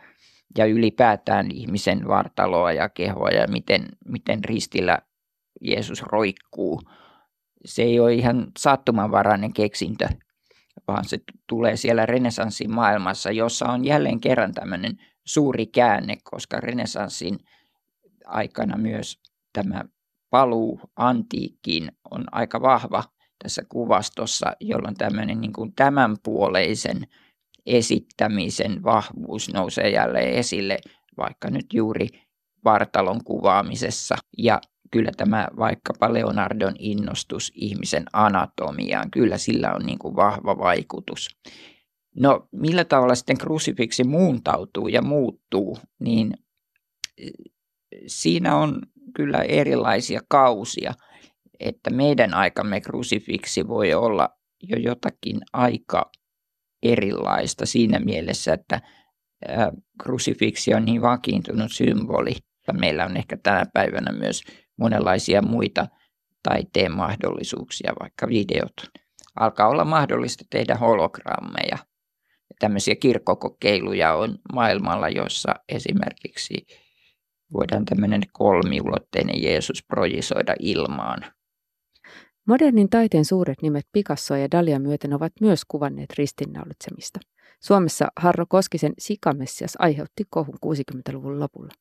ja 0.58 0.66
ylipäätään 0.66 1.50
ihmisen 1.50 2.08
vartaloa 2.08 2.72
ja 2.72 2.88
kehoa 2.88 3.28
ja 3.28 3.46
miten, 3.48 3.88
miten 4.08 4.44
ristillä 4.44 4.98
Jeesus 5.60 6.02
roikkuu– 6.02 6.80
se 7.64 7.82
ei 7.82 8.00
ole 8.00 8.14
ihan 8.14 8.46
sattumanvarainen 8.58 9.52
keksintö, 9.52 10.08
vaan 10.88 11.04
se 11.04 11.18
tulee 11.48 11.76
siellä 11.76 12.06
renesanssin 12.06 12.74
maailmassa, 12.74 13.30
jossa 13.30 13.66
on 13.66 13.84
jälleen 13.84 14.20
kerran 14.20 14.54
tämmöinen 14.54 14.98
suuri 15.24 15.66
käänne, 15.66 16.16
koska 16.24 16.60
renesanssin 16.60 17.38
aikana 18.26 18.76
myös 18.76 19.18
tämä 19.52 19.84
paluu 20.30 20.80
antiikkiin 20.96 21.92
on 22.10 22.24
aika 22.32 22.60
vahva 22.60 23.04
tässä 23.42 23.62
kuvastossa, 23.68 24.52
jolloin 24.60 24.94
tämmöinen 24.94 25.40
niin 25.40 25.52
kuin 25.52 25.72
tämänpuoleisen 25.72 27.06
esittämisen 27.66 28.82
vahvuus 28.82 29.52
nousee 29.52 29.90
jälleen 29.90 30.34
esille, 30.34 30.78
vaikka 31.16 31.50
nyt 31.50 31.66
juuri 31.72 32.08
vartalon 32.64 33.24
kuvaamisessa. 33.24 34.16
Ja 34.38 34.60
kyllä 34.94 35.10
tämä 35.16 35.48
vaikkapa 35.58 36.12
Leonardon 36.12 36.74
innostus 36.78 37.52
ihmisen 37.54 38.04
anatomiaan, 38.12 39.10
kyllä 39.10 39.38
sillä 39.38 39.74
on 39.74 39.86
niin 39.86 39.98
kuin 39.98 40.16
vahva 40.16 40.58
vaikutus. 40.58 41.28
No 42.16 42.48
millä 42.52 42.84
tavalla 42.84 43.14
sitten 43.14 43.38
krusifiksi 43.38 44.04
muuntautuu 44.04 44.88
ja 44.88 45.02
muuttuu, 45.02 45.78
niin 46.00 46.34
eh, 47.18 47.30
siinä 48.06 48.56
on 48.56 48.82
kyllä 49.16 49.42
erilaisia 49.42 50.20
kausia, 50.28 50.94
että 51.60 51.90
meidän 51.90 52.34
aikamme 52.34 52.80
krusifiksi 52.80 53.68
voi 53.68 53.94
olla 53.94 54.28
jo 54.62 54.76
jotakin 54.76 55.40
aika 55.52 56.10
erilaista 56.82 57.66
siinä 57.66 57.98
mielessä, 57.98 58.52
että 58.52 58.80
krusifiksi 60.02 60.74
on 60.74 60.84
niin 60.84 61.02
vakiintunut 61.02 61.72
symboli. 61.72 62.32
Meillä 62.72 63.04
on 63.04 63.16
ehkä 63.16 63.36
tänä 63.42 63.64
päivänä 63.74 64.12
myös 64.12 64.42
monenlaisia 64.76 65.42
muita 65.42 65.86
taiteen 66.42 66.92
mahdollisuuksia, 66.92 67.92
vaikka 68.00 68.28
videot. 68.28 68.72
Alkaa 69.40 69.68
olla 69.68 69.84
mahdollista 69.84 70.44
tehdä 70.50 70.74
hologrammeja. 70.74 71.78
Ja 72.50 72.56
tämmöisiä 72.58 72.94
kirkkokokeiluja 72.94 74.14
on 74.14 74.38
maailmalla, 74.52 75.08
jossa 75.08 75.54
esimerkiksi 75.68 76.66
voidaan 77.52 77.84
tämmöinen 77.84 78.22
kolmiulotteinen 78.32 79.42
Jeesus 79.42 79.84
projisoida 79.88 80.54
ilmaan. 80.60 81.24
Modernin 82.46 82.90
taiteen 82.90 83.24
suuret 83.24 83.62
nimet 83.62 83.86
Picasso 83.92 84.36
ja 84.36 84.50
Dalia 84.50 84.78
myöten 84.78 85.14
ovat 85.14 85.32
myös 85.40 85.64
kuvanneet 85.68 86.12
ristinnaulitsemista. 86.18 87.20
Suomessa 87.60 88.06
Harro 88.16 88.46
Koskisen 88.48 88.92
Sikamessias 88.98 89.76
aiheutti 89.78 90.24
kohun 90.30 90.58
60-luvun 90.66 91.40
lopulla. 91.40 91.72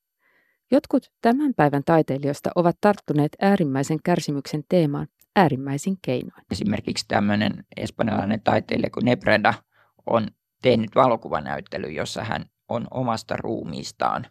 Jotkut 0.74 1.12
tämän 1.22 1.54
päivän 1.54 1.84
taiteilijoista 1.86 2.50
ovat 2.56 2.78
tarttuneet 2.82 3.32
äärimmäisen 3.42 4.00
kärsimyksen 4.04 4.64
teemaan 4.70 5.08
äärimmäisin 5.36 5.98
keinoin. 6.02 6.44
Esimerkiksi 6.52 7.06
tämmöinen 7.08 7.66
espanjalainen 7.78 8.42
taiteilija 8.42 8.90
kuin 8.90 9.06
Nebreda 9.06 9.54
on 10.06 10.28
tehnyt 10.62 10.90
valokuvanäyttely, 10.96 11.92
jossa 11.92 12.24
hän 12.24 12.46
on 12.70 12.88
omasta 12.92 13.38
ruumiistaan 13.38 14.26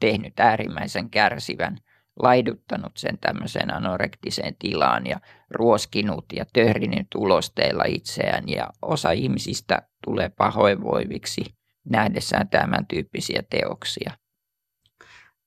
tehnyt 0.00 0.40
äärimmäisen 0.40 1.10
kärsivän, 1.10 1.76
laiduttanut 2.22 2.92
sen 2.96 3.18
tämmöiseen 3.18 3.74
anorektiseen 3.74 4.56
tilaan 4.58 5.06
ja 5.06 5.20
ruoskinut 5.50 6.24
ja 6.36 6.44
töhrinyt 6.52 7.06
ulosteilla 7.16 7.84
itseään. 7.88 8.44
Ja 8.48 8.68
osa 8.82 9.10
ihmisistä 9.10 9.82
tulee 10.04 10.28
pahoinvoiviksi 10.28 11.44
nähdessään 11.90 12.48
tämän 12.48 12.86
tyyppisiä 12.86 13.42
teoksia. 13.50 14.23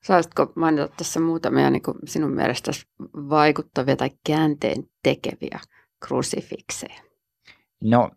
Saisitko 0.08 0.52
mainita 0.56 0.88
tässä 0.88 1.20
muutamia 1.20 1.70
niin 1.70 1.82
sinun 2.06 2.32
mielestä 2.32 2.72
vaikuttavia 3.14 3.96
tai 3.96 4.10
käänteen 4.28 4.90
tekeviä 5.04 5.60
krusifikseja? 6.08 7.02
No 7.84 8.12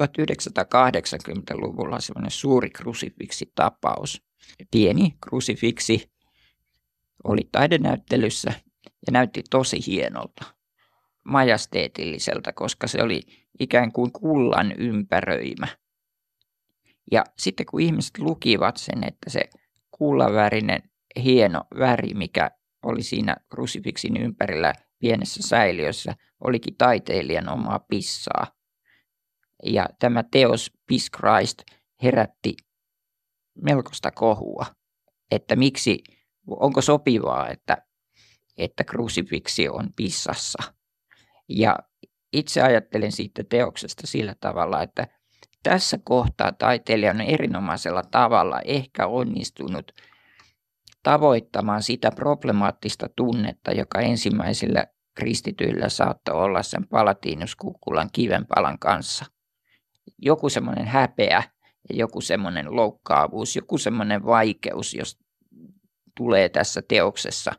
1980-luvulla 0.00 2.00
semmoinen 2.00 2.30
suuri 2.30 2.70
krusifiksi-tapaus. 2.70 4.22
Pieni 4.70 5.14
krusifiksi 5.20 6.12
oli 7.24 7.48
taidenäyttelyssä 7.52 8.52
ja 8.84 9.12
näytti 9.12 9.42
tosi 9.50 9.86
hienolta, 9.86 10.44
majasteetilliselta, 11.24 12.52
koska 12.52 12.86
se 12.86 13.02
oli 13.02 13.20
ikään 13.60 13.92
kuin 13.92 14.12
kullan 14.12 14.72
ympäröimä. 14.78 15.66
Ja 17.12 17.24
sitten 17.38 17.66
kun 17.66 17.80
ihmiset 17.80 18.18
lukivat 18.18 18.76
sen, 18.76 19.04
että 19.04 19.30
se 19.30 19.40
kullavärinen 19.98 20.82
hieno 21.16 21.64
väri, 21.78 22.14
mikä 22.14 22.50
oli 22.82 23.02
siinä 23.02 23.36
krusifiksin 23.50 24.16
ympärillä 24.16 24.72
pienessä 24.98 25.48
säiliössä, 25.48 26.14
olikin 26.40 26.76
taiteilijan 26.76 27.48
omaa 27.48 27.78
pissaa. 27.78 28.46
Ja 29.64 29.88
tämä 29.98 30.24
teos 30.30 30.72
Peace 30.88 31.08
Christ 31.16 31.62
herätti 32.02 32.56
melkoista 33.62 34.10
kohua, 34.10 34.66
että 35.30 35.56
miksi, 35.56 35.98
onko 36.46 36.80
sopivaa, 36.80 37.48
että, 37.48 37.76
että 38.56 38.84
krusifiksi 38.84 39.68
on 39.68 39.88
pissassa. 39.96 40.72
Ja 41.48 41.78
itse 42.32 42.62
ajattelen 42.62 43.12
siitä 43.12 43.44
teoksesta 43.48 44.06
sillä 44.06 44.34
tavalla, 44.40 44.82
että 44.82 45.08
tässä 45.64 45.98
kohtaa 46.04 46.52
taiteilija 46.52 47.10
on 47.10 47.20
erinomaisella 47.20 48.02
tavalla 48.10 48.60
ehkä 48.64 49.06
onnistunut 49.06 49.92
tavoittamaan 51.02 51.82
sitä 51.82 52.10
problemaattista 52.10 53.08
tunnetta, 53.16 53.72
joka 53.72 54.00
ensimmäisillä 54.00 54.86
kristityillä 55.14 55.88
saattoi 55.88 56.34
olla 56.34 56.62
sen 56.62 56.88
palatiinuskukkulan 56.88 58.08
kivenpalan 58.12 58.78
kanssa. 58.78 59.24
Joku 60.18 60.48
semmoinen 60.48 60.86
häpeä 60.86 61.42
ja 61.88 61.96
joku 61.96 62.20
semmoinen 62.20 62.76
loukkaavuus, 62.76 63.56
joku 63.56 63.78
semmoinen 63.78 64.24
vaikeus, 64.24 64.94
jos 64.94 65.18
tulee 66.16 66.48
tässä 66.48 66.82
teoksessa 66.88 67.52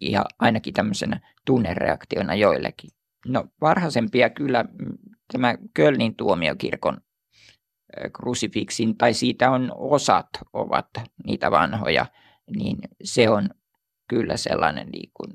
ja 0.00 0.24
ainakin 0.38 0.74
tämmöisenä 0.74 1.20
tunnereaktiona 1.46 2.34
joillekin. 2.34 2.90
No 3.26 3.44
varhaisempia 3.60 4.30
kyllä 4.30 4.64
tämä 5.32 5.54
Kölnin 5.74 6.16
tuomiokirkon 6.16 7.00
krusifiksin, 8.12 8.96
tai 8.96 9.14
siitä 9.14 9.50
on 9.50 9.72
osat 9.74 10.28
ovat 10.52 10.88
niitä 11.26 11.50
vanhoja, 11.50 12.06
niin 12.56 12.78
se 13.04 13.30
on 13.30 13.50
kyllä 14.08 14.36
sellainen 14.36 14.88
niin 14.88 15.10
kuin, 15.14 15.34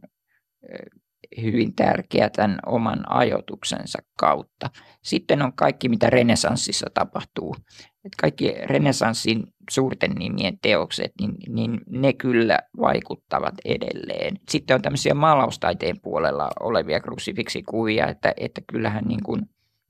hyvin 1.42 1.76
tärkeä 1.76 2.30
tämän 2.30 2.60
oman 2.66 3.12
ajotuksensa 3.12 4.00
kautta. 4.20 4.70
Sitten 5.04 5.42
on 5.42 5.54
kaikki, 5.54 5.90
mitä 5.90 6.10
renesanssissa 6.10 6.88
tapahtuu. 6.94 7.56
Että 7.80 8.22
kaikki 8.22 8.54
renesanssin 8.64 9.44
suurten 9.72 10.12
nimien 10.12 10.60
teokset, 10.62 11.12
niin, 11.22 11.32
niin 11.50 11.82
ne 11.90 12.14
kyllä 12.14 12.60
vaikuttavat 12.80 13.54
edelleen. 13.66 14.38
Sitten 14.50 14.76
on 14.76 14.82
tämmöisiä 14.82 15.14
maalaustaiteen 15.14 16.02
puolella 16.02 16.50
olevia 16.60 17.00
krusifiksikuvia, 17.00 18.08
että, 18.08 18.34
että 18.38 18.62
kyllähän 18.72 19.04
niin 19.08 19.24
kuin 19.24 19.42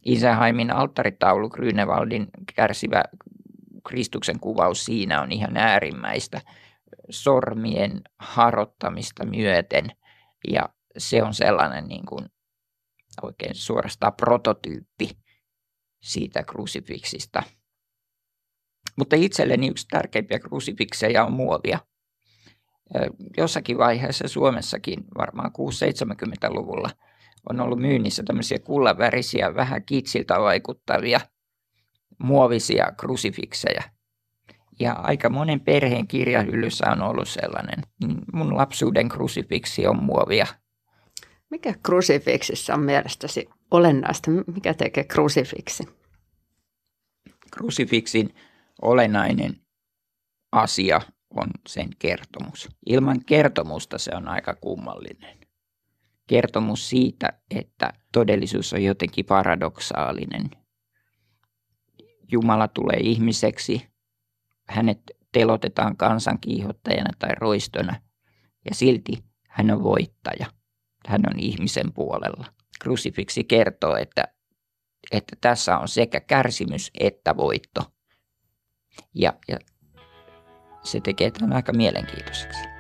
Isähaimin 0.05 0.71
alttaritaulu 0.71 1.49
Grünewaldin 1.49 2.27
kärsivä 2.55 3.03
Kristuksen 3.87 4.39
kuvaus 4.39 4.85
siinä 4.85 5.21
on 5.21 5.31
ihan 5.31 5.57
äärimmäistä 5.57 6.41
sormien 7.09 8.01
harottamista 8.19 9.25
myöten 9.25 9.85
ja 10.47 10.69
se 10.97 11.23
on 11.23 11.33
sellainen 11.33 11.87
niin 11.87 12.05
kuin 12.05 12.25
oikein 13.21 13.55
suorastaan 13.55 14.13
prototyyppi 14.13 15.09
siitä 16.01 16.43
krusifiksista. 16.43 17.43
Mutta 18.97 19.15
itselleni 19.15 19.67
yksi 19.67 19.87
tärkeimpiä 19.87 20.39
krusifiksejä 20.39 21.25
on 21.25 21.33
muovia. 21.33 21.79
Jossakin 23.37 23.77
vaiheessa 23.77 24.27
Suomessakin, 24.27 25.03
varmaan 25.17 25.51
6-70-luvulla, 25.51 26.89
on 27.49 27.59
ollut 27.59 27.79
myynnissä 27.79 28.23
tämmöisiä 28.23 28.59
kullavärisiä, 28.59 29.55
vähän 29.55 29.85
kitsiltä 29.85 30.39
vaikuttavia 30.39 31.19
muovisia 32.23 32.91
krusifiksejä. 32.97 33.83
Ja 34.79 34.93
aika 34.93 35.29
monen 35.29 35.59
perheen 35.59 36.07
kirjahyllyssä 36.07 36.85
on 36.91 37.01
ollut 37.01 37.29
sellainen. 37.29 37.83
Mun 38.33 38.57
lapsuuden 38.57 39.09
krusifiksi 39.09 39.87
on 39.87 40.03
muovia. 40.03 40.47
Mikä 41.49 41.73
krusifiksissa 41.83 42.73
on 42.73 42.79
mielestäsi 42.79 43.49
olennaista? 43.71 44.31
Mikä 44.31 44.73
tekee 44.73 45.03
krusifiksi? 45.03 45.83
Krusifiksin 47.51 48.35
olennainen 48.81 49.55
asia 50.51 51.01
on 51.29 51.47
sen 51.67 51.89
kertomus. 51.99 52.69
Ilman 52.85 53.25
kertomusta 53.25 53.97
se 53.97 54.11
on 54.15 54.27
aika 54.27 54.55
kummallinen 54.55 55.44
kertomus 56.27 56.89
siitä, 56.89 57.33
että 57.51 57.93
todellisuus 58.11 58.73
on 58.73 58.83
jotenkin 58.83 59.25
paradoksaalinen. 59.25 60.51
Jumala 62.31 62.67
tulee 62.67 62.99
ihmiseksi, 62.99 63.87
hänet 64.69 65.01
telotetaan 65.31 65.97
kansankiihottajana 65.97 67.09
tai 67.19 67.35
roistona 67.35 67.95
ja 68.69 68.75
silti 68.75 69.23
hän 69.49 69.71
on 69.71 69.83
voittaja. 69.83 70.45
Hän 71.07 71.21
on 71.33 71.39
ihmisen 71.39 71.93
puolella. 71.93 72.45
Krusifiksi 72.79 73.43
kertoo, 73.43 73.95
että, 73.95 74.23
että 75.11 75.35
tässä 75.41 75.77
on 75.77 75.87
sekä 75.87 76.19
kärsimys 76.19 76.91
että 76.99 77.37
voitto. 77.37 77.81
Ja, 79.13 79.33
ja 79.47 79.59
se 80.83 81.01
tekee 81.01 81.31
tämän 81.31 81.53
aika 81.53 81.73
mielenkiintoiseksi. 81.73 82.74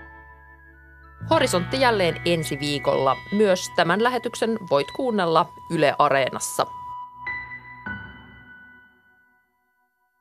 Horisontti 1.29 1.81
jälleen 1.81 2.21
ensi 2.25 2.59
viikolla. 2.59 3.17
Myös 3.31 3.69
tämän 3.75 4.03
lähetyksen 4.03 4.59
voit 4.69 4.91
kuunnella 4.91 5.45
Yle 5.69 5.95
Areenassa. 5.99 6.67